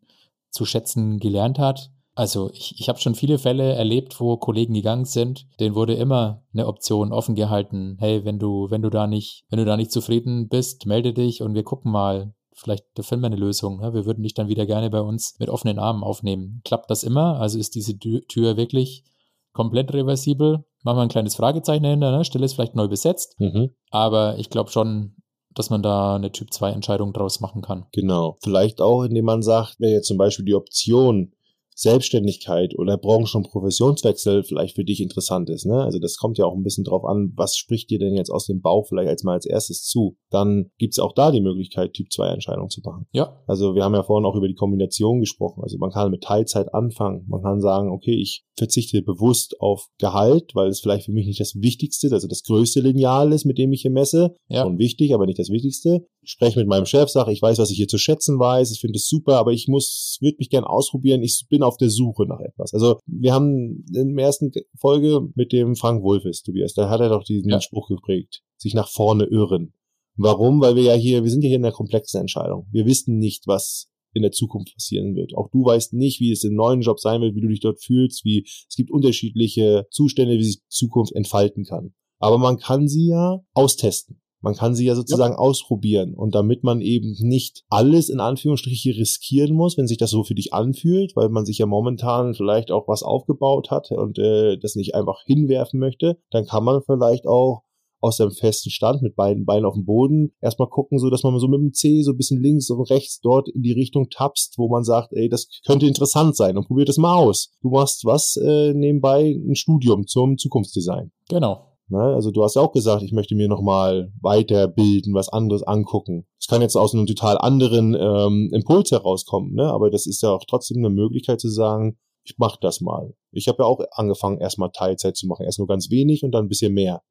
zu 0.49 0.65
schätzen 0.65 1.19
gelernt 1.19 1.59
hat. 1.59 1.91
Also 2.15 2.49
ich, 2.55 2.81
ich 2.81 2.89
habe 2.89 2.99
schon 3.01 3.15
viele 3.15 3.39
Fälle 3.39 3.75
erlebt, 3.75 4.19
wo 4.19 4.39
Kollegen 4.39 4.73
gegangen 4.73 5.05
sind, 5.05 5.47
denen 5.61 5.75
wurde 5.75 5.93
immer 5.93 6.43
eine 6.55 6.69
Option 6.69 7.13
offen 7.13 7.35
gehalten. 7.35 7.99
Hey, 8.01 8.25
wenn 8.25 8.39
du, 8.39 8.71
wenn 8.71 8.81
du 8.81 8.89
da 8.89 9.07
nicht, 9.07 9.45
wenn 9.51 9.59
du 9.59 9.67
da 9.67 9.77
nicht 9.77 9.93
zufrieden 9.93 10.49
bist, 10.49 10.87
melde 10.87 11.13
dich 11.13 11.43
und 11.43 11.55
wir 11.55 11.65
gucken 11.65 11.93
mal. 11.93 12.33
Vielleicht 12.55 12.87
finden 13.01 13.25
wir 13.25 13.27
eine 13.27 13.37
Lösung. 13.37 13.83
Ja, 13.83 13.93
wir 13.93 14.07
würden 14.07 14.23
dich 14.23 14.33
dann 14.33 14.49
wieder 14.49 14.65
gerne 14.65 14.89
bei 14.89 15.03
uns 15.03 15.37
mit 15.39 15.51
offenen 15.51 15.79
Armen 15.79 16.03
aufnehmen. 16.03 16.63
Klappt 16.65 16.91
das 16.91 17.03
immer? 17.03 17.39
Also 17.41 17.59
ist 17.59 17.75
diese 17.75 17.99
Tür 17.99 18.57
wirklich 18.57 19.05
komplett 19.53 19.93
reversibel? 19.93 20.65
Machen 20.83 20.97
wir 20.97 21.03
ein 21.03 21.09
kleines 21.09 21.35
Fragezeichen 21.35 21.83
dahinter, 21.83 22.17
ne? 22.17 22.25
Stelle 22.25 22.47
ist 22.47 22.55
vielleicht 22.55 22.75
neu 22.75 22.89
besetzt. 22.89 23.39
Mhm. 23.39 23.75
Aber 23.91 24.39
ich 24.39 24.49
glaube 24.49 24.71
schon, 24.71 25.17
dass 25.55 25.71
man 25.71 25.83
da 25.83 26.17
eine 26.17 26.33
Typ-2-Entscheidung 26.33 27.13
draus 27.13 27.41
machen 27.41 27.63
kann. 27.63 27.87
Genau. 27.93 28.37
Vielleicht 28.43 28.81
auch, 28.81 29.05
indem 29.05 29.27
man 29.27 29.43
sagt, 29.43 29.77
wenn 29.79 29.91
jetzt 29.91 30.09
zum 30.09 30.17
Beispiel 30.17 30.45
die 30.45 30.55
Option 30.55 31.34
Selbstständigkeit 31.75 32.79
oder 32.79 32.97
Branchen- 32.97 33.39
und 33.39 33.51
Professionswechsel 33.51 34.45
vielleicht 34.45 34.77
für 34.77 34.85
dich 34.85 35.01
interessant 35.01 35.51
ist. 35.51 35.67
Ne? 35.67 35.83
Also 35.83 35.99
das 35.99 36.17
kommt 36.17 36.39
ja 36.39 36.45
auch 36.45 36.55
ein 36.55 36.63
bisschen 36.63 36.85
drauf 36.85 37.05
an, 37.05 37.33
was 37.37 37.57
spricht 37.57 37.91
dir 37.91 37.99
denn 37.99 38.15
jetzt 38.15 38.31
aus 38.31 38.47
dem 38.47 38.61
Bauch 38.61 38.87
vielleicht 38.89 39.09
als 39.09 39.25
mal 39.25 39.33
als 39.33 39.47
erstes 39.47 39.85
zu. 39.85 40.17
Dann 40.31 40.71
gibt's 40.79 40.99
auch 40.99 41.13
da 41.13 41.31
die 41.31 41.41
Möglichkeit, 41.41 41.93
Typ 41.93 42.13
2 42.13 42.29
Entscheidungen 42.29 42.71
zu 42.71 42.81
machen. 42.85 43.07
Ja. 43.13 43.41
Also 43.47 43.75
wir 43.75 43.83
haben 43.83 43.95
ja 43.95 44.03
vorhin 44.03 44.27
auch 44.27 44.37
über 44.37 44.49
die 44.49 44.55
Kombination 44.55 45.21
gesprochen. 45.21 45.63
Also 45.63 45.79
man 45.79 45.91
kann 45.91 46.11
mit 46.11 46.23
Teilzeit 46.23 46.73
anfangen. 46.73 47.25
Man 47.29 47.43
kann 47.43 47.61
sagen, 47.61 47.91
okay, 47.91 48.15
ich 48.15 48.45
verzichte 48.57 49.03
bewusst 49.03 49.61
auf 49.61 49.89
Gehalt, 49.99 50.53
weil 50.55 50.69
es 50.69 50.81
vielleicht 50.81 51.07
für 51.07 51.13
mich 51.13 51.27
nicht 51.27 51.41
das 51.41 51.57
Wichtigste, 51.57 52.09
also 52.13 52.29
das 52.29 52.45
größte 52.45 52.81
Lineal 52.81 53.33
ist, 53.33 53.45
mit 53.45 53.59
dem 53.59 53.73
ich 53.73 53.83
hier 53.83 53.91
messe. 53.91 54.37
Ja. 54.49 54.63
Schon 54.63 54.79
wichtig, 54.79 55.13
aber 55.13 55.27
nicht 55.27 55.39
das 55.39 55.51
Wichtigste. 55.51 56.07
Ich 56.23 56.31
spreche 56.31 56.59
mit 56.59 56.69
meinem 56.69 56.87
Chef, 56.87 57.09
sage, 57.09 57.33
ich 57.33 57.43
weiß, 57.43 57.59
was 57.59 57.71
ich 57.71 57.77
hier 57.77 57.89
zu 57.89 57.99
schätzen 57.99 58.39
weiß, 58.39 58.71
ich 58.71 58.81
finde 58.81 58.97
es 58.97 59.09
super, 59.09 59.37
aber 59.37 59.53
ich 59.53 59.67
muss, 59.69 60.19
würde 60.21 60.37
mich 60.39 60.51
gern 60.51 60.65
ausprobieren. 60.65 61.23
Ich 61.23 61.47
bin 61.49 61.63
auf 61.65 61.77
der 61.77 61.91
Suche 61.91 62.27
nach 62.27 62.41
etwas. 62.41 62.73
Also 62.75 62.99
wir 63.07 63.33
haben 63.33 63.85
in 63.95 64.17
der 64.17 64.27
ersten 64.27 64.53
Folge 64.79 65.21
mit 65.35 65.53
dem 65.53 65.77
Frank 65.77 66.03
Wolfes, 66.03 66.43
Tobias, 66.43 66.75
da 66.75 66.89
hat 66.89 67.01
er 67.01 67.09
doch 67.09 67.25
diesen 67.25 67.51
ja. 67.51 67.61
Spruch 67.61 67.89
geprägt, 67.89 68.43
sich 68.57 68.75
nach 68.75 68.89
vorne 68.89 69.25
irren. 69.25 69.73
Warum? 70.17 70.61
Weil 70.61 70.77
wir 70.77 70.83
ja 70.83 70.95
hier, 70.95 71.25
wir 71.25 71.31
sind 71.31 71.43
ja 71.43 71.49
hier 71.49 71.59
in 71.59 71.65
einer 71.65 71.75
komplexen 71.75 72.21
Entscheidung. 72.21 72.67
Wir 72.71 72.87
wissen 72.87 73.19
nicht, 73.19 73.47
was 73.47 73.89
in 74.15 74.23
der 74.23 74.31
Zukunft 74.31 74.73
passieren 74.75 75.17
wird. 75.17 75.37
Auch 75.37 75.51
du 75.51 75.65
weißt 75.65 75.93
nicht, 75.93 76.21
wie 76.21 76.31
es 76.31 76.45
im 76.45 76.55
neuen 76.55 76.81
Job 76.81 77.01
sein 77.01 77.21
wird, 77.21 77.35
wie 77.35 77.41
du 77.41 77.49
dich 77.49 77.61
dort 77.61 77.83
fühlst, 77.83 78.25
wie 78.25 78.45
es 78.47 78.77
gibt 78.77 78.91
unterschiedliche 78.91 79.87
Zustände, 79.91 80.39
wie 80.39 80.45
sich 80.45 80.63
Zukunft 80.69 81.13
entfalten 81.15 81.65
kann. 81.65 81.95
Aber 82.19 82.39
man 82.39 82.59
kann 82.59 82.87
sie 82.87 83.09
ja 83.09 83.41
austesten. 83.55 84.21
Man 84.45 84.55
kann 84.55 84.75
sie 84.75 84.85
ja 84.85 84.95
sozusagen 84.95 85.33
ja. 85.33 85.39
ausprobieren 85.39 86.13
und 86.13 86.35
damit 86.35 86.65
man 86.65 86.83
eben 86.83 87.17
nicht 87.19 87.65
alles 87.71 88.11
in 88.11 88.21
Anführungsstriche 88.21 88.91
riskieren 88.91 89.57
muss, 89.57 89.79
wenn 89.79 89.87
sich 89.87 89.97
das 89.97 90.11
so 90.11 90.23
für 90.23 90.35
dich 90.35 90.53
anfühlt, 90.53 91.17
weil 91.17 91.31
man 91.31 91.47
sich 91.47 91.57
ja 91.57 91.65
momentan 91.65 92.35
vielleicht 92.35 92.71
auch 92.71 92.87
was 92.87 93.03
aufgebaut 93.03 93.71
hat 93.71 93.91
und 93.91 94.19
äh, 94.19 94.59
das 94.59 94.77
nicht 94.77 94.95
einfach 94.95 95.23
hinwerfen 95.25 95.81
möchte, 95.81 96.19
dann 96.31 96.45
kann 96.45 96.63
man 96.63 96.83
vielleicht 96.83 97.27
auch 97.27 97.63
aus 98.03 98.19
seinem 98.19 98.33
festen 98.33 98.69
Stand 98.69 99.01
mit 99.01 99.17
beiden 99.17 99.47
Beinen 99.47 99.65
auf 99.65 99.73
dem 99.73 99.87
Boden 99.87 100.35
erstmal 100.43 100.69
gucken, 100.69 100.99
so 100.99 101.09
dass 101.09 101.23
man 101.23 101.39
so 101.39 101.49
mit 101.49 101.61
dem 101.61 101.73
C 101.73 102.03
so 102.03 102.11
ein 102.11 102.19
bisschen 102.19 102.43
links 102.43 102.69
und 102.69 102.91
rechts 102.91 103.21
dort 103.21 103.49
in 103.49 103.63
die 103.63 103.73
Richtung 103.73 104.11
tapst, 104.11 104.59
wo 104.59 104.69
man 104.69 104.85
sagt, 104.85 105.15
ey, 105.15 105.31
das 105.31 105.49
könnte 105.67 105.87
interessant 105.87 106.37
sein 106.37 106.59
und 106.59 106.67
probiert 106.67 106.91
es 106.91 106.99
mal 106.99 107.15
aus. 107.15 107.51
Du 107.63 107.71
machst 107.71 108.05
was 108.05 108.37
äh, 108.37 108.75
nebenbei 108.75 109.31
ein 109.31 109.55
Studium 109.55 110.07
zum 110.07 110.37
Zukunftsdesign. 110.37 111.13
Genau. 111.31 111.74
Ne? 111.95 112.03
Also 112.03 112.33
du 112.33 112.43
hast 112.43 112.57
ja 112.57 112.63
auch 112.63 112.73
gesagt, 112.73 113.05
ich 113.05 113.13
möchte 113.13 113.37
mir 113.37 113.47
nochmal 113.47 114.13
weiterbilden, 114.21 115.15
was 115.15 115.29
anderes 115.29 115.63
angucken. 115.63 116.27
Es 116.41 116.49
kann 116.49 116.61
jetzt 116.61 116.75
aus 116.75 116.93
einem 116.93 117.07
total 117.07 117.39
anderen 117.39 117.95
ähm, 117.95 118.51
Impuls 118.53 118.91
herauskommen, 118.91 119.55
ne? 119.55 119.73
aber 119.73 119.91
das 119.91 120.07
ist 120.07 120.21
ja 120.21 120.31
auch 120.31 120.43
trotzdem 120.45 120.79
eine 120.79 120.91
Möglichkeit 120.91 121.41
zu 121.41 121.49
sagen, 121.49 121.97
ich 122.25 122.35
mach 122.37 122.57
das 122.57 122.81
mal. 122.81 123.15
Ich 123.31 123.47
habe 123.47 123.63
ja 123.63 123.67
auch 123.67 123.81
angefangen, 123.93 124.41
erstmal 124.41 124.71
Teilzeit 124.73 125.17
zu 125.17 125.29
machen. 125.29 125.45
Erst 125.45 125.59
nur 125.59 125.69
ganz 125.69 125.89
wenig 125.89 126.25
und 126.25 126.33
dann 126.33 126.47
ein 126.47 126.49
bisschen 126.49 126.75
mehr. 126.75 127.03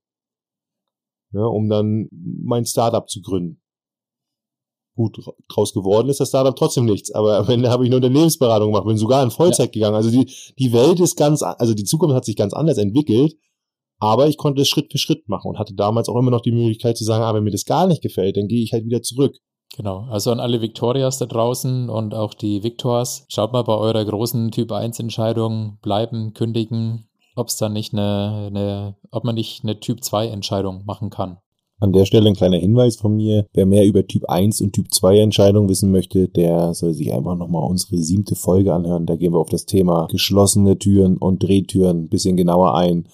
Ne? 1.31 1.47
Um 1.47 1.69
dann 1.69 2.09
mein 2.11 2.65
Startup 2.65 3.07
zu 3.07 3.21
gründen. 3.21 3.61
Gut, 4.95 5.17
draus 5.47 5.73
geworden 5.73 6.09
ist 6.09 6.19
das 6.19 6.27
Startup 6.27 6.55
trotzdem 6.55 6.85
nichts, 6.85 7.11
aber 7.11 7.37
am 7.37 7.49
Ende 7.49 7.69
habe 7.69 7.83
ich 7.83 7.89
eine 7.89 7.95
Unternehmensberatung 7.95 8.71
gemacht, 8.71 8.85
bin 8.85 8.97
sogar 8.97 9.23
in 9.23 9.31
Vollzeit 9.31 9.67
ja. 9.67 9.71
gegangen. 9.71 9.95
Also 9.95 10.11
die, 10.11 10.29
die 10.59 10.73
Welt 10.73 10.99
ist 10.99 11.15
ganz, 11.15 11.41
also 11.41 11.73
die 11.73 11.85
Zukunft 11.85 12.15
hat 12.15 12.25
sich 12.25 12.35
ganz 12.35 12.53
anders 12.53 12.77
entwickelt 12.77 13.35
aber 14.03 14.27
ich 14.27 14.35
konnte 14.35 14.61
es 14.61 14.67
Schritt 14.67 14.91
für 14.91 14.97
Schritt 14.97 15.29
machen 15.29 15.47
und 15.47 15.57
hatte 15.57 15.73
damals 15.73 16.09
auch 16.09 16.17
immer 16.17 16.29
noch 16.29 16.41
die 16.41 16.51
Möglichkeit 16.51 16.97
zu 16.97 17.05
sagen, 17.05 17.23
ah, 17.23 17.33
wenn 17.33 17.45
mir 17.45 17.51
das 17.51 17.63
gar 17.63 17.87
nicht 17.87 18.01
gefällt, 18.01 18.35
dann 18.35 18.49
gehe 18.49 18.61
ich 18.61 18.73
halt 18.73 18.83
wieder 18.83 19.01
zurück. 19.01 19.37
Genau, 19.77 20.05
also 20.09 20.29
an 20.31 20.41
alle 20.41 20.61
Victorias 20.61 21.19
da 21.19 21.25
draußen 21.25 21.89
und 21.89 22.13
auch 22.13 22.33
die 22.33 22.63
Victors, 22.63 23.25
schaut 23.29 23.53
mal 23.53 23.63
bei 23.63 23.75
eurer 23.77 24.03
großen 24.03 24.51
Typ 24.51 24.73
1 24.73 24.99
Entscheidung, 24.99 25.77
bleiben, 25.81 26.33
kündigen, 26.33 27.07
ob 27.37 27.47
es 27.47 27.55
dann 27.55 27.71
nicht 27.71 27.93
eine, 27.93 28.47
eine, 28.47 28.95
ob 29.09 29.23
man 29.23 29.35
nicht 29.35 29.63
eine 29.63 29.79
Typ 29.79 30.03
2 30.03 30.27
Entscheidung 30.27 30.83
machen 30.85 31.09
kann. 31.09 31.37
An 31.79 31.93
der 31.93 32.05
Stelle 32.05 32.29
ein 32.29 32.35
kleiner 32.35 32.57
Hinweis 32.57 32.97
von 32.97 33.15
mir. 33.15 33.47
Wer 33.53 33.65
mehr 33.65 33.85
über 33.85 34.05
Typ 34.05 34.29
1 34.29 34.59
und 34.59 34.73
Typ 34.73 34.93
2 34.93 35.19
Entscheidungen 35.19 35.69
wissen 35.69 35.91
möchte, 35.91 36.27
der 36.27 36.73
soll 36.73 36.93
sich 36.93 37.13
einfach 37.13 37.35
nochmal 37.35 37.67
unsere 37.69 37.97
siebte 37.97 38.35
Folge 38.35 38.73
anhören. 38.73 39.05
Da 39.05 39.15
gehen 39.15 39.33
wir 39.33 39.39
auf 39.39 39.49
das 39.49 39.65
Thema 39.65 40.07
geschlossene 40.11 40.77
Türen 40.77 41.17
und 41.17 41.41
Drehtüren 41.41 42.03
ein 42.03 42.09
bisschen 42.09 42.35
genauer 42.35 42.75
ein 42.75 43.07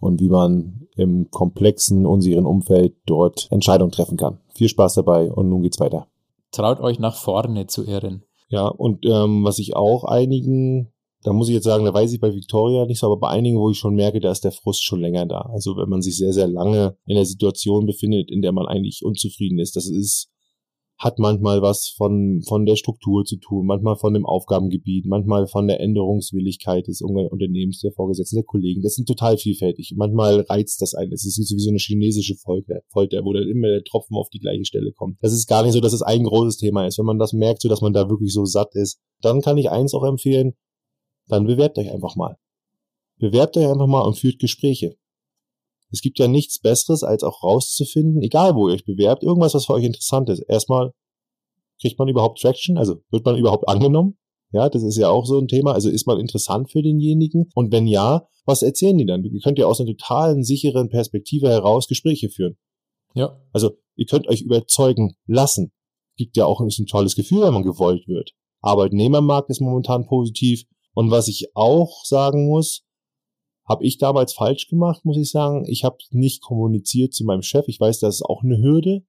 und 0.00 0.20
wie 0.20 0.28
man 0.28 0.88
im 0.96 1.30
komplexen, 1.30 2.06
unsicheren 2.06 2.46
Umfeld 2.46 2.94
dort 3.06 3.48
Entscheidungen 3.50 3.92
treffen 3.92 4.16
kann. 4.16 4.40
Viel 4.54 4.68
Spaß 4.68 4.94
dabei 4.94 5.30
und 5.30 5.48
nun 5.48 5.62
geht's 5.62 5.80
weiter. 5.80 6.08
Traut 6.50 6.80
euch 6.80 6.98
nach 6.98 7.14
vorne 7.14 7.66
zu 7.66 7.86
irren. 7.86 8.24
Ja, 8.48 8.66
und 8.66 9.06
ähm, 9.06 9.44
was 9.44 9.58
ich 9.60 9.76
auch 9.76 10.04
einigen, 10.04 10.92
da 11.22 11.32
muss 11.32 11.48
ich 11.48 11.54
jetzt 11.54 11.64
sagen, 11.64 11.84
da 11.84 11.94
weiß 11.94 12.12
ich 12.12 12.20
bei 12.20 12.34
Victoria 12.34 12.86
nicht 12.86 12.98
so, 12.98 13.06
aber 13.06 13.18
bei 13.18 13.28
einigen, 13.28 13.58
wo 13.58 13.70
ich 13.70 13.78
schon 13.78 13.94
merke, 13.94 14.18
da 14.18 14.32
ist 14.32 14.42
der 14.42 14.50
Frust 14.50 14.82
schon 14.82 15.00
länger 15.00 15.26
da. 15.26 15.42
Also 15.52 15.76
wenn 15.76 15.88
man 15.88 16.02
sich 16.02 16.16
sehr, 16.16 16.32
sehr 16.32 16.48
lange 16.48 16.96
in 17.06 17.14
der 17.14 17.26
Situation 17.26 17.86
befindet, 17.86 18.30
in 18.30 18.42
der 18.42 18.52
man 18.52 18.66
eigentlich 18.66 19.04
unzufrieden 19.04 19.60
ist, 19.60 19.76
das 19.76 19.88
ist 19.88 20.29
hat 21.00 21.18
manchmal 21.18 21.62
was 21.62 21.88
von, 21.96 22.42
von 22.46 22.66
der 22.66 22.76
Struktur 22.76 23.24
zu 23.24 23.36
tun, 23.38 23.64
manchmal 23.64 23.96
von 23.96 24.12
dem 24.12 24.26
Aufgabengebiet, 24.26 25.06
manchmal 25.06 25.46
von 25.46 25.66
der 25.66 25.80
Änderungswilligkeit 25.80 26.86
des 26.86 27.00
Unternehmens, 27.00 27.80
der 27.80 27.92
Vorgesetzten, 27.92 28.36
der 28.36 28.44
Kollegen. 28.44 28.82
Das 28.82 28.96
sind 28.96 29.08
total 29.08 29.38
vielfältig. 29.38 29.94
Manchmal 29.96 30.40
reizt 30.40 30.82
das 30.82 30.94
einen. 30.94 31.12
Es 31.12 31.24
ist 31.24 31.36
sowieso 31.36 31.70
eine 31.70 31.78
chinesische 31.78 32.34
Folter, 32.36 32.82
Folter, 32.92 33.24
wo 33.24 33.32
dann 33.32 33.48
immer 33.48 33.68
der 33.68 33.82
Tropfen 33.82 34.14
auf 34.14 34.28
die 34.28 34.40
gleiche 34.40 34.66
Stelle 34.66 34.92
kommt. 34.92 35.16
Das 35.22 35.32
ist 35.32 35.46
gar 35.46 35.62
nicht 35.62 35.72
so, 35.72 35.80
dass 35.80 35.94
es 35.94 36.02
ein 36.02 36.22
großes 36.22 36.58
Thema 36.58 36.86
ist. 36.86 36.98
Wenn 36.98 37.06
man 37.06 37.18
das 37.18 37.32
merkt, 37.32 37.62
so 37.62 37.70
dass 37.70 37.80
man 37.80 37.94
da 37.94 38.10
wirklich 38.10 38.34
so 38.34 38.44
satt 38.44 38.74
ist, 38.74 39.00
dann 39.22 39.40
kann 39.40 39.56
ich 39.56 39.70
eins 39.70 39.94
auch 39.94 40.04
empfehlen, 40.04 40.52
dann 41.28 41.46
bewerbt 41.46 41.78
euch 41.78 41.90
einfach 41.90 42.14
mal. 42.14 42.36
Bewerbt 43.18 43.56
euch 43.56 43.66
einfach 43.66 43.86
mal 43.86 44.02
und 44.02 44.18
führt 44.18 44.38
Gespräche. 44.38 44.96
Es 45.90 46.00
gibt 46.00 46.18
ja 46.18 46.28
nichts 46.28 46.60
Besseres, 46.60 47.02
als 47.02 47.22
auch 47.22 47.42
rauszufinden, 47.42 48.22
egal 48.22 48.54
wo 48.54 48.68
ihr 48.68 48.74
euch 48.74 48.84
bewerbt, 48.84 49.22
irgendwas, 49.22 49.54
was 49.54 49.66
für 49.66 49.74
euch 49.74 49.84
interessant 49.84 50.28
ist. 50.28 50.40
Erstmal, 50.48 50.92
kriegt 51.80 51.98
man 51.98 52.08
überhaupt 52.08 52.40
Traction? 52.40 52.78
Also 52.78 52.96
wird 53.10 53.24
man 53.24 53.36
überhaupt 53.36 53.68
angenommen? 53.68 54.16
Ja, 54.52 54.68
das 54.68 54.82
ist 54.82 54.96
ja 54.96 55.08
auch 55.08 55.26
so 55.26 55.38
ein 55.38 55.48
Thema. 55.48 55.72
Also 55.72 55.90
ist 55.90 56.06
man 56.06 56.18
interessant 56.18 56.70
für 56.70 56.82
denjenigen? 56.82 57.48
Und 57.54 57.72
wenn 57.72 57.86
ja, 57.86 58.26
was 58.44 58.62
erzählen 58.62 58.98
die 58.98 59.06
dann? 59.06 59.24
Ihr 59.24 59.40
könnt 59.40 59.58
ja 59.58 59.66
aus 59.66 59.80
einer 59.80 59.90
totalen 59.90 60.42
sicheren 60.42 60.88
Perspektive 60.88 61.48
heraus 61.48 61.86
Gespräche 61.86 62.30
führen. 62.30 62.56
Ja. 63.14 63.40
Also 63.52 63.72
ihr 63.96 64.06
könnt 64.06 64.28
euch 64.28 64.42
überzeugen 64.42 65.14
lassen. 65.26 65.72
Gibt 66.16 66.36
ja 66.36 66.46
auch 66.46 66.60
ist 66.66 66.78
ein 66.78 66.86
tolles 66.86 67.14
Gefühl, 67.14 67.42
wenn 67.42 67.54
man 67.54 67.62
gewollt 67.62 68.06
wird. 68.08 68.32
Arbeitnehmermarkt 68.60 69.50
ist 69.50 69.60
momentan 69.60 70.06
positiv. 70.06 70.64
Und 70.94 71.10
was 71.10 71.28
ich 71.28 71.52
auch 71.54 72.04
sagen 72.04 72.48
muss, 72.48 72.84
habe 73.70 73.86
ich 73.86 73.98
damals 73.98 74.32
falsch 74.32 74.66
gemacht, 74.66 75.04
muss 75.04 75.16
ich 75.16 75.30
sagen. 75.30 75.64
Ich 75.68 75.84
habe 75.84 75.98
nicht 76.10 76.42
kommuniziert 76.42 77.14
zu 77.14 77.24
meinem 77.24 77.42
Chef. 77.42 77.68
Ich 77.68 77.78
weiß, 77.78 78.00
das 78.00 78.16
ist 78.16 78.22
auch 78.22 78.42
eine 78.42 78.58
Hürde. 78.58 79.04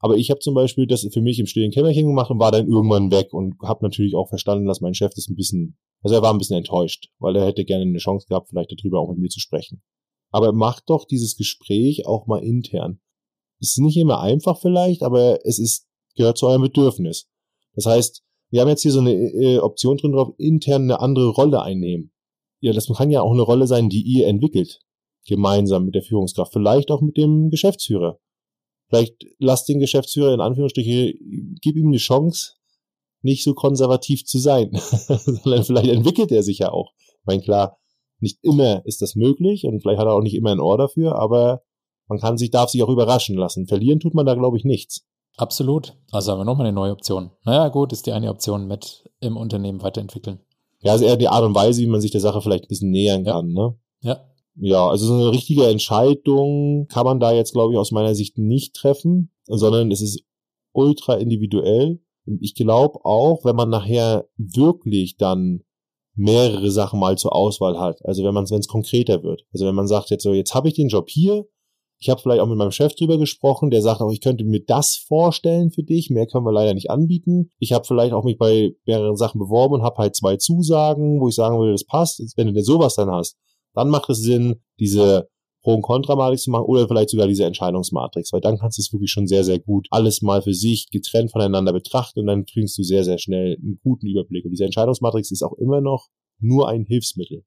Aber 0.00 0.18
ich 0.18 0.30
habe 0.30 0.40
zum 0.40 0.52
Beispiel 0.52 0.86
das 0.86 1.08
für 1.10 1.22
mich 1.22 1.38
im 1.38 1.46
stillen 1.46 1.70
Kämmerchen 1.70 2.08
gemacht 2.08 2.30
und 2.30 2.38
war 2.38 2.52
dann 2.52 2.68
irgendwann 2.68 3.10
weg 3.10 3.32
und 3.32 3.54
habe 3.62 3.82
natürlich 3.82 4.14
auch 4.14 4.28
verstanden, 4.28 4.66
dass 4.66 4.82
mein 4.82 4.92
Chef 4.92 5.14
das 5.14 5.28
ein 5.28 5.34
bisschen, 5.34 5.78
also 6.02 6.14
er 6.14 6.20
war 6.20 6.30
ein 6.30 6.36
bisschen 6.36 6.58
enttäuscht, 6.58 7.08
weil 7.20 7.36
er 7.36 7.46
hätte 7.46 7.64
gerne 7.64 7.84
eine 7.84 7.96
Chance 7.98 8.26
gehabt, 8.28 8.50
vielleicht 8.50 8.70
darüber 8.72 9.00
auch 9.00 9.08
mit 9.08 9.18
mir 9.18 9.30
zu 9.30 9.40
sprechen. 9.40 9.80
Aber 10.30 10.52
macht 10.52 10.90
doch 10.90 11.06
dieses 11.06 11.36
Gespräch 11.36 12.04
auch 12.06 12.26
mal 12.26 12.44
intern. 12.44 13.00
Es 13.60 13.70
ist 13.70 13.78
nicht 13.78 13.96
immer 13.96 14.20
einfach 14.20 14.60
vielleicht, 14.60 15.02
aber 15.02 15.38
es 15.46 15.58
ist, 15.58 15.86
gehört 16.16 16.36
zu 16.36 16.48
eurem 16.48 16.62
Bedürfnis. 16.62 17.30
Das 17.74 17.86
heißt, 17.86 18.22
wir 18.50 18.60
haben 18.60 18.68
jetzt 18.68 18.82
hier 18.82 18.92
so 18.92 19.00
eine 19.00 19.14
äh, 19.14 19.58
Option 19.60 19.96
drin 19.96 20.12
drauf, 20.12 20.34
intern 20.36 20.82
eine 20.82 21.00
andere 21.00 21.30
Rolle 21.30 21.62
einnehmen. 21.62 22.12
Ja, 22.62 22.72
das 22.72 22.86
kann 22.86 23.10
ja 23.10 23.22
auch 23.22 23.32
eine 23.32 23.42
Rolle 23.42 23.66
sein, 23.66 23.88
die 23.88 24.02
ihr 24.02 24.28
entwickelt. 24.28 24.78
Gemeinsam 25.26 25.84
mit 25.84 25.96
der 25.96 26.02
Führungskraft. 26.02 26.52
Vielleicht 26.52 26.90
auch 26.90 27.00
mit 27.00 27.16
dem 27.16 27.50
Geschäftsführer. 27.50 28.18
Vielleicht 28.88 29.24
lasst 29.38 29.68
den 29.68 29.80
Geschäftsführer 29.80 30.32
in 30.32 30.40
Anführungsstriche, 30.40 31.14
gib 31.60 31.76
ihm 31.76 31.88
eine 31.88 31.96
Chance, 31.96 32.52
nicht 33.20 33.42
so 33.42 33.54
konservativ 33.54 34.24
zu 34.24 34.38
sein. 34.38 34.70
Sondern 34.78 35.64
vielleicht 35.64 35.90
entwickelt 35.90 36.30
er 36.30 36.44
sich 36.44 36.58
ja 36.58 36.70
auch. 36.70 36.92
Ich 36.98 37.26
meine, 37.26 37.42
klar, 37.42 37.78
nicht 38.20 38.38
immer 38.42 38.86
ist 38.86 39.02
das 39.02 39.16
möglich 39.16 39.64
und 39.64 39.80
vielleicht 39.80 39.98
hat 39.98 40.06
er 40.06 40.14
auch 40.14 40.22
nicht 40.22 40.34
immer 40.34 40.52
ein 40.52 40.60
Ohr 40.60 40.78
dafür, 40.78 41.16
aber 41.16 41.62
man 42.06 42.20
kann 42.20 42.38
sich, 42.38 42.52
darf 42.52 42.70
sich 42.70 42.82
auch 42.82 42.88
überraschen 42.88 43.36
lassen. 43.36 43.66
Verlieren 43.66 43.98
tut 43.98 44.14
man 44.14 44.26
da, 44.26 44.34
glaube 44.34 44.56
ich, 44.56 44.64
nichts. 44.64 45.04
Absolut. 45.36 45.96
Also 46.12 46.30
haben 46.30 46.40
wir 46.40 46.44
nochmal 46.44 46.66
eine 46.66 46.74
neue 46.74 46.92
Option. 46.92 47.30
Naja, 47.44 47.68
gut, 47.68 47.92
ist 47.92 48.06
die 48.06 48.12
eine 48.12 48.30
Option 48.30 48.68
mit 48.68 49.10
im 49.18 49.36
Unternehmen 49.36 49.82
weiterentwickeln. 49.82 50.40
Ja, 50.82 50.92
also 50.92 51.04
eher 51.04 51.16
die 51.16 51.28
Art 51.28 51.44
und 51.44 51.54
Weise, 51.54 51.80
wie 51.80 51.86
man 51.86 52.00
sich 52.00 52.10
der 52.10 52.20
Sache 52.20 52.40
vielleicht 52.40 52.64
ein 52.64 52.68
bisschen 52.68 52.90
nähern 52.90 53.24
ja. 53.24 53.32
kann, 53.32 53.52
ne? 53.52 53.76
Ja. 54.00 54.20
Ja, 54.56 54.88
also 54.88 55.06
so 55.06 55.14
eine 55.14 55.30
richtige 55.30 55.66
Entscheidung 55.66 56.86
kann 56.88 57.06
man 57.06 57.20
da 57.20 57.32
jetzt, 57.32 57.52
glaube 57.52 57.72
ich, 57.72 57.78
aus 57.78 57.90
meiner 57.90 58.14
Sicht 58.14 58.36
nicht 58.36 58.74
treffen, 58.74 59.32
sondern 59.46 59.90
es 59.90 60.02
ist 60.02 60.24
ultra 60.72 61.14
individuell. 61.14 62.00
Und 62.26 62.42
ich 62.42 62.54
glaube 62.54 63.04
auch, 63.04 63.44
wenn 63.44 63.56
man 63.56 63.70
nachher 63.70 64.28
wirklich 64.36 65.16
dann 65.16 65.62
mehrere 66.14 66.70
Sachen 66.70 67.00
mal 67.00 67.16
zur 67.16 67.34
Auswahl 67.34 67.80
hat, 67.80 68.04
also 68.04 68.22
wenn 68.24 68.34
man 68.34 68.48
wenn 68.50 68.60
es 68.60 68.68
konkreter 68.68 69.22
wird, 69.22 69.44
also 69.52 69.66
wenn 69.66 69.74
man 69.74 69.88
sagt 69.88 70.10
jetzt 70.10 70.22
so, 70.22 70.34
jetzt 70.34 70.54
habe 70.54 70.68
ich 70.68 70.74
den 70.74 70.88
Job 70.88 71.08
hier, 71.08 71.46
ich 72.02 72.10
habe 72.10 72.20
vielleicht 72.20 72.40
auch 72.40 72.48
mit 72.48 72.58
meinem 72.58 72.72
Chef 72.72 72.96
drüber 72.96 73.16
gesprochen, 73.16 73.70
der 73.70 73.80
sagt 73.80 74.00
auch, 74.00 74.10
ich 74.10 74.20
könnte 74.20 74.42
mir 74.42 74.60
das 74.64 75.04
vorstellen 75.06 75.70
für 75.70 75.84
dich, 75.84 76.10
mehr 76.10 76.26
können 76.26 76.44
wir 76.44 76.52
leider 76.52 76.74
nicht 76.74 76.90
anbieten. 76.90 77.50
Ich 77.60 77.72
habe 77.72 77.84
vielleicht 77.84 78.12
auch 78.12 78.24
mich 78.24 78.38
bei 78.38 78.74
mehreren 78.86 79.16
Sachen 79.16 79.38
beworben 79.38 79.74
und 79.74 79.82
habe 79.82 79.98
halt 79.98 80.16
zwei 80.16 80.36
Zusagen, 80.36 81.20
wo 81.20 81.28
ich 81.28 81.36
sagen 81.36 81.60
würde, 81.60 81.70
das 81.70 81.84
passt. 81.84 82.20
Wenn 82.36 82.48
du 82.48 82.54
denn 82.54 82.64
sowas 82.64 82.96
dann 82.96 83.08
hast, 83.08 83.36
dann 83.74 83.88
macht 83.88 84.10
es 84.10 84.20
Sinn, 84.20 84.56
diese 84.80 85.28
Pro- 85.62 85.74
und 85.74 85.82
Kontramatrix 85.82 86.42
zu 86.42 86.50
machen 86.50 86.64
oder 86.64 86.88
vielleicht 86.88 87.10
sogar 87.10 87.28
diese 87.28 87.44
Entscheidungsmatrix, 87.44 88.32
weil 88.32 88.40
dann 88.40 88.58
kannst 88.58 88.78
du 88.78 88.82
es 88.82 88.92
wirklich 88.92 89.12
schon 89.12 89.28
sehr, 89.28 89.44
sehr 89.44 89.60
gut 89.60 89.86
alles 89.92 90.22
mal 90.22 90.42
für 90.42 90.54
sich 90.54 90.88
getrennt 90.90 91.30
voneinander 91.30 91.72
betrachten 91.72 92.18
und 92.18 92.26
dann 92.26 92.46
kriegst 92.46 92.76
du 92.78 92.82
sehr, 92.82 93.04
sehr 93.04 93.18
schnell 93.18 93.56
einen 93.62 93.78
guten 93.84 94.08
Überblick. 94.08 94.44
Und 94.44 94.50
diese 94.50 94.64
Entscheidungsmatrix 94.64 95.30
ist 95.30 95.44
auch 95.44 95.56
immer 95.56 95.80
noch 95.80 96.08
nur 96.40 96.68
ein 96.68 96.84
Hilfsmittel, 96.84 97.44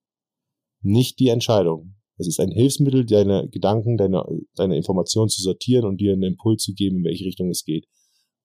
nicht 0.82 1.20
die 1.20 1.28
Entscheidung. 1.28 1.96
Es 2.18 2.28
ist 2.28 2.40
ein 2.40 2.52
Hilfsmittel, 2.52 3.06
deine 3.06 3.50
Gedanken, 3.50 3.98
deine, 3.98 4.24
deine 4.56 4.78
Informationen 4.78 5.30
zu 5.30 5.42
sortieren 5.42 5.86
und 5.86 6.00
dir 6.00 6.14
einen 6.14 6.24
Impuls 6.24 6.64
zu 6.64 6.74
geben, 6.74 6.98
in 6.98 7.04
welche 7.04 7.26
Richtung 7.26 7.50
es 7.50 7.66
geht. 7.66 7.88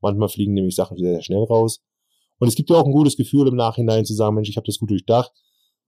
Manchmal 0.01 0.29
fliegen 0.29 0.55
nämlich 0.55 0.75
Sachen 0.75 0.97
sehr, 0.97 1.13
sehr 1.13 1.23
schnell 1.23 1.45
raus. 1.45 1.81
Und 2.39 2.49
es 2.49 2.55
gibt 2.55 2.71
ja 2.71 2.77
auch 2.77 2.85
ein 2.85 2.93
gutes 2.93 3.17
Gefühl 3.17 3.47
im 3.47 3.55
Nachhinein 3.55 4.05
zu 4.05 4.15
sagen, 4.15 4.35
Mensch, 4.35 4.49
ich 4.49 4.57
habe 4.57 4.67
das 4.67 4.79
gut 4.79 4.91
durchdacht 4.91 5.31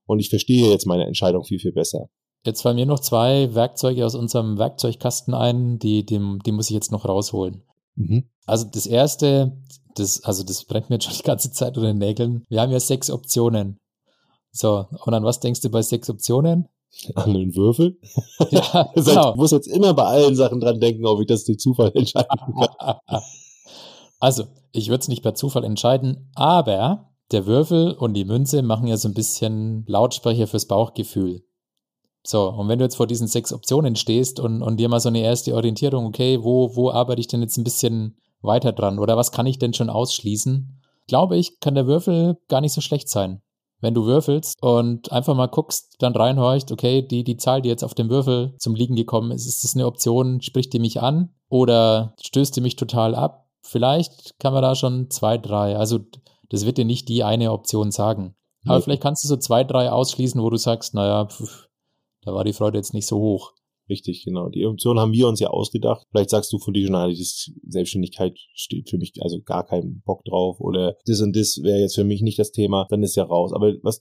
und 0.07 0.21
ich 0.21 0.29
verstehe 0.29 0.71
jetzt 0.71 0.87
meine 0.87 1.07
Entscheidung 1.07 1.45
viel, 1.45 1.59
viel 1.59 1.73
besser. 1.73 2.09
Jetzt 2.45 2.63
fallen 2.63 2.77
mir 2.77 2.87
noch 2.87 3.01
zwei 3.01 3.55
Werkzeuge 3.55 4.05
aus 4.05 4.15
unserem 4.15 4.59
Werkzeugkasten 4.59 5.33
ein, 5.33 5.79
die, 5.79 6.05
die, 6.05 6.21
die 6.45 6.53
muss 6.53 6.69
ich 6.69 6.75
jetzt 6.75 6.93
noch 6.93 7.05
rausholen. 7.05 7.63
Mhm. 7.95 8.29
Also 8.47 8.67
das 8.73 8.87
erste, 8.87 9.57
das, 9.95 10.25
also 10.25 10.43
das 10.43 10.65
brennt 10.65 10.91
mir 10.91 10.97
jetzt 10.97 11.05
schon 11.05 11.17
die 11.17 11.23
ganze 11.23 11.53
Zeit 11.53 11.77
unter 11.77 11.89
den 11.89 11.99
Nägeln. 11.99 12.45
Wir 12.49 12.61
haben 12.61 12.73
ja 12.73 12.81
sechs 12.81 13.11
Optionen. 13.11 13.79
So, 14.51 14.87
und 15.05 15.15
an 15.15 15.25
was 15.25 15.41
denkst 15.41 15.61
du 15.61 15.71
bei 15.71 15.83
sechs 15.83 16.11
Optionen? 16.11 16.69
An 17.15 17.35
den 17.35 17.55
Würfel? 17.57 17.99
Ja, 18.51 18.91
genau. 18.95 19.31
Ich 19.31 19.37
muss 19.37 19.51
jetzt 19.51 19.67
immer 19.67 19.95
bei 19.95 20.05
allen 20.05 20.37
Sachen 20.37 20.61
dran 20.61 20.81
denken, 20.81 21.07
ob 21.07 21.21
ich 21.21 21.27
das 21.27 21.45
durch 21.45 21.59
Zufall 21.59 21.93
entscheiden 21.95 22.29
kann. 22.79 22.99
Also, 24.21 24.45
ich 24.71 24.89
würde 24.89 25.01
es 25.01 25.09
nicht 25.09 25.25
per 25.25 25.35
Zufall 25.35 25.65
entscheiden, 25.65 26.31
aber 26.37 27.11
der 27.33 27.45
Würfel 27.45 27.91
und 27.91 28.15
die 28.15 28.25
Münze 28.25 28.63
machen 28.63 28.87
ja 28.87 28.97
so 28.97 29.09
ein 29.09 29.15
bisschen 29.15 29.85
Lautsprecher 29.89 30.47
fürs 30.47 30.67
Bauchgefühl. 30.67 31.43
So, 32.25 32.49
und 32.49 32.69
wenn 32.69 32.79
du 32.79 32.85
jetzt 32.85 32.95
vor 32.95 33.09
diesen 33.09 33.27
sechs 33.27 33.53
Optionen 33.53 33.97
stehst 33.97 34.39
und, 34.39 34.63
und 34.63 34.77
dir 34.77 34.89
mal 34.89 35.01
so 35.01 35.09
eine 35.09 35.23
erste 35.23 35.57
Orientierung, 35.57 36.07
okay, 36.07 36.39
wo, 36.41 36.77
wo 36.77 36.93
arbeite 36.93 37.21
ich 37.21 37.27
denn 37.27 37.43
jetzt 37.43 37.57
ein 37.57 37.65
bisschen 37.65 38.17
weiter 38.43 38.71
dran 38.71 39.01
oder 39.01 39.17
was 39.17 39.33
kann 39.33 39.47
ich 39.47 39.59
denn 39.59 39.75
schon 39.75 39.91
ausschließen, 39.91 40.81
glaube 41.09 41.37
ich, 41.37 41.59
kann 41.59 41.75
der 41.75 41.89
Würfel 41.89 42.39
gar 42.47 42.61
nicht 42.61 42.75
so 42.75 42.81
schlecht 42.81 43.09
sein 43.09 43.43
wenn 43.83 43.95
du 43.95 44.07
würfelst 44.07 44.57
und 44.63 45.13
einfach 45.13 45.35
mal 45.35 45.49
guckst, 45.49 45.97
dann 45.99 46.15
reinhorcht, 46.15 46.73
okay, 46.73 47.03
die, 47.03 47.25
die 47.25 47.37
Zahl, 47.37 47.61
die 47.61 47.69
jetzt 47.69 47.85
auf 47.85 47.95
dem 47.95 48.09
Würfel 48.09 48.55
zum 48.59 48.75
Liegen 48.75 48.97
gekommen 48.97 49.33
ist, 49.33 49.47
ist 49.47 49.65
das 49.65 49.75
eine 49.75 49.87
Option, 49.87 50.41
spricht 50.41 50.73
die 50.73 50.79
mich 50.79 51.03
an 51.03 51.35
oder 51.49 52.15
stößt 52.23 52.57
die 52.57 52.61
mich 52.61 52.77
total 52.77 53.15
ab? 53.15 53.49
Vielleicht 53.63 54.39
kann 54.39 54.55
man 54.55 54.63
da 54.63 54.75
schon 54.75 55.11
zwei, 55.11 55.37
drei, 55.37 55.77
also 55.77 55.99
das 56.49 56.65
wird 56.65 56.79
dir 56.79 56.85
nicht 56.85 57.09
die 57.09 57.25
eine 57.25 57.53
Option 57.53 57.91
sagen. 57.91 58.35
Aber 58.65 58.77
nee. 58.77 58.83
vielleicht 58.83 59.03
kannst 59.03 59.25
du 59.25 59.29
so 59.29 59.37
zwei, 59.37 59.65
drei 59.65 59.91
ausschließen, 59.91 60.41
wo 60.41 60.49
du 60.49 60.57
sagst, 60.57 60.95
naja, 60.95 61.27
pf, 61.27 61.69
da 62.23 62.33
war 62.33 62.45
die 62.45 62.53
Freude 62.53 62.79
jetzt 62.79 62.95
nicht 62.95 63.07
so 63.07 63.19
hoch. 63.19 63.53
Richtig, 63.93 64.25
genau. 64.25 64.49
Die 64.49 64.65
Option 64.65 64.99
haben 64.99 65.13
wir 65.13 65.29
uns 65.29 65.39
ja 65.39 65.49
ausgedacht. 65.49 66.07
Vielleicht 66.11 66.31
sagst 66.31 66.51
du 66.51 66.59
schon, 66.59 66.95
ah, 66.95 67.09
die 67.09 67.27
Selbstständigkeit 67.69 68.39
steht 68.55 68.89
für 68.89 68.97
mich 68.97 69.13
also 69.21 69.43
gar 69.43 69.67
keinen 69.67 70.01
Bock 70.07 70.25
drauf 70.25 70.61
oder 70.61 70.97
das 71.05 71.21
und 71.21 71.37
das 71.37 71.61
wäre 71.63 71.79
jetzt 71.79 71.95
für 71.95 72.05
mich 72.05 72.23
nicht 72.23 72.39
das 72.39 72.53
Thema, 72.53 72.87
dann 72.89 73.03
ist 73.03 73.17
ja 73.17 73.25
raus. 73.25 73.53
Aber 73.53 73.75
was 73.83 74.01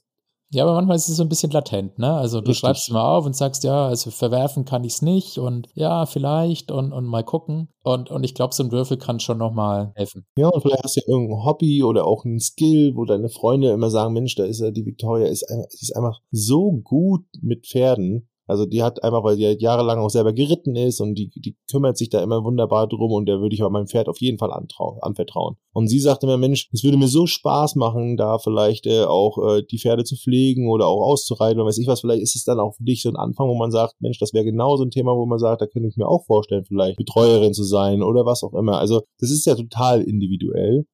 Ja, 0.50 0.62
aber 0.62 0.72
manchmal 0.72 0.96
ist 0.96 1.10
es 1.10 1.16
so 1.18 1.24
ein 1.24 1.28
bisschen 1.28 1.50
latent, 1.50 1.98
ne? 1.98 2.10
Also 2.10 2.40
du 2.40 2.48
Richtig. 2.48 2.60
schreibst 2.60 2.88
es 2.88 2.90
mal 2.90 3.04
auf 3.04 3.26
und 3.26 3.36
sagst, 3.36 3.64
ja, 3.64 3.86
also 3.86 4.10
verwerfen 4.10 4.64
kann 4.64 4.82
ich 4.82 4.94
es 4.94 5.02
nicht 5.02 5.36
und 5.36 5.68
ja, 5.74 6.06
vielleicht 6.06 6.70
und, 6.70 6.94
und 6.94 7.04
mal 7.04 7.22
gucken. 7.22 7.68
Und, 7.84 8.10
und 8.10 8.24
ich 8.24 8.34
glaube, 8.34 8.54
so 8.54 8.62
ein 8.62 8.72
Würfel 8.72 8.96
kann 8.96 9.20
schon 9.20 9.36
nochmal 9.36 9.92
helfen. 9.94 10.24
Ja, 10.38 10.48
und 10.48 10.62
vielleicht 10.62 10.84
hast 10.84 10.96
du 10.96 11.00
ja 11.00 11.08
irgendein 11.08 11.44
Hobby 11.44 11.82
oder 11.82 12.06
auch 12.06 12.24
einen 12.24 12.40
Skill, 12.40 12.92
wo 12.96 13.04
deine 13.04 13.28
Freunde 13.28 13.72
immer 13.72 13.90
sagen, 13.90 14.14
Mensch, 14.14 14.36
da 14.36 14.44
ist 14.44 14.60
ja 14.60 14.70
die 14.70 14.86
Victoria, 14.86 15.26
ist, 15.26 15.44
ist 15.68 15.94
einfach 15.94 16.18
so 16.30 16.72
gut 16.82 17.26
mit 17.42 17.66
Pferden. 17.66 18.28
Also 18.46 18.66
die 18.66 18.82
hat 18.82 19.02
einfach, 19.04 19.22
weil 19.22 19.36
sie 19.36 19.46
halt 19.46 19.62
jahrelang 19.62 20.00
auch 20.00 20.10
selber 20.10 20.32
geritten 20.32 20.74
ist 20.74 21.00
und 21.00 21.14
die, 21.14 21.30
die 21.30 21.56
kümmert 21.70 21.96
sich 21.96 22.10
da 22.10 22.22
immer 22.22 22.42
wunderbar 22.44 22.88
drum 22.88 23.12
und 23.12 23.28
da 23.28 23.40
würde 23.40 23.54
ich 23.54 23.62
auch 23.62 23.70
meinem 23.70 23.86
Pferd 23.86 24.08
auf 24.08 24.20
jeden 24.20 24.38
Fall 24.38 24.50
anvertrauen. 24.52 25.56
Und 25.72 25.88
sie 25.88 26.00
sagte 26.00 26.26
mir, 26.26 26.36
Mensch, 26.36 26.68
es 26.72 26.82
würde 26.82 26.98
mir 26.98 27.08
so 27.08 27.26
Spaß 27.26 27.76
machen, 27.76 28.16
da 28.16 28.38
vielleicht 28.38 28.86
äh, 28.86 29.04
auch 29.04 29.38
äh, 29.38 29.62
die 29.70 29.78
Pferde 29.78 30.04
zu 30.04 30.16
pflegen 30.16 30.68
oder 30.68 30.88
auch 30.88 31.02
auszureiten 31.02 31.58
oder 31.58 31.68
weiß 31.68 31.78
ich 31.78 31.86
was, 31.86 32.00
vielleicht 32.00 32.22
ist 32.22 32.36
es 32.36 32.44
dann 32.44 32.58
auch 32.58 32.74
für 32.74 32.84
dich 32.84 33.02
so 33.02 33.10
ein 33.10 33.16
Anfang, 33.16 33.48
wo 33.48 33.54
man 33.54 33.70
sagt, 33.70 33.94
Mensch, 34.00 34.18
das 34.18 34.32
wäre 34.32 34.44
genau 34.44 34.76
so 34.76 34.84
ein 34.84 34.90
Thema, 34.90 35.16
wo 35.16 35.24
man 35.24 35.38
sagt, 35.38 35.62
da 35.62 35.66
könnte 35.66 35.88
ich 35.88 35.96
mir 35.96 36.08
auch 36.08 36.24
vorstellen, 36.26 36.64
vielleicht 36.64 36.96
Betreuerin 36.96 37.54
zu 37.54 37.64
sein 37.64 38.02
oder 38.02 38.26
was 38.26 38.42
auch 38.42 38.54
immer. 38.54 38.78
Also 38.78 39.02
das 39.20 39.30
ist 39.30 39.46
ja 39.46 39.54
total 39.54 40.02
individuell. 40.02 40.84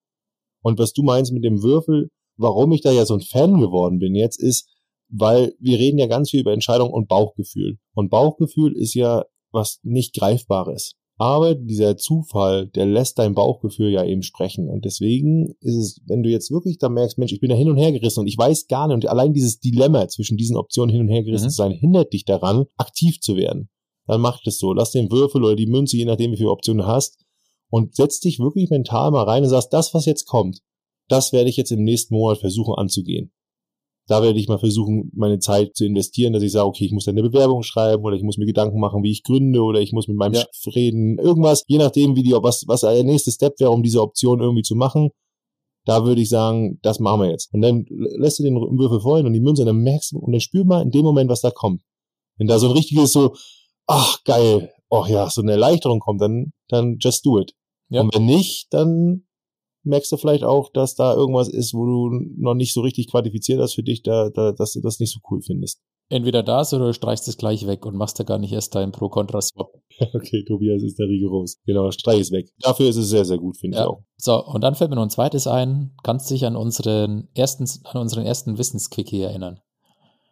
Und 0.62 0.78
was 0.78 0.92
du 0.92 1.02
meinst 1.02 1.32
mit 1.32 1.44
dem 1.44 1.62
Würfel, 1.62 2.10
warum 2.36 2.72
ich 2.72 2.82
da 2.82 2.90
ja 2.90 3.06
so 3.06 3.14
ein 3.14 3.20
Fan 3.20 3.58
geworden 3.60 3.98
bin 3.98 4.14
jetzt, 4.14 4.40
ist, 4.40 4.68
weil 5.08 5.54
wir 5.58 5.78
reden 5.78 5.98
ja 5.98 6.06
ganz 6.06 6.30
viel 6.30 6.40
über 6.40 6.52
Entscheidung 6.52 6.90
und 6.90 7.08
Bauchgefühl. 7.08 7.78
Und 7.94 8.10
Bauchgefühl 8.10 8.76
ist 8.76 8.94
ja 8.94 9.24
was 9.50 9.80
nicht 9.82 10.14
Greifbares. 10.14 10.94
Aber 11.20 11.56
dieser 11.56 11.96
Zufall, 11.96 12.68
der 12.68 12.86
lässt 12.86 13.18
dein 13.18 13.34
Bauchgefühl 13.34 13.90
ja 13.90 14.04
eben 14.04 14.22
sprechen. 14.22 14.68
Und 14.68 14.84
deswegen 14.84 15.56
ist 15.60 15.74
es, 15.74 16.00
wenn 16.06 16.22
du 16.22 16.30
jetzt 16.30 16.52
wirklich 16.52 16.78
da 16.78 16.88
merkst, 16.88 17.18
Mensch, 17.18 17.32
ich 17.32 17.40
bin 17.40 17.50
da 17.50 17.56
hin 17.56 17.68
und 17.68 17.76
her 17.76 17.90
gerissen 17.90 18.20
und 18.20 18.28
ich 18.28 18.38
weiß 18.38 18.68
gar 18.68 18.86
nicht, 18.86 18.94
und 18.94 19.06
allein 19.08 19.32
dieses 19.32 19.58
Dilemma 19.58 20.06
zwischen 20.06 20.36
diesen 20.36 20.56
Optionen 20.56 20.90
hin 20.90 21.00
und 21.00 21.08
her 21.08 21.24
gerissen 21.24 21.46
mhm. 21.46 21.50
zu 21.50 21.56
sein, 21.56 21.72
hindert 21.72 22.12
dich 22.12 22.24
daran, 22.24 22.66
aktiv 22.76 23.20
zu 23.20 23.34
werden. 23.34 23.68
Dann 24.06 24.20
mach 24.20 24.40
das 24.44 24.58
so. 24.58 24.72
Lass 24.72 24.92
den 24.92 25.10
Würfel 25.10 25.42
oder 25.42 25.56
die 25.56 25.66
Münze, 25.66 25.96
je 25.96 26.04
nachdem, 26.04 26.30
wie 26.30 26.36
viele 26.36 26.50
Optionen 26.50 26.84
du 26.84 26.86
hast, 26.86 27.18
und 27.70 27.96
setz 27.96 28.20
dich 28.20 28.38
wirklich 28.38 28.70
mental 28.70 29.10
mal 29.10 29.24
rein 29.24 29.42
und 29.42 29.48
sagst, 29.48 29.72
das, 29.72 29.92
was 29.94 30.06
jetzt 30.06 30.26
kommt, 30.26 30.60
das 31.08 31.32
werde 31.32 31.50
ich 31.50 31.56
jetzt 31.56 31.72
im 31.72 31.82
nächsten 31.82 32.14
Monat 32.14 32.38
versuchen 32.38 32.74
anzugehen 32.76 33.32
da 34.08 34.22
werde 34.22 34.40
ich 34.40 34.48
mal 34.48 34.58
versuchen, 34.58 35.12
meine 35.14 35.38
Zeit 35.38 35.76
zu 35.76 35.84
investieren, 35.84 36.32
dass 36.32 36.42
ich 36.42 36.52
sage, 36.52 36.66
okay, 36.66 36.86
ich 36.86 36.92
muss 36.92 37.06
eine 37.06 37.22
Bewerbung 37.22 37.62
schreiben 37.62 38.02
oder 38.02 38.16
ich 38.16 38.22
muss 38.22 38.38
mir 38.38 38.46
Gedanken 38.46 38.80
machen, 38.80 39.02
wie 39.02 39.10
ich 39.10 39.22
gründe 39.22 39.62
oder 39.62 39.80
ich 39.80 39.92
muss 39.92 40.08
mit 40.08 40.16
meinem 40.16 40.32
ja. 40.32 40.40
Chef 40.40 40.74
reden, 40.74 41.18
irgendwas, 41.18 41.64
je 41.66 41.76
nachdem, 41.76 42.16
wie 42.16 42.22
die, 42.22 42.32
was, 42.32 42.64
was 42.66 42.80
der 42.80 43.04
nächste 43.04 43.30
Step 43.30 43.60
wäre, 43.60 43.70
um 43.70 43.82
diese 43.82 44.00
Option 44.00 44.40
irgendwie 44.40 44.62
zu 44.62 44.74
machen. 44.74 45.10
Da 45.84 46.04
würde 46.04 46.22
ich 46.22 46.30
sagen, 46.30 46.78
das 46.82 47.00
machen 47.00 47.20
wir 47.20 47.30
jetzt. 47.30 47.52
Und 47.52 47.60
dann 47.60 47.84
lässt 47.88 48.38
du 48.38 48.44
den 48.44 48.56
Würfel 48.56 49.00
vorhin 49.00 49.26
und 49.26 49.34
die 49.34 49.40
Münze 49.40 49.62
und 49.62 49.66
dann 49.66 49.82
merkst 49.82 50.12
du 50.12 50.18
und 50.18 50.32
dann 50.32 50.40
spür 50.40 50.64
mal 50.64 50.82
in 50.82 50.90
dem 50.90 51.04
Moment, 51.04 51.30
was 51.30 51.42
da 51.42 51.50
kommt. 51.50 51.82
Wenn 52.38 52.46
da 52.46 52.58
so 52.58 52.66
ein 52.68 52.72
richtiges 52.72 53.12
so, 53.12 53.34
ach 53.86 54.24
geil, 54.24 54.72
oh 54.88 55.04
ja, 55.06 55.28
so 55.28 55.42
eine 55.42 55.52
Erleichterung 55.52 56.00
kommt, 56.00 56.22
dann, 56.22 56.52
dann 56.68 56.96
just 56.98 57.26
do 57.26 57.38
it. 57.38 57.52
Ja. 57.90 58.00
Und 58.00 58.14
wenn 58.14 58.24
nicht, 58.24 58.68
dann 58.70 59.27
merkst 59.84 60.10
du 60.12 60.16
vielleicht 60.16 60.44
auch, 60.44 60.70
dass 60.72 60.94
da 60.94 61.14
irgendwas 61.14 61.48
ist, 61.48 61.74
wo 61.74 61.86
du 61.86 62.10
noch 62.36 62.54
nicht 62.54 62.72
so 62.72 62.80
richtig 62.80 63.10
qualifiziert 63.10 63.60
hast 63.60 63.74
für 63.74 63.82
dich, 63.82 64.02
da, 64.02 64.30
da, 64.30 64.52
dass 64.52 64.72
du 64.72 64.80
das 64.80 65.00
nicht 65.00 65.12
so 65.12 65.20
cool 65.30 65.40
findest. 65.42 65.80
Entweder 66.10 66.42
das 66.42 66.72
oder 66.72 66.86
du 66.86 66.94
streichst 66.94 67.28
es 67.28 67.36
gleich 67.36 67.66
weg 67.66 67.84
und 67.84 67.94
machst 67.94 68.18
da 68.18 68.24
gar 68.24 68.38
nicht 68.38 68.52
erst 68.52 68.74
deinen 68.74 68.92
Pro-Contra-Swap. 68.92 69.72
okay, 70.14 70.42
Tobias 70.46 70.82
ist 70.82 70.98
da 70.98 71.04
rigoros. 71.04 71.58
Genau, 71.66 71.90
streich 71.90 72.20
es 72.20 72.32
weg. 72.32 72.48
Dafür 72.60 72.88
ist 72.88 72.96
es 72.96 73.10
sehr, 73.10 73.26
sehr 73.26 73.36
gut, 73.36 73.58
finde 73.58 73.76
ja. 73.76 73.84
ich 73.84 73.88
auch. 73.90 74.02
So, 74.16 74.42
und 74.42 74.62
dann 74.64 74.74
fällt 74.74 74.88
mir 74.88 74.96
noch 74.96 75.02
ein 75.02 75.10
zweites 75.10 75.46
ein. 75.46 75.94
Kannst 76.02 76.30
du 76.30 76.34
dich 76.34 76.46
an 76.46 76.56
unseren 76.56 77.28
ersten, 77.34 77.66
an 77.84 78.00
unseren 78.00 78.24
ersten 78.24 78.56
Wissensquickie 78.56 79.20
erinnern? 79.20 79.60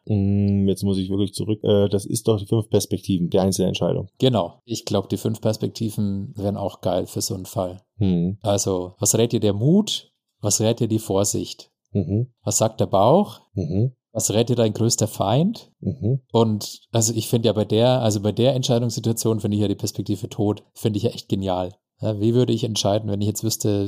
Mm, 0.07 0.69
jetzt 0.69 0.85
muss 0.85 0.99
ich 0.99 1.11
wirklich 1.11 1.35
zurück. 1.35 1.63
Äh, 1.63 1.89
das 1.89 2.07
ist 2.07 2.29
doch 2.29 2.39
die 2.39 2.47
fünf 2.47 2.69
Perspektiven 2.71 3.31
der 3.31 3.43
Einzelentscheidung. 3.43 4.09
Genau. 4.19 4.61
Ich 4.65 4.85
glaube, 4.85 5.09
die 5.09 5.17
fünf 5.17 5.41
Perspektiven 5.41 6.33
wären 6.37 6.57
auch 6.57 6.81
geil 6.81 7.07
für 7.07 7.21
so 7.21 7.35
einen 7.35 7.47
Fall. 7.47 7.83
Mhm. 7.99 8.39
Also, 8.43 8.95
was 8.99 9.17
rät 9.17 9.33
dir 9.33 9.41
der 9.41 9.53
Mut? 9.53 10.13
Was 10.41 10.61
rät 10.61 10.81
dir 10.81 10.89
die 10.89 10.99
Vorsicht? 10.99 11.71
Mhm. 11.93 12.33
Was 12.45 12.59
sagt 12.59 12.81
der 12.81 12.87
Bauch? 12.87 13.41
Mhm. 13.55 13.93
Was 14.13 14.33
rät 14.33 14.49
dir 14.49 14.57
dein 14.57 14.73
größter 14.73 15.09
Feind? 15.09 15.73
Mhm. 15.81 16.21
Und 16.33 16.81
also 16.91 17.13
ich 17.13 17.29
finde 17.29 17.49
ja 17.49 17.53
bei 17.53 17.65
der, 17.65 18.01
also 18.01 18.21
bei 18.21 18.33
der 18.33 18.55
Entscheidungssituation 18.55 19.41
finde 19.41 19.57
ich 19.57 19.61
ja 19.61 19.69
die 19.69 19.75
Perspektive 19.75 20.29
Tod, 20.29 20.63
finde 20.73 20.97
ich 20.97 21.03
ja 21.03 21.11
echt 21.11 21.29
genial. 21.29 21.75
Ja, 22.01 22.21
wie 22.21 22.35
würde 22.35 22.53
ich 22.53 22.65
entscheiden, 22.65 23.11
wenn 23.11 23.21
ich 23.21 23.27
jetzt 23.27 23.45
wüsste, 23.45 23.87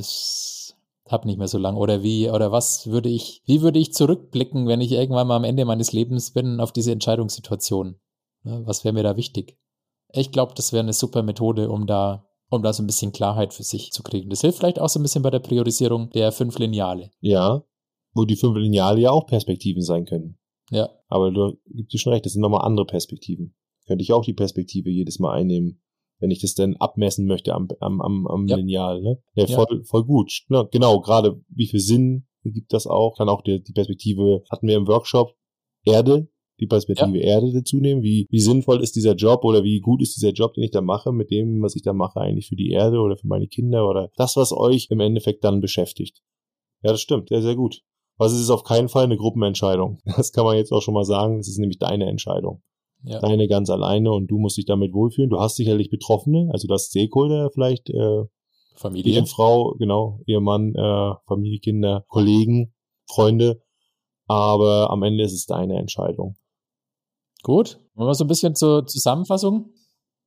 hab 1.11 1.25
nicht 1.25 1.37
mehr 1.37 1.47
so 1.47 1.57
lang 1.57 1.75
oder 1.75 2.03
wie 2.03 2.29
oder 2.29 2.51
was 2.51 2.87
würde 2.87 3.09
ich 3.09 3.41
wie 3.45 3.61
würde 3.61 3.79
ich 3.79 3.93
zurückblicken, 3.93 4.67
wenn 4.67 4.81
ich 4.81 4.91
irgendwann 4.91 5.27
mal 5.27 5.35
am 5.35 5.43
Ende 5.43 5.65
meines 5.65 5.91
Lebens 5.91 6.31
bin 6.31 6.59
auf 6.59 6.71
diese 6.71 6.91
Entscheidungssituation? 6.91 7.99
Was 8.43 8.83
wäre 8.83 8.93
mir 8.93 9.03
da 9.03 9.17
wichtig? 9.17 9.57
Ich 10.11 10.31
glaube, 10.31 10.53
das 10.55 10.71
wäre 10.71 10.83
eine 10.83 10.93
super 10.93 11.23
Methode, 11.23 11.69
um 11.69 11.85
da 11.85 12.25
um 12.51 12.63
da 12.63 12.73
so 12.73 12.81
ein 12.81 12.87
bisschen 12.87 13.11
Klarheit 13.11 13.53
für 13.53 13.63
sich 13.63 13.91
zu 13.91 14.01
kriegen. 14.01 14.29
Das 14.29 14.41
hilft 14.41 14.59
vielleicht 14.59 14.79
auch 14.79 14.89
so 14.89 14.99
ein 14.99 15.03
bisschen 15.03 15.21
bei 15.21 15.29
der 15.29 15.39
Priorisierung 15.39 16.09
der 16.11 16.31
fünf 16.31 16.57
Lineale. 16.57 17.11
Ja, 17.19 17.63
wo 18.13 18.25
die 18.25 18.35
fünf 18.35 18.57
Lineale 18.57 19.01
ja 19.01 19.11
auch 19.11 19.27
Perspektiven 19.27 19.83
sein 19.83 20.05
können. 20.05 20.37
Ja. 20.71 20.89
Aber 21.07 21.31
du 21.31 21.57
gibst 21.67 21.93
dir 21.93 21.99
schon 21.99 22.13
recht, 22.13 22.25
das 22.25 22.33
sind 22.33 22.41
nochmal 22.41 22.65
andere 22.65 22.85
Perspektiven. 22.85 23.55
Könnte 23.85 24.03
ich 24.03 24.13
auch 24.13 24.23
die 24.23 24.33
Perspektive 24.33 24.89
jedes 24.89 25.19
Mal 25.19 25.33
einnehmen 25.33 25.81
wenn 26.19 26.31
ich 26.31 26.41
das 26.41 26.53
denn 26.53 26.75
abmessen 26.77 27.25
möchte 27.25 27.53
am, 27.53 27.67
am, 27.79 28.01
am, 28.01 28.27
am 28.27 28.47
ja. 28.47 28.57
Lineal. 28.57 29.01
Ne? 29.01 29.19
Ja, 29.35 29.47
voll, 29.47 29.67
ja. 29.69 29.83
voll 29.83 30.03
gut. 30.03 30.43
Ja, 30.49 30.63
genau, 30.63 30.99
gerade 30.99 31.41
wie 31.49 31.67
viel 31.67 31.79
Sinn 31.79 32.27
gibt 32.43 32.73
das 32.73 32.87
auch? 32.87 33.17
Kann 33.17 33.29
auch 33.29 33.41
die, 33.41 33.61
die 33.63 33.73
Perspektive, 33.73 34.43
hatten 34.49 34.67
wir 34.67 34.75
im 34.75 34.87
Workshop, 34.87 35.35
Erde, 35.85 36.29
die 36.59 36.67
Perspektive 36.67 37.17
ja. 37.17 37.35
Erde 37.35 37.53
dazu 37.53 37.77
nehmen. 37.77 38.03
Wie, 38.03 38.27
wie 38.29 38.39
sinnvoll 38.39 38.81
ist 38.81 38.95
dieser 38.95 39.15
Job 39.15 39.45
oder 39.45 39.63
wie 39.63 39.79
gut 39.79 40.01
ist 40.01 40.15
dieser 40.15 40.31
Job, 40.31 40.53
den 40.53 40.63
ich 40.65 40.71
da 40.71 40.81
mache, 40.81 41.11
mit 41.11 41.31
dem, 41.31 41.61
was 41.61 41.75
ich 41.75 41.83
da 41.83 41.93
mache, 41.93 42.19
eigentlich 42.19 42.47
für 42.47 42.55
die 42.55 42.71
Erde 42.71 42.99
oder 42.99 43.17
für 43.17 43.27
meine 43.27 43.47
Kinder 43.47 43.87
oder 43.87 44.11
das, 44.17 44.35
was 44.35 44.51
euch 44.51 44.87
im 44.89 44.99
Endeffekt 44.99 45.43
dann 45.43 45.61
beschäftigt. 45.61 46.21
Ja, 46.83 46.91
das 46.91 47.01
stimmt, 47.01 47.29
sehr, 47.29 47.41
sehr 47.41 47.55
gut. 47.55 47.81
Was 48.17 48.33
ist 48.33 48.39
es 48.39 48.49
auf 48.49 48.63
keinen 48.63 48.89
Fall 48.89 49.05
eine 49.05 49.17
Gruppenentscheidung. 49.17 49.99
Das 50.17 50.33
kann 50.33 50.43
man 50.43 50.57
jetzt 50.57 50.73
auch 50.73 50.81
schon 50.81 50.93
mal 50.93 51.05
sagen. 51.05 51.39
Es 51.39 51.47
ist 51.47 51.59
nämlich 51.59 51.79
deine 51.79 52.07
Entscheidung 52.07 52.61
ja. 53.03 53.19
deine 53.19 53.47
ganz 53.47 53.69
alleine 53.69 54.11
und 54.11 54.27
du 54.27 54.37
musst 54.37 54.57
dich 54.57 54.65
damit 54.65 54.93
wohlfühlen. 54.93 55.29
Du 55.29 55.39
hast 55.39 55.55
sicherlich 55.55 55.89
Betroffene, 55.89 56.49
also 56.51 56.67
das 56.67 56.87
Stakeholder 56.87 57.49
vielleicht, 57.53 57.89
äh, 57.89 58.23
Familie. 58.75 59.15
Ehefrau, 59.19 59.75
genau, 59.77 60.21
Ehemann, 60.25 60.73
äh, 60.73 61.13
Familie, 61.27 61.59
Kinder, 61.59 62.05
Kollegen, 62.07 62.73
Freunde, 63.09 63.61
aber 64.27 64.89
am 64.89 65.03
Ende 65.03 65.23
ist 65.23 65.33
es 65.33 65.45
deine 65.45 65.77
Entscheidung. 65.77 66.35
Gut, 67.43 67.79
wollen 67.95 68.09
wir 68.09 68.15
so 68.15 68.23
ein 68.23 68.29
bisschen 68.29 68.55
zur 68.55 68.85
Zusammenfassung? 68.85 69.73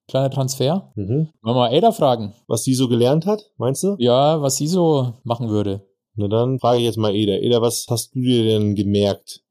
Kleiner 0.08 0.30
Transfer. 0.30 0.92
Mhm. 0.96 1.28
Wollen 1.42 1.54
wir 1.54 1.54
mal 1.54 1.74
Ada 1.74 1.92
fragen. 1.92 2.34
Was 2.46 2.64
sie 2.64 2.74
so 2.74 2.88
gelernt 2.88 3.24
hat, 3.24 3.50
meinst 3.56 3.82
du? 3.82 3.96
Ja, 3.98 4.42
was 4.42 4.56
sie 4.56 4.66
so 4.66 5.14
machen 5.22 5.48
würde. 5.48 5.86
Na 6.14 6.28
dann 6.28 6.58
frage 6.58 6.78
ich 6.78 6.84
jetzt 6.84 6.98
mal 6.98 7.14
Eda. 7.14 7.34
Eda, 7.34 7.62
was 7.62 7.86
hast 7.88 8.14
du 8.14 8.20
dir 8.20 8.44
denn 8.44 8.74
gemerkt 8.74 9.42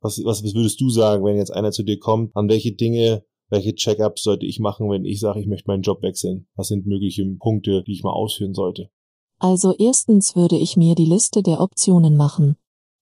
was, 0.00 0.20
was, 0.24 0.42
was 0.44 0.54
würdest 0.54 0.80
du 0.80 0.90
sagen, 0.90 1.24
wenn 1.24 1.36
jetzt 1.36 1.52
einer 1.52 1.72
zu 1.72 1.82
dir 1.82 1.98
kommt? 1.98 2.34
An 2.36 2.48
welche 2.48 2.72
Dinge, 2.72 3.24
welche 3.48 3.74
Check-ups 3.74 4.22
sollte 4.22 4.46
ich 4.46 4.60
machen, 4.60 4.90
wenn 4.90 5.04
ich 5.04 5.20
sage, 5.20 5.40
ich 5.40 5.46
möchte 5.46 5.68
meinen 5.68 5.82
Job 5.82 6.02
wechseln? 6.02 6.46
Was 6.54 6.68
sind 6.68 6.86
mögliche 6.86 7.24
Punkte, 7.38 7.82
die 7.84 7.92
ich 7.92 8.02
mal 8.02 8.12
ausführen 8.12 8.54
sollte? 8.54 8.90
Also 9.38 9.72
erstens 9.78 10.34
würde 10.34 10.56
ich 10.56 10.76
mir 10.76 10.94
die 10.94 11.04
Liste 11.04 11.42
der 11.42 11.60
Optionen 11.60 12.16
machen. 12.16 12.56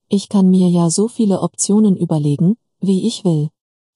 Ich 0.08 0.28
kann 0.28 0.50
mir 0.50 0.68
ja 0.68 0.90
so 0.90 1.08
viele 1.08 1.40
Optionen 1.40 1.96
überlegen, 1.96 2.56
wie 2.80 3.06
ich 3.06 3.24
will. 3.24 3.48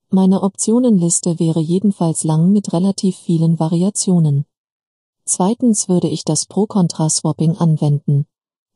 Meine 0.09 0.43
Optionenliste 0.43 1.39
wäre 1.39 1.61
jedenfalls 1.61 2.25
lang 2.25 2.51
mit 2.51 2.73
relativ 2.73 3.17
vielen 3.17 3.61
Variationen. 3.61 4.45
Zweitens 5.25 5.89
würde 5.89 6.09
ich 6.09 6.25
das 6.25 6.47
Pro-Kontra-Swapping 6.47 7.57
anwenden. 7.57 8.27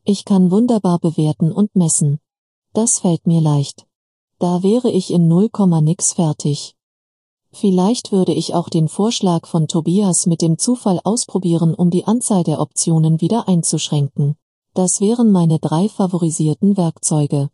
Ich 0.05 0.23
kann 0.23 0.51
wunderbar 0.51 0.99
bewerten 0.99 1.51
und 1.51 1.75
messen. 1.75 2.19
Das 2.73 2.99
fällt 2.99 3.27
mir 3.27 3.41
leicht. 3.41 3.85
Da 4.45 4.61
wäre 4.61 4.91
ich 4.91 5.11
in 5.11 5.27
0, 5.27 5.49
nix 5.81 6.13
fertig. 6.13 6.75
Vielleicht 7.51 8.11
würde 8.11 8.31
ich 8.31 8.53
auch 8.53 8.69
den 8.69 8.87
Vorschlag 8.87 9.47
von 9.47 9.67
Tobias 9.67 10.27
mit 10.27 10.43
dem 10.43 10.59
Zufall 10.59 10.99
ausprobieren, 11.03 11.73
um 11.73 11.89
die 11.89 12.05
Anzahl 12.05 12.43
der 12.43 12.61
Optionen 12.61 13.21
wieder 13.21 13.47
einzuschränken. 13.47 14.35
Das 14.75 15.01
wären 15.01 15.31
meine 15.31 15.57
drei 15.57 15.89
favorisierten 15.89 16.77
Werkzeuge. 16.77 17.49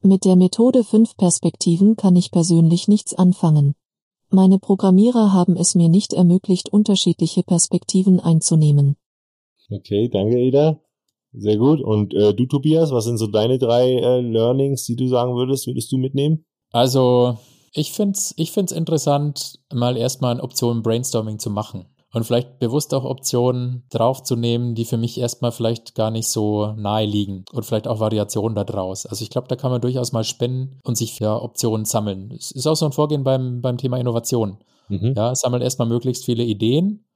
Mit 0.00 0.24
der 0.24 0.34
Methode 0.34 0.82
5 0.82 1.16
Perspektiven 1.16 1.94
kann 1.94 2.16
ich 2.16 2.32
persönlich 2.32 2.88
nichts 2.88 3.14
anfangen. 3.14 3.76
Meine 4.28 4.58
Programmierer 4.58 5.32
haben 5.32 5.56
es 5.56 5.76
mir 5.76 5.88
nicht 5.88 6.12
ermöglicht, 6.12 6.72
unterschiedliche 6.72 7.44
Perspektiven 7.44 8.18
einzunehmen. 8.18 8.96
Okay, 9.70 10.08
danke, 10.08 10.40
Eda. 10.40 10.80
Sehr 11.34 11.56
gut. 11.56 11.80
Und 11.80 12.14
äh, 12.14 12.34
du, 12.34 12.46
Tobias, 12.46 12.90
was 12.92 13.04
sind 13.04 13.18
so 13.18 13.26
deine 13.26 13.58
drei 13.58 13.92
äh, 13.94 14.20
Learnings, 14.20 14.84
die 14.84 14.96
du 14.96 15.08
sagen 15.08 15.34
würdest, 15.34 15.66
würdest 15.66 15.90
du 15.90 15.96
mitnehmen? 15.98 16.44
Also, 16.72 17.38
ich 17.72 17.92
finde 17.92 18.12
es 18.18 18.34
ich 18.36 18.52
find's 18.52 18.72
interessant, 18.72 19.58
mal 19.72 19.96
erstmal 19.96 20.32
eine 20.32 20.42
Option 20.42 20.82
Brainstorming 20.82 21.38
zu 21.38 21.50
machen. 21.50 21.86
und 22.14 22.24
vielleicht 22.24 22.58
bewusst 22.58 22.92
auch 22.92 23.04
Optionen 23.04 23.84
draufzunehmen, 23.90 24.74
die 24.74 24.84
für 24.84 24.98
mich 24.98 25.18
erstmal 25.18 25.52
vielleicht 25.52 25.94
gar 25.94 26.10
nicht 26.10 26.28
so 26.28 26.72
nahe 26.76 27.06
liegen 27.06 27.44
und 27.52 27.64
vielleicht 27.64 27.88
auch 27.88 28.00
Variationen 28.00 28.54
daraus. 28.54 29.06
Also 29.06 29.22
ich 29.22 29.30
glaube, 29.30 29.48
da 29.48 29.56
kann 29.56 29.70
man 29.70 29.80
durchaus 29.80 30.12
mal 30.12 30.24
spenden 30.24 30.78
und 30.84 30.96
sich 30.96 31.14
für 31.14 31.42
Optionen 31.42 31.86
sammeln. 31.86 32.30
Es 32.36 32.50
ist 32.50 32.66
auch 32.66 32.76
so 32.76 32.84
ein 32.84 32.92
Vorgehen 32.92 33.24
beim, 33.24 33.62
beim 33.62 33.78
Thema 33.78 33.96
Innovation. 33.98 34.58
Mhm. 34.88 35.14
Ja, 35.16 35.34
sammeln 35.34 35.62
erstmal 35.62 35.88
möglichst 35.88 36.26
viele 36.26 36.44
Ideen 36.44 37.06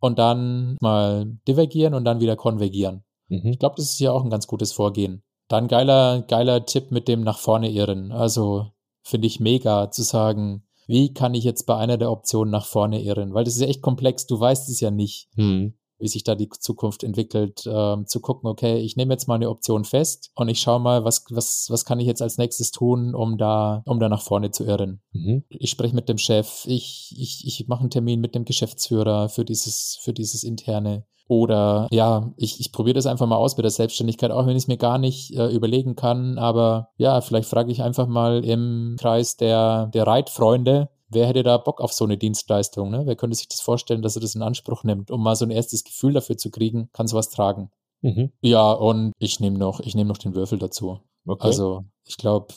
und 0.00 0.18
dann 0.18 0.76
mal 0.80 1.26
divergieren 1.46 1.94
und 1.94 2.04
dann 2.04 2.20
wieder 2.20 2.34
konvergieren. 2.34 3.03
Mhm. 3.28 3.46
Ich 3.46 3.58
glaube, 3.58 3.76
das 3.76 3.86
ist 3.86 4.00
ja 4.00 4.12
auch 4.12 4.24
ein 4.24 4.30
ganz 4.30 4.46
gutes 4.46 4.72
Vorgehen. 4.72 5.22
Dann 5.48 5.68
geiler, 5.68 6.22
geiler 6.22 6.64
Tipp 6.64 6.90
mit 6.90 7.08
dem 7.08 7.22
nach 7.22 7.38
vorne 7.38 7.70
irren. 7.70 8.12
Also 8.12 8.72
finde 9.02 9.26
ich 9.26 9.40
mega 9.40 9.90
zu 9.90 10.02
sagen, 10.02 10.66
wie 10.86 11.12
kann 11.12 11.34
ich 11.34 11.44
jetzt 11.44 11.64
bei 11.64 11.76
einer 11.76 11.96
der 11.96 12.10
Optionen 12.10 12.50
nach 12.50 12.66
vorne 12.66 13.02
irren? 13.02 13.34
Weil 13.34 13.44
das 13.44 13.54
ist 13.54 13.60
ja 13.60 13.68
echt 13.68 13.82
komplex, 13.82 14.26
du 14.26 14.38
weißt 14.38 14.68
es 14.68 14.80
ja 14.80 14.90
nicht, 14.90 15.28
hm. 15.34 15.74
Wie 15.98 16.08
sich 16.08 16.24
da 16.24 16.34
die 16.34 16.48
Zukunft 16.48 17.02
entwickelt. 17.02 17.64
Ähm, 17.66 18.06
zu 18.06 18.20
gucken, 18.20 18.48
okay, 18.48 18.78
ich 18.78 18.96
nehme 18.96 19.14
jetzt 19.14 19.28
mal 19.28 19.36
eine 19.36 19.50
Option 19.50 19.84
fest 19.84 20.30
und 20.34 20.48
ich 20.48 20.60
schaue 20.60 20.80
mal, 20.80 21.04
was, 21.04 21.24
was, 21.30 21.66
was 21.70 21.84
kann 21.84 22.00
ich 22.00 22.06
jetzt 22.06 22.22
als 22.22 22.38
nächstes 22.38 22.70
tun, 22.70 23.14
um 23.14 23.38
da, 23.38 23.82
um 23.86 24.00
da 24.00 24.08
nach 24.08 24.22
vorne 24.22 24.50
zu 24.50 24.64
irren. 24.64 25.00
Mhm. 25.12 25.44
Ich 25.50 25.70
spreche 25.70 25.94
mit 25.94 26.08
dem 26.08 26.18
Chef, 26.18 26.64
ich, 26.66 27.14
ich, 27.18 27.46
ich 27.46 27.68
mache 27.68 27.80
einen 27.80 27.90
Termin 27.90 28.20
mit 28.20 28.34
dem 28.34 28.44
Geschäftsführer 28.44 29.28
für 29.28 29.44
dieses, 29.44 29.98
für 30.00 30.12
dieses 30.12 30.44
interne. 30.44 31.04
Oder 31.26 31.88
ja, 31.90 32.32
ich, 32.36 32.60
ich 32.60 32.70
probiere 32.70 32.94
das 32.94 33.06
einfach 33.06 33.26
mal 33.26 33.36
aus 33.36 33.56
mit 33.56 33.64
der 33.64 33.70
Selbstständigkeit, 33.70 34.30
auch 34.30 34.46
wenn 34.46 34.56
ich 34.56 34.64
es 34.64 34.68
mir 34.68 34.76
gar 34.76 34.98
nicht 34.98 35.34
äh, 35.34 35.48
überlegen 35.48 35.96
kann. 35.96 36.38
Aber 36.38 36.90
ja, 36.98 37.20
vielleicht 37.20 37.48
frage 37.48 37.72
ich 37.72 37.82
einfach 37.82 38.06
mal 38.06 38.44
im 38.44 38.96
Kreis 39.00 39.36
der, 39.36 39.86
der 39.86 40.06
Reitfreunde, 40.06 40.90
wer 41.14 41.26
hätte 41.26 41.42
da 41.42 41.56
Bock 41.56 41.80
auf 41.80 41.92
so 41.92 42.04
eine 42.04 42.18
Dienstleistung? 42.18 42.90
Ne? 42.90 43.02
Wer 43.06 43.16
könnte 43.16 43.36
sich 43.36 43.48
das 43.48 43.60
vorstellen, 43.60 44.02
dass 44.02 44.16
er 44.16 44.22
das 44.22 44.34
in 44.34 44.42
Anspruch 44.42 44.84
nimmt, 44.84 45.10
um 45.10 45.22
mal 45.22 45.36
so 45.36 45.44
ein 45.44 45.50
erstes 45.50 45.84
Gefühl 45.84 46.12
dafür 46.12 46.36
zu 46.36 46.50
kriegen, 46.50 46.90
kann 46.92 47.06
sowas 47.06 47.30
tragen? 47.30 47.70
Mhm. 48.02 48.32
Ja, 48.42 48.72
und 48.72 49.12
ich 49.18 49.40
nehme 49.40 49.58
noch, 49.58 49.80
ich 49.80 49.94
nehme 49.94 50.08
noch 50.08 50.18
den 50.18 50.34
Würfel 50.34 50.58
dazu. 50.58 51.00
Okay. 51.26 51.46
Also 51.46 51.84
ich 52.04 52.18
glaube, 52.18 52.48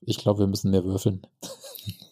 ich 0.00 0.18
glaube, 0.18 0.40
wir 0.40 0.46
müssen 0.46 0.70
mehr 0.70 0.84
würfeln. 0.84 1.22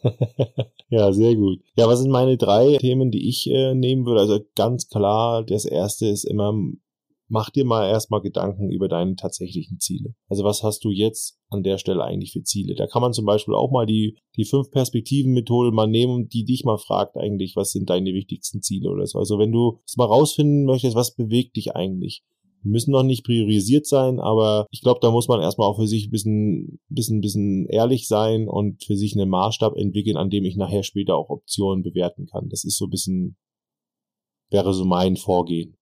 ja, 0.88 1.12
sehr 1.12 1.34
gut. 1.34 1.60
Ja, 1.76 1.88
was 1.88 2.00
sind 2.00 2.10
meine 2.10 2.36
drei 2.36 2.76
Themen, 2.78 3.10
die 3.10 3.28
ich 3.28 3.50
äh, 3.50 3.74
nehmen 3.74 4.06
würde? 4.06 4.20
Also 4.20 4.40
ganz 4.54 4.88
klar, 4.88 5.42
das 5.42 5.64
erste 5.64 6.06
ist 6.06 6.24
immer, 6.24 6.54
mach 7.28 7.50
dir 7.50 7.64
mal 7.64 7.88
erstmal 7.88 8.20
Gedanken 8.20 8.70
über 8.70 8.88
deine 8.88 9.16
tatsächlichen 9.16 9.80
Ziele. 9.80 10.14
Also 10.28 10.44
was 10.44 10.62
hast 10.62 10.84
du 10.84 10.90
jetzt 10.90 11.38
an 11.48 11.62
der 11.62 11.78
Stelle 11.78 12.04
eigentlich 12.04 12.32
für 12.32 12.42
Ziele? 12.42 12.74
Da 12.74 12.86
kann 12.86 13.02
man 13.02 13.12
zum 13.12 13.24
Beispiel 13.24 13.54
auch 13.54 13.70
mal 13.70 13.86
die, 13.86 14.16
die 14.36 14.44
fünf 14.44 14.70
Perspektiven 14.70 15.32
Methode 15.32 15.72
mal 15.72 15.86
nehmen, 15.86 16.28
die 16.28 16.44
dich 16.44 16.64
mal 16.64 16.78
fragt 16.78 17.16
eigentlich, 17.16 17.56
was 17.56 17.72
sind 17.72 17.88
deine 17.90 18.12
wichtigsten 18.12 18.62
Ziele 18.62 18.90
oder 18.90 19.06
so. 19.06 19.18
Also 19.18 19.38
wenn 19.38 19.52
du 19.52 19.80
es 19.86 19.96
mal 19.96 20.06
rausfinden 20.06 20.64
möchtest, 20.64 20.96
was 20.96 21.14
bewegt 21.14 21.56
dich 21.56 21.74
eigentlich? 21.74 22.22
Die 22.64 22.70
müssen 22.70 22.92
noch 22.92 23.02
nicht 23.02 23.24
priorisiert 23.24 23.86
sein, 23.86 24.20
aber 24.20 24.66
ich 24.70 24.80
glaube, 24.80 25.00
da 25.02 25.10
muss 25.10 25.28
man 25.28 25.40
erstmal 25.40 25.68
auch 25.68 25.76
für 25.76 25.86
sich 25.86 26.06
ein 26.06 26.10
bisschen, 26.10 26.80
bisschen, 26.88 27.20
bisschen 27.20 27.66
ehrlich 27.66 28.08
sein 28.08 28.48
und 28.48 28.82
für 28.84 28.96
sich 28.96 29.14
einen 29.14 29.28
Maßstab 29.28 29.76
entwickeln, 29.76 30.16
an 30.16 30.30
dem 30.30 30.44
ich 30.46 30.56
nachher 30.56 30.82
später 30.82 31.14
auch 31.14 31.28
Optionen 31.28 31.82
bewerten 31.82 32.26
kann. 32.26 32.48
Das 32.48 32.64
ist 32.64 32.78
so 32.78 32.86
ein 32.86 32.90
bisschen, 32.90 33.36
wäre 34.50 34.72
so 34.72 34.86
mein 34.86 35.16
Vorgehen. 35.16 35.76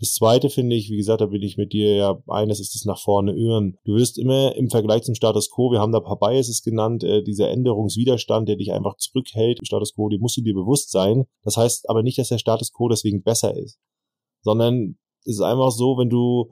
Das 0.00 0.14
zweite 0.14 0.48
finde 0.48 0.76
ich, 0.76 0.90
wie 0.90 0.96
gesagt, 0.96 1.20
da 1.20 1.26
bin 1.26 1.42
ich 1.42 1.58
mit 1.58 1.74
dir 1.74 1.94
ja 1.94 2.22
eines 2.26 2.58
ist 2.58 2.74
das 2.74 2.86
nach 2.86 2.98
vorne 2.98 3.36
irren. 3.36 3.76
Du 3.84 3.94
wirst 3.94 4.18
immer 4.18 4.56
im 4.56 4.70
Vergleich 4.70 5.02
zum 5.02 5.14
Status 5.14 5.50
Quo, 5.50 5.70
wir 5.70 5.78
haben 5.78 5.92
da 5.92 5.98
ein 5.98 6.04
paar 6.04 6.18
Biases 6.18 6.62
genannt, 6.62 7.04
äh, 7.04 7.22
dieser 7.22 7.50
Änderungswiderstand, 7.50 8.48
der 8.48 8.56
dich 8.56 8.72
einfach 8.72 8.96
zurückhält, 8.96 9.60
Status 9.62 9.94
Quo, 9.94 10.08
den 10.08 10.20
musst 10.20 10.38
du 10.38 10.40
dir 10.40 10.54
bewusst 10.54 10.90
sein. 10.90 11.26
Das 11.42 11.58
heißt 11.58 11.90
aber 11.90 12.02
nicht, 12.02 12.16
dass 12.16 12.30
der 12.30 12.38
Status 12.38 12.72
Quo 12.72 12.88
deswegen 12.88 13.22
besser 13.22 13.54
ist, 13.54 13.78
sondern 14.40 14.96
es 15.26 15.34
ist 15.34 15.42
einfach 15.42 15.70
so, 15.70 15.98
wenn 15.98 16.08
du 16.08 16.50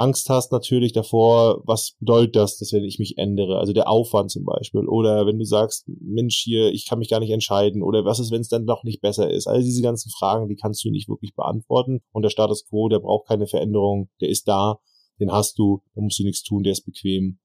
Angst 0.00 0.30
hast 0.30 0.50
natürlich 0.50 0.92
davor, 0.92 1.62
was 1.66 1.96
bedeutet 2.00 2.34
das, 2.34 2.58
dass 2.58 2.72
wenn 2.72 2.84
ich 2.84 2.98
mich 2.98 3.18
ändere, 3.18 3.58
also 3.58 3.74
der 3.74 3.88
Aufwand 3.88 4.30
zum 4.30 4.44
Beispiel, 4.44 4.88
oder 4.88 5.26
wenn 5.26 5.38
du 5.38 5.44
sagst, 5.44 5.88
Mensch, 6.00 6.38
hier, 6.38 6.72
ich 6.72 6.88
kann 6.88 6.98
mich 6.98 7.10
gar 7.10 7.20
nicht 7.20 7.30
entscheiden, 7.30 7.82
oder 7.82 8.06
was 8.06 8.18
ist, 8.18 8.30
wenn 8.30 8.40
es 8.40 8.48
dann 8.48 8.66
doch 8.66 8.82
nicht 8.82 9.02
besser 9.02 9.30
ist? 9.30 9.46
All 9.46 9.62
diese 9.62 9.82
ganzen 9.82 10.10
Fragen, 10.10 10.48
die 10.48 10.56
kannst 10.56 10.82
du 10.84 10.90
nicht 10.90 11.08
wirklich 11.08 11.34
beantworten 11.34 12.00
und 12.12 12.22
der 12.22 12.30
Status 12.30 12.66
quo, 12.66 12.88
der 12.88 13.00
braucht 13.00 13.28
keine 13.28 13.46
Veränderung, 13.46 14.08
der 14.22 14.30
ist 14.30 14.48
da, 14.48 14.80
den 15.20 15.30
hast 15.30 15.58
du, 15.58 15.82
da 15.94 16.00
musst 16.00 16.18
du 16.18 16.24
nichts 16.24 16.42
tun, 16.42 16.62
der 16.62 16.72
ist 16.72 16.86
bequem. 16.86 17.38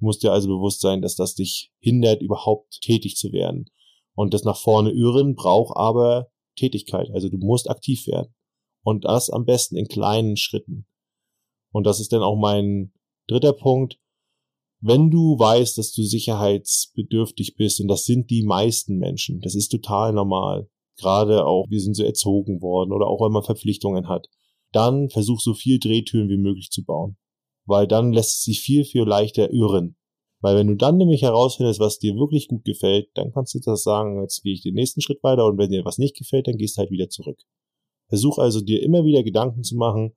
Du 0.00 0.06
musst 0.06 0.24
dir 0.24 0.32
also 0.32 0.48
bewusst 0.48 0.80
sein, 0.80 1.00
dass 1.00 1.14
das 1.14 1.36
dich 1.36 1.70
hindert, 1.78 2.22
überhaupt 2.22 2.80
tätig 2.80 3.14
zu 3.14 3.32
werden. 3.32 3.66
Und 4.16 4.34
das 4.34 4.42
nach 4.42 4.58
vorne 4.58 4.90
irren 4.90 5.36
braucht 5.36 5.76
aber 5.76 6.28
Tätigkeit, 6.56 7.08
also 7.14 7.28
du 7.28 7.38
musst 7.38 7.70
aktiv 7.70 8.08
werden. 8.08 8.34
Und 8.82 9.04
das 9.04 9.30
am 9.30 9.44
besten 9.44 9.76
in 9.76 9.86
kleinen 9.86 10.36
Schritten. 10.36 10.86
Und 11.74 11.84
das 11.84 11.98
ist 11.98 12.12
dann 12.12 12.22
auch 12.22 12.36
mein 12.36 12.92
dritter 13.26 13.52
Punkt. 13.52 13.98
Wenn 14.80 15.10
du 15.10 15.38
weißt, 15.38 15.76
dass 15.76 15.92
du 15.92 16.04
sicherheitsbedürftig 16.04 17.56
bist, 17.56 17.80
und 17.80 17.88
das 17.88 18.04
sind 18.04 18.30
die 18.30 18.44
meisten 18.44 18.96
Menschen, 18.96 19.40
das 19.40 19.54
ist 19.54 19.70
total 19.70 20.12
normal, 20.12 20.68
gerade 20.98 21.44
auch, 21.44 21.66
wir 21.70 21.80
sind 21.80 21.94
so 21.94 22.04
erzogen 22.04 22.62
worden 22.62 22.92
oder 22.92 23.08
auch 23.08 23.24
wenn 23.24 23.32
man 23.32 23.42
Verpflichtungen 23.42 24.08
hat, 24.08 24.28
dann 24.70 25.10
versuch 25.10 25.40
so 25.40 25.52
viel 25.52 25.80
Drehtüren 25.80 26.28
wie 26.28 26.36
möglich 26.36 26.70
zu 26.70 26.84
bauen. 26.84 27.16
Weil 27.66 27.88
dann 27.88 28.12
lässt 28.12 28.38
es 28.38 28.44
sich 28.44 28.60
viel, 28.60 28.84
viel 28.84 29.02
leichter 29.02 29.52
irren. 29.52 29.96
Weil 30.40 30.56
wenn 30.56 30.68
du 30.68 30.76
dann 30.76 30.96
nämlich 30.96 31.22
herausfindest, 31.22 31.80
was 31.80 31.98
dir 31.98 32.14
wirklich 32.14 32.46
gut 32.46 32.64
gefällt, 32.64 33.08
dann 33.14 33.32
kannst 33.32 33.54
du 33.54 33.58
das 33.58 33.82
sagen, 33.82 34.20
jetzt 34.20 34.42
gehe 34.42 34.52
ich 34.52 34.62
den 34.62 34.74
nächsten 34.74 35.00
Schritt 35.00 35.22
weiter 35.24 35.46
und 35.46 35.58
wenn 35.58 35.70
dir 35.70 35.84
was 35.84 35.98
nicht 35.98 36.16
gefällt, 36.16 36.46
dann 36.46 36.58
gehst 36.58 36.76
du 36.76 36.80
halt 36.80 36.90
wieder 36.90 37.08
zurück. 37.08 37.40
Versuch 38.08 38.38
also 38.38 38.60
dir 38.60 38.82
immer 38.82 39.04
wieder 39.04 39.24
Gedanken 39.24 39.64
zu 39.64 39.76
machen, 39.76 40.14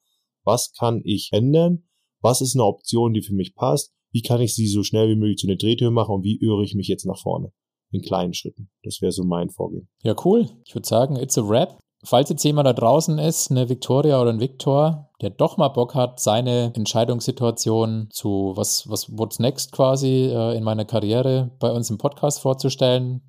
was 0.47 0.71
kann 0.71 1.01
ich 1.03 1.29
ändern, 1.31 1.83
was 2.21 2.41
ist 2.41 2.55
eine 2.55 2.65
Option, 2.65 3.13
die 3.13 3.21
für 3.21 3.35
mich 3.35 3.53
passt, 3.53 3.93
wie 4.11 4.21
kann 4.21 4.41
ich 4.41 4.55
sie 4.55 4.67
so 4.67 4.81
schnell 4.81 5.09
wie 5.09 5.15
möglich 5.15 5.37
zu 5.37 5.47
einer 5.47 5.57
Drehtür 5.57 5.91
machen 5.91 6.15
und 6.15 6.23
wie 6.23 6.39
irre 6.41 6.63
ich 6.63 6.73
mich 6.73 6.87
jetzt 6.87 7.05
nach 7.05 7.19
vorne. 7.19 7.51
In 7.91 8.01
kleinen 8.01 8.33
Schritten. 8.33 8.69
Das 8.83 9.01
wäre 9.01 9.11
so 9.11 9.23
mein 9.23 9.49
Vorgehen. 9.49 9.87
Ja, 10.03 10.15
cool. 10.25 10.49
Ich 10.65 10.75
würde 10.75 10.87
sagen, 10.87 11.15
it's 11.15 11.37
a 11.37 11.47
wrap. 11.47 11.79
Falls 12.03 12.29
jetzt 12.29 12.43
jemand 12.43 12.67
da 12.67 12.73
draußen 12.73 13.17
ist, 13.17 13.49
eine 13.49 13.69
Victoria 13.69 14.21
oder 14.21 14.31
ein 14.31 14.39
Victor, 14.39 15.09
der 15.21 15.31
doch 15.31 15.57
mal 15.57 15.69
Bock 15.69 15.95
hat, 15.95 16.19
seine 16.19 16.73
Entscheidungssituation 16.75 18.09
zu 18.11 18.53
was, 18.55 18.89
was, 18.89 19.17
what's 19.17 19.39
next 19.39 19.71
quasi 19.71 20.25
äh, 20.25 20.55
in 20.55 20.63
meiner 20.63 20.85
Karriere 20.85 21.51
bei 21.59 21.71
uns 21.71 21.89
im 21.89 21.97
Podcast 21.97 22.39
vorzustellen, 22.41 23.21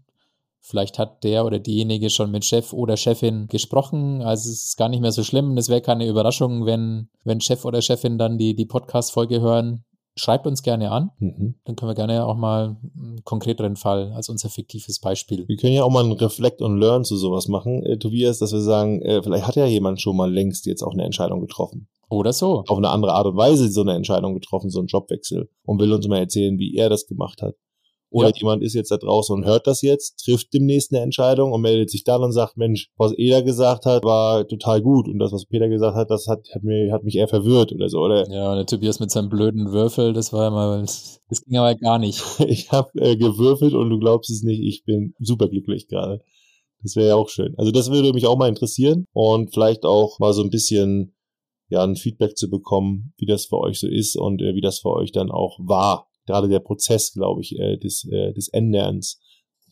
Vielleicht 0.61 0.99
hat 0.99 1.25
der 1.25 1.47
oder 1.47 1.59
diejenige 1.59 2.11
schon 2.11 2.31
mit 2.31 2.45
Chef 2.45 2.73
oder 2.73 2.97
Chefin 2.97 3.47
gesprochen. 3.49 4.23
Also 4.23 4.51
es 4.51 4.65
ist 4.65 4.77
gar 4.77 4.89
nicht 4.89 5.01
mehr 5.01 5.13
so 5.13 5.23
schlimm. 5.23 5.57
Es 5.57 5.69
wäre 5.69 5.81
keine 5.81 6.07
Überraschung, 6.07 6.67
wenn, 6.67 7.09
wenn 7.25 7.41
Chef 7.41 7.65
oder 7.65 7.81
Chefin 7.81 8.19
dann 8.19 8.39
die, 8.39 8.55
die 8.55 8.67
Podcast-Folge 8.67 9.41
hören. 9.41 9.85
Schreibt 10.17 10.49
uns 10.49 10.63
gerne 10.63 10.91
an. 10.91 11.11
Mhm. 11.21 11.55
Dann 11.65 11.77
können 11.77 11.91
wir 11.91 11.95
gerne 11.95 12.27
auch 12.27 12.37
mal 12.37 12.77
einen 12.97 13.23
konkreteren 13.25 13.77
Fall 13.77 14.13
als 14.13 14.29
unser 14.29 14.49
fiktives 14.49 14.99
Beispiel. 14.99 15.47
Wir 15.47 15.57
können 15.57 15.75
ja 15.75 15.85
auch 15.85 15.91
mal 15.91 16.05
ein 16.05 16.13
Reflect 16.13 16.61
und 16.61 16.77
Learn 16.79 17.05
zu 17.05 17.17
sowas 17.17 17.47
machen, 17.47 17.85
äh, 17.85 17.99
Tobias, 17.99 18.39
dass 18.39 18.53
wir 18.53 18.61
sagen, 18.61 19.01
äh, 19.03 19.23
vielleicht 19.23 19.47
hat 19.47 19.55
ja 19.55 19.67
jemand 19.67 20.01
schon 20.01 20.17
mal 20.17 20.31
längst 20.31 20.67
jetzt 20.67 20.83
auch 20.83 20.93
eine 20.93 21.05
Entscheidung 21.05 21.41
getroffen. 21.41 21.89
Oder 22.11 22.33
so. 22.33 22.65
Auf 22.67 22.79
eine 22.79 22.89
andere 22.89 23.13
Art 23.13 23.27
und 23.27 23.37
Weise 23.37 23.71
so 23.71 23.83
eine 23.83 23.95
Entscheidung 23.95 24.35
getroffen, 24.35 24.71
so 24.71 24.81
einen 24.81 24.89
Jobwechsel. 24.89 25.49
Und 25.65 25.79
will 25.79 25.93
uns 25.93 26.09
mal 26.09 26.19
erzählen, 26.19 26.59
wie 26.59 26.75
er 26.75 26.89
das 26.89 27.07
gemacht 27.07 27.43
hat. 27.43 27.55
Oder 28.11 28.29
ja. 28.29 28.35
jemand 28.37 28.63
ist 28.63 28.75
jetzt 28.75 28.91
da 28.91 28.97
draußen 28.97 29.35
und 29.35 29.45
hört 29.45 29.67
das 29.67 29.83
jetzt, 29.83 30.25
trifft 30.25 30.55
demnächst 30.55 30.93
eine 30.93 31.03
Entscheidung 31.03 31.53
und 31.53 31.61
meldet 31.61 31.91
sich 31.91 32.05
dann 32.05 32.23
und 32.23 32.33
sagt, 32.33 32.57
Mensch, 32.57 32.91
was 32.97 33.13
Eda 33.17 33.43
gesagt 33.43 33.85
hat, 33.85 34.03
war 34.05 34.47
total 34.49 34.81
gut. 34.81 35.09
Und 35.09 35.19
das, 35.19 35.33
was 35.33 35.45
Peter 35.45 35.69
gesagt 35.69 35.95
hat, 35.95 36.11
das 36.11 36.27
hat, 36.27 36.49
hat, 36.55 36.63
mir, 36.63 36.91
hat 36.91 37.05
mich 37.05 37.17
eher 37.17 37.29
verwirrt 37.29 37.73
oder 37.73 37.89
so, 37.89 37.99
oder? 37.99 38.27
Ja, 38.31 38.51
und 38.51 38.57
der 38.57 38.67
Tobias 38.67 38.99
mit 38.99 39.11
seinem 39.11 39.29
blöden 39.29 39.73
Würfel, 39.73 40.15
das 40.15 40.33
war 40.33 40.45
ja 40.45 40.51
mal, 40.51 40.81
das 40.81 41.21
ging 41.45 41.59
aber 41.59 41.75
gar 41.75 41.99
nicht. 41.99 42.23
ich 42.49 42.73
habe 42.73 42.91
äh, 42.95 43.17
gewürfelt 43.17 43.75
und 43.75 43.91
du 43.91 43.99
glaubst 43.99 44.31
es 44.31 44.43
nicht, 44.43 44.63
ich 44.63 44.85
bin 44.85 45.15
superglücklich 45.19 45.87
gerade. 45.89 46.23
Das 46.83 46.97
wäre 46.97 47.09
ja 47.09 47.15
auch 47.17 47.29
schön. 47.29 47.55
Also 47.59 47.73
das 47.73 47.91
würde 47.91 48.13
mich 48.13 48.27
auch 48.27 48.39
mal 48.39 48.49
interessieren 48.49 49.07
und 49.13 49.53
vielleicht 49.53 49.85
auch 49.85 50.19
mal 50.19 50.33
so 50.33 50.43
ein 50.43 50.51
bisschen 50.51 51.15
ja 51.69 51.85
ein 51.85 51.97
Feedback 51.97 52.39
zu 52.39 52.49
bekommen, 52.49 53.13
wie 53.19 53.27
das 53.27 53.47
für 53.47 53.59
euch 53.59 53.81
so 53.81 53.89
ist 53.89 54.17
und 54.17 54.41
äh, 54.41 54.55
wie 54.55 54.63
das 54.63 54.79
für 54.79 54.91
euch 54.91 55.13
dann 55.13 55.31
auch 55.31 55.59
war 55.59 56.08
gerade 56.29 56.49
der 56.49 56.61
Prozess, 56.61 57.13
glaube 57.13 57.41
ich, 57.41 57.59
äh, 57.59 57.77
des, 57.77 58.05
äh, 58.11 58.33
des 58.33 58.49
Änderns, 58.49 59.21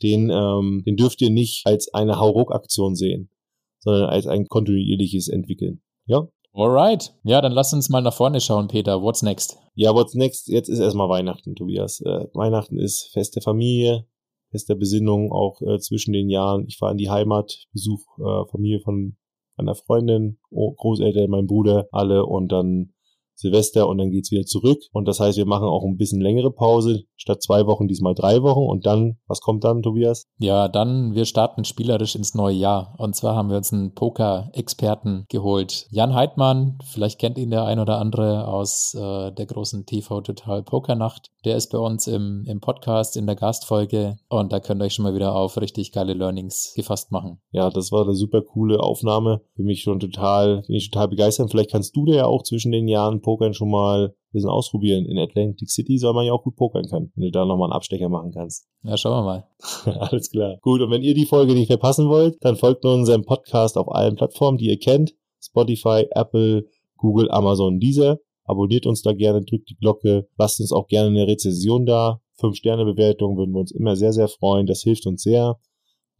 den, 0.02 0.30
ähm, 0.30 0.82
den 0.84 0.96
dürft 0.96 1.22
ihr 1.22 1.30
nicht 1.30 1.66
als 1.66 1.92
eine 1.94 2.18
Hauruck-Aktion 2.18 2.96
sehen, 2.96 3.30
sondern 3.78 4.11
als 4.11 4.26
ein 4.26 4.46
kontinuierliches 4.48 5.28
Entwickeln. 5.28 5.82
Ja? 6.07 6.26
Alright. 6.52 7.14
Ja, 7.22 7.40
dann 7.40 7.52
lass 7.52 7.72
uns 7.72 7.88
mal 7.88 8.00
nach 8.00 8.14
vorne 8.14 8.40
schauen, 8.40 8.68
Peter. 8.68 9.02
What's 9.02 9.22
next? 9.22 9.59
Ja, 9.74 9.94
what's 9.94 10.14
next? 10.14 10.48
Jetzt 10.48 10.68
ist 10.68 10.78
erstmal 10.78 11.09
Weihnachten, 11.09 11.54
Tobias. 11.54 12.00
Äh, 12.00 12.26
Weihnachten 12.32 12.78
ist 12.78 13.11
Fest 13.12 13.36
der 13.36 13.42
Familie, 13.42 14.07
Fest 14.50 14.68
der 14.68 14.74
Besinnung, 14.74 15.32
auch 15.32 15.61
äh, 15.61 15.78
zwischen 15.78 16.12
den 16.12 16.30
Jahren. 16.30 16.64
Ich 16.66 16.78
fahre 16.78 16.92
in 16.92 16.98
die 16.98 17.11
Heimat, 17.11 17.66
besuche 17.72 18.04
äh, 18.18 18.50
Familie 18.50 18.80
von 18.80 19.16
einer 19.57 19.74
Freundin, 19.74 20.38
Großeltern, 20.50 21.30
mein 21.30 21.46
Bruder, 21.46 21.88
alle 21.92 22.24
und 22.26 22.48
dann 22.52 22.94
Silvester 23.37 23.89
und 23.89 23.99
dann 23.99 24.11
geht's 24.11 24.30
wieder 24.30 24.45
zurück. 24.45 24.78
Und 24.93 25.07
das 25.07 25.20
heißt, 25.20 25.37
wir 25.37 25.47
machen 25.47 25.68
auch 25.68 25.84
ein 25.84 25.97
bisschen 25.97 26.20
längere 26.20 26.51
Pause, 26.51 27.05
statt 27.16 27.43
zwei 27.43 27.66
Wochen, 27.66 27.87
diesmal 27.87 28.14
drei 28.14 28.43
Wochen. 28.43 28.66
Und 28.66 28.87
dann, 28.87 29.18
was 29.26 29.41
kommt 29.41 29.64
dann, 29.64 29.82
Tobias? 29.82 30.26
Ja, 30.39 30.68
dann, 30.68 31.14
wir 31.14 31.24
starten 31.24 31.64
spielerisch 31.64 32.16
ins 32.16 32.34
neue 32.34 32.57
Jahr. 32.57 32.95
Und 32.99 33.14
zwar 33.14 33.37
haben 33.37 33.51
wir 33.51 33.57
uns 33.59 33.72
einen 33.72 33.95
Poker-Experten 33.95 35.26
geholt. 35.28 35.87
Jan 35.91 36.14
Heidmann, 36.14 36.78
vielleicht 36.84 37.18
kennt 37.18 37.39
ihn 37.39 37.51
der 37.51 37.64
ein 37.64 37.78
oder 37.78 37.99
andere 37.99 38.49
aus 38.49 38.95
äh, 38.95 39.32
der 39.32 39.47
großen 39.47 39.87
TV 39.87 40.20
Total 40.22 40.62
Pokernacht. 40.62 41.30
Der 41.45 41.57
ist 41.57 41.70
bei 41.70 41.78
uns 41.78 42.07
im, 42.07 42.45
im 42.47 42.61
Podcast 42.61 43.16
in 43.16 43.26
der 43.26 43.37
Gastfolge 43.37 44.16
und 44.28 44.53
da 44.53 44.61
könnt 44.61 44.82
ihr 44.82 44.87
euch 44.87 44.95
schon 44.95 45.05
mal 45.05 45.14
wieder 45.14 45.34
auf 45.34 45.61
richtig 45.61 45.93
geile 45.93 46.14
Learnings 46.14 46.72
gefasst 46.74 47.12
machen. 47.12 47.39
Ja, 47.53 47.70
das 47.70 47.93
war 47.93 48.03
eine 48.03 48.14
super 48.14 48.43
coole 48.43 48.80
Aufnahme. 48.80 49.43
Für 49.55 49.62
mich 49.62 49.82
schon 49.82 50.01
total, 50.01 50.62
bin 50.66 50.76
ich 50.76 50.91
total 50.91 51.09
begeistert. 51.09 51.51
Vielleicht 51.51 51.70
kannst 51.70 51.95
du 51.95 52.05
dir 52.05 52.16
ja 52.16 52.26
auch 52.26 52.43
zwischen 52.43 52.72
den 52.72 52.89
Jahren 52.89 53.20
Pokern 53.27 53.55
schon 53.55 53.70
mal 53.70 54.07
ein 54.07 54.33
bisschen 54.33 54.51
ausprobieren. 54.51 55.05
In 55.05 55.18
Atlantic 55.18 55.68
City 55.68 55.99
soll 55.99 56.14
man 56.14 56.24
ja 56.24 56.33
auch 56.33 56.45
gut 56.45 56.55
pokern 56.55 56.87
können, 56.87 57.11
wenn 57.16 57.24
du 57.24 57.31
da 57.33 57.45
nochmal 57.45 57.66
einen 57.66 57.72
Abstecher 57.72 58.09
machen 58.09 58.31
kannst. 58.33 58.68
Ja, 58.85 58.97
schauen 58.97 59.24
wir 59.24 59.24
mal. 59.24 59.99
Alles 59.99 60.31
klar. 60.31 60.59
Gut, 60.62 60.81
und 60.81 60.93
wenn 60.93 61.03
ihr 61.03 61.14
die 61.14 61.27
Folge 61.27 61.55
nicht 61.55 61.66
verpassen 61.66 62.09
wollt, 62.09 62.37
dann 62.43 62.55
folgt 62.55 62.85
unserem 62.85 63.24
Podcast 63.24 63.77
auf 63.77 63.93
allen 63.93 64.14
Plattformen, 64.14 64.59
die 64.59 64.66
ihr 64.68 64.79
kennt. 64.79 65.12
Spotify, 65.41 66.07
Apple, 66.12 66.66
Google, 66.97 67.29
Amazon, 67.33 67.81
Deezer. 67.81 68.20
Abonniert 68.45 68.87
uns 68.87 69.03
da 69.03 69.12
gerne, 69.12 69.43
drückt 69.43 69.70
die 69.70 69.77
Glocke, 69.77 70.29
lasst 70.39 70.61
uns 70.61 70.70
auch 70.70 70.87
gerne 70.87 71.09
eine 71.09 71.27
Rezession 71.27 71.85
da. 71.85 72.20
Fünf 72.39 72.55
Sterne 72.55 72.85
Bewertung 72.85 73.37
würden 73.37 73.53
wir 73.55 73.59
uns 73.59 73.72
immer 73.72 73.97
sehr, 73.97 74.12
sehr 74.12 74.29
freuen. 74.29 74.66
Das 74.66 74.83
hilft 74.83 75.05
uns 75.09 75.24
sehr. 75.24 75.57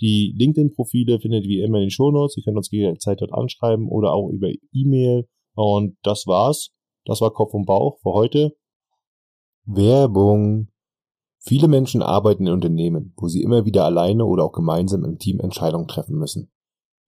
Die 0.01 0.35
LinkedIn-Profile 0.37 1.21
findet 1.21 1.45
ihr 1.45 1.51
wie 1.51 1.61
immer 1.61 1.79
in 1.79 1.85
den 1.85 1.91
Shownotes. 1.91 2.37
Ihr 2.37 2.43
könnt 2.43 2.57
uns 2.57 2.73
jederzeit 2.73 3.21
dort 3.21 3.33
anschreiben 3.33 3.89
oder 3.89 4.13
auch 4.13 4.29
über 4.31 4.49
E-Mail. 4.73 5.29
Und 5.55 5.97
das 6.03 6.27
war's. 6.27 6.73
Das 7.07 7.21
war 7.21 7.31
Kopf 7.31 7.55
und 7.55 7.67
Bauch 7.67 7.99
für 8.03 8.13
heute. 8.13 8.57
Werbung. 9.65 10.69
Viele 11.39 11.69
Menschen 11.69 12.03
arbeiten 12.03 12.49
in 12.49 12.53
Unternehmen, 12.53 13.15
wo 13.17 13.29
sie 13.29 13.43
immer 13.43 13.65
wieder 13.65 13.85
alleine 13.85 14.25
oder 14.25 14.45
auch 14.45 14.53
gemeinsam 14.53 15.05
im 15.05 15.19
Team 15.19 15.39
Entscheidungen 15.39 15.87
treffen 15.87 16.19
müssen. 16.19 16.51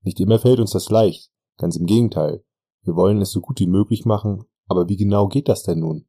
Nicht 0.03 0.21
immer 0.21 0.39
fällt 0.39 0.61
uns 0.61 0.71
das 0.71 0.89
leicht, 0.91 1.33
ganz 1.57 1.75
im 1.77 1.87
Gegenteil. 1.87 2.45
Wir 2.83 2.95
wollen 2.95 3.21
es 3.21 3.33
so 3.33 3.41
gut 3.41 3.59
wie 3.59 3.67
möglich 3.67 4.05
machen, 4.05 4.45
aber 4.69 4.89
wie 4.89 4.97
genau 4.97 5.27
geht 5.27 5.49
das 5.49 5.65
denn 5.65 5.81
nun? 5.81 6.07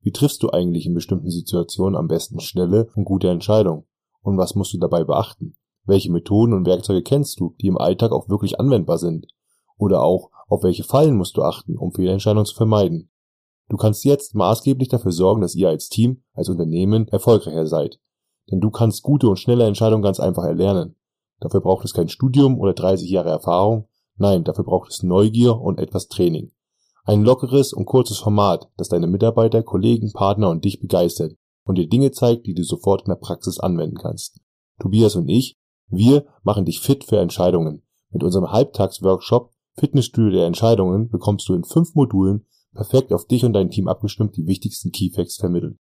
Wie 0.00 0.12
triffst 0.12 0.42
du 0.44 0.50
eigentlich 0.50 0.86
in 0.86 0.94
bestimmten 0.94 1.30
Situationen 1.30 1.96
am 1.96 2.06
besten 2.06 2.38
schnelle 2.38 2.88
und 2.94 3.04
gute 3.04 3.30
Entscheidungen? 3.30 3.84
Und 4.22 4.38
was 4.38 4.54
musst 4.54 4.72
du 4.72 4.78
dabei 4.78 5.02
beachten? 5.02 5.56
Welche 5.84 6.12
Methoden 6.12 6.52
und 6.52 6.66
Werkzeuge 6.66 7.02
kennst 7.02 7.40
du, 7.40 7.56
die 7.60 7.66
im 7.66 7.78
Alltag 7.78 8.12
auch 8.12 8.28
wirklich 8.28 8.60
anwendbar 8.60 8.98
sind? 8.98 9.26
Oder 9.76 10.02
auch, 10.02 10.30
auf 10.46 10.62
welche 10.62 10.84
Fallen 10.84 11.16
musst 11.16 11.36
du 11.36 11.42
achten, 11.42 11.76
um 11.76 11.92
Fehlentscheidungen 11.92 12.46
zu 12.46 12.54
vermeiden? 12.54 13.10
Du 13.68 13.76
kannst 13.76 14.04
jetzt 14.04 14.34
maßgeblich 14.34 14.88
dafür 14.88 15.12
sorgen, 15.12 15.40
dass 15.40 15.54
ihr 15.54 15.68
als 15.68 15.88
Team, 15.88 16.22
als 16.34 16.48
Unternehmen 16.48 17.08
erfolgreicher 17.08 17.66
seid. 17.66 17.98
Denn 18.50 18.60
du 18.60 18.70
kannst 18.70 19.02
gute 19.02 19.28
und 19.28 19.38
schnelle 19.38 19.64
Entscheidungen 19.64 20.02
ganz 20.02 20.20
einfach 20.20 20.44
erlernen. 20.44 20.96
Dafür 21.40 21.60
braucht 21.60 21.84
es 21.84 21.94
kein 21.94 22.08
Studium 22.08 22.58
oder 22.58 22.74
30 22.74 23.08
Jahre 23.08 23.30
Erfahrung. 23.30 23.88
Nein, 24.16 24.44
dafür 24.44 24.64
braucht 24.64 24.90
es 24.90 25.02
Neugier 25.02 25.60
und 25.60 25.78
etwas 25.78 26.08
Training. 26.08 26.52
Ein 27.04 27.22
lockeres 27.22 27.72
und 27.72 27.86
kurzes 27.86 28.18
Format, 28.18 28.70
das 28.76 28.88
deine 28.88 29.06
Mitarbeiter, 29.06 29.62
Kollegen, 29.62 30.12
Partner 30.12 30.50
und 30.50 30.64
dich 30.64 30.80
begeistert 30.80 31.36
und 31.64 31.76
dir 31.76 31.88
Dinge 31.88 32.12
zeigt, 32.12 32.46
die 32.46 32.54
du 32.54 32.62
sofort 32.62 33.02
in 33.02 33.10
der 33.10 33.16
Praxis 33.16 33.58
anwenden 33.58 33.96
kannst. 33.96 34.40
Tobias 34.80 35.16
und 35.16 35.28
ich, 35.28 35.58
wir 35.88 36.26
machen 36.42 36.64
dich 36.64 36.80
fit 36.80 37.04
für 37.04 37.18
Entscheidungen. 37.18 37.82
Mit 38.10 38.22
unserem 38.22 38.50
Halbtagsworkshop 38.50 39.50
Fitnessstudio 39.76 40.30
der 40.30 40.46
Entscheidungen 40.46 41.10
bekommst 41.10 41.48
du 41.48 41.54
in 41.54 41.64
fünf 41.64 41.94
Modulen 41.94 42.46
perfekt 42.74 43.12
auf 43.12 43.26
dich 43.26 43.44
und 43.44 43.52
dein 43.52 43.70
Team 43.70 43.88
abgestimmt 43.88 44.36
die 44.36 44.46
wichtigsten 44.46 44.92
Keyfacts 44.92 45.36
vermittelt. 45.36 45.76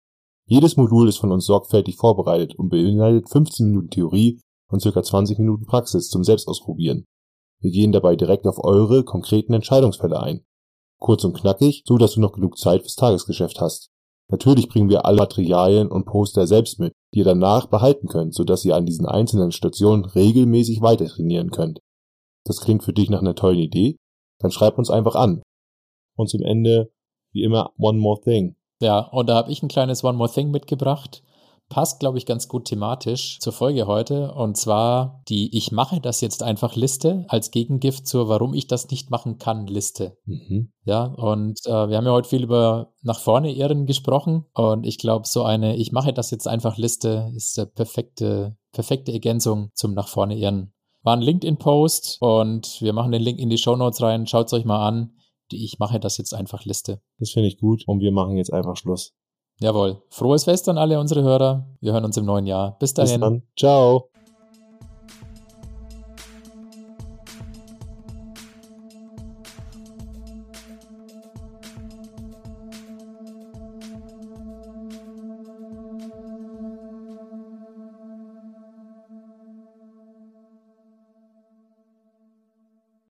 Jedes 0.45 0.77
Modul 0.77 1.07
ist 1.07 1.17
von 1.17 1.31
uns 1.31 1.45
sorgfältig 1.45 1.95
vorbereitet 1.95 2.55
und 2.57 2.69
beinhaltet 2.69 3.29
15 3.29 3.67
Minuten 3.67 3.89
Theorie 3.89 4.41
und 4.69 4.83
ca. 4.83 5.03
20 5.03 5.37
Minuten 5.37 5.65
Praxis 5.65 6.09
zum 6.09 6.23
Selbstausprobieren. 6.23 7.05
Wir 7.61 7.71
gehen 7.71 7.91
dabei 7.91 8.15
direkt 8.15 8.47
auf 8.47 8.63
eure 8.63 9.03
konkreten 9.03 9.53
Entscheidungsfälle 9.53 10.19
ein. 10.19 10.41
Kurz 10.99 11.23
und 11.23 11.37
knackig, 11.37 11.83
so 11.85 11.97
dass 11.97 12.13
du 12.13 12.21
noch 12.21 12.33
genug 12.33 12.57
Zeit 12.57 12.81
fürs 12.81 12.95
Tagesgeschäft 12.95 13.61
hast. 13.61 13.89
Natürlich 14.31 14.69
bringen 14.69 14.89
wir 14.89 15.05
alle 15.05 15.17
Materialien 15.17 15.87
und 15.87 16.05
Poster 16.05 16.45
selbst 16.47 16.79
mit, 16.79 16.93
die 17.13 17.19
ihr 17.19 17.25
danach 17.25 17.67
behalten 17.67 18.07
könnt, 18.07 18.33
sodass 18.33 18.65
ihr 18.65 18.75
an 18.75 18.85
diesen 18.85 19.05
einzelnen 19.05 19.51
Stationen 19.51 20.05
regelmäßig 20.05 20.81
weiter 20.81 21.07
trainieren 21.07 21.51
könnt. 21.51 21.79
Das 22.45 22.61
klingt 22.61 22.83
für 22.83 22.93
dich 22.93 23.09
nach 23.09 23.21
einer 23.21 23.35
tollen 23.35 23.59
Idee? 23.59 23.97
Dann 24.39 24.51
schreib 24.51 24.77
uns 24.77 24.89
einfach 24.89 25.15
an 25.15 25.41
und 26.19 26.27
zum 26.27 26.41
Ende, 26.41 26.91
wie 27.31 27.43
immer, 27.43 27.71
One 27.77 27.99
More 27.99 28.19
Thing. 28.21 28.55
Ja, 28.81 28.99
und 28.99 29.27
da 29.29 29.35
habe 29.35 29.51
ich 29.51 29.63
ein 29.63 29.69
kleines 29.69 30.03
One 30.03 30.17
More 30.17 30.31
Thing 30.31 30.51
mitgebracht. 30.51 31.23
Passt, 31.69 31.99
glaube 31.99 32.17
ich, 32.17 32.25
ganz 32.25 32.47
gut 32.47 32.65
thematisch 32.65 33.39
zur 33.39 33.53
Folge 33.53 33.85
heute. 33.85 34.33
Und 34.33 34.57
zwar 34.57 35.21
die 35.29 35.55
Ich 35.55 35.71
mache 35.71 36.01
das 36.01 36.19
jetzt 36.19 36.41
einfach 36.41 36.75
Liste 36.75 37.25
als 37.27 37.51
Gegengift 37.51 38.07
zur 38.07 38.27
Warum 38.27 38.55
ich 38.55 38.65
das 38.65 38.89
nicht 38.89 39.11
machen 39.11 39.37
kann 39.37 39.67
Liste. 39.67 40.17
Mhm. 40.25 40.71
Ja, 40.83 41.05
und 41.05 41.59
äh, 41.65 41.89
wir 41.89 41.97
haben 41.97 42.05
ja 42.05 42.11
heute 42.11 42.29
viel 42.29 42.43
über 42.43 42.93
nach 43.03 43.19
vorne 43.19 43.53
Ehren 43.53 43.85
gesprochen. 43.85 44.45
Und 44.53 44.85
ich 44.85 44.97
glaube, 44.97 45.27
so 45.27 45.43
eine 45.43 45.75
Ich 45.75 45.91
mache 45.91 46.11
das 46.11 46.31
jetzt 46.31 46.47
einfach 46.47 46.77
Liste 46.77 47.31
ist 47.35 47.55
der 47.57 47.65
perfekte, 47.65 48.57
perfekte 48.71 49.13
Ergänzung 49.13 49.69
zum 49.75 49.93
nach 49.93 50.07
vorne 50.07 50.37
Ehren. 50.37 50.73
War 51.03 51.15
ein 51.15 51.21
LinkedIn-Post 51.21 52.17
und 52.19 52.81
wir 52.81 52.93
machen 52.93 53.11
den 53.11 53.21
Link 53.21 53.37
in 53.37 53.49
die 53.49 53.59
Show 53.59 53.75
Notes 53.75 54.01
rein. 54.01 54.25
Schaut 54.25 54.47
es 54.47 54.53
euch 54.53 54.65
mal 54.65 54.85
an 54.85 55.13
ich 55.53 55.79
mache 55.79 55.99
das 55.99 56.17
jetzt 56.17 56.33
einfach 56.33 56.65
Liste. 56.65 57.01
Das 57.19 57.31
finde 57.31 57.47
ich 57.47 57.57
gut 57.57 57.87
und 57.87 57.99
wir 57.99 58.11
machen 58.11 58.37
jetzt 58.37 58.53
einfach 58.53 58.75
Schluss. 58.75 59.13
Jawohl. 59.59 60.01
Frohes 60.09 60.45
Fest 60.45 60.69
an 60.69 60.77
alle 60.77 60.99
unsere 60.99 61.21
Hörer. 61.21 61.67
Wir 61.81 61.93
hören 61.93 62.05
uns 62.05 62.15
im 62.17 62.25
neuen 62.25 62.45
Jahr. 62.45 62.77
Bis 62.79 62.93
dahin. 62.93 63.19
Bis 63.19 63.29
dann. 63.29 63.43
Ciao. 63.57 64.09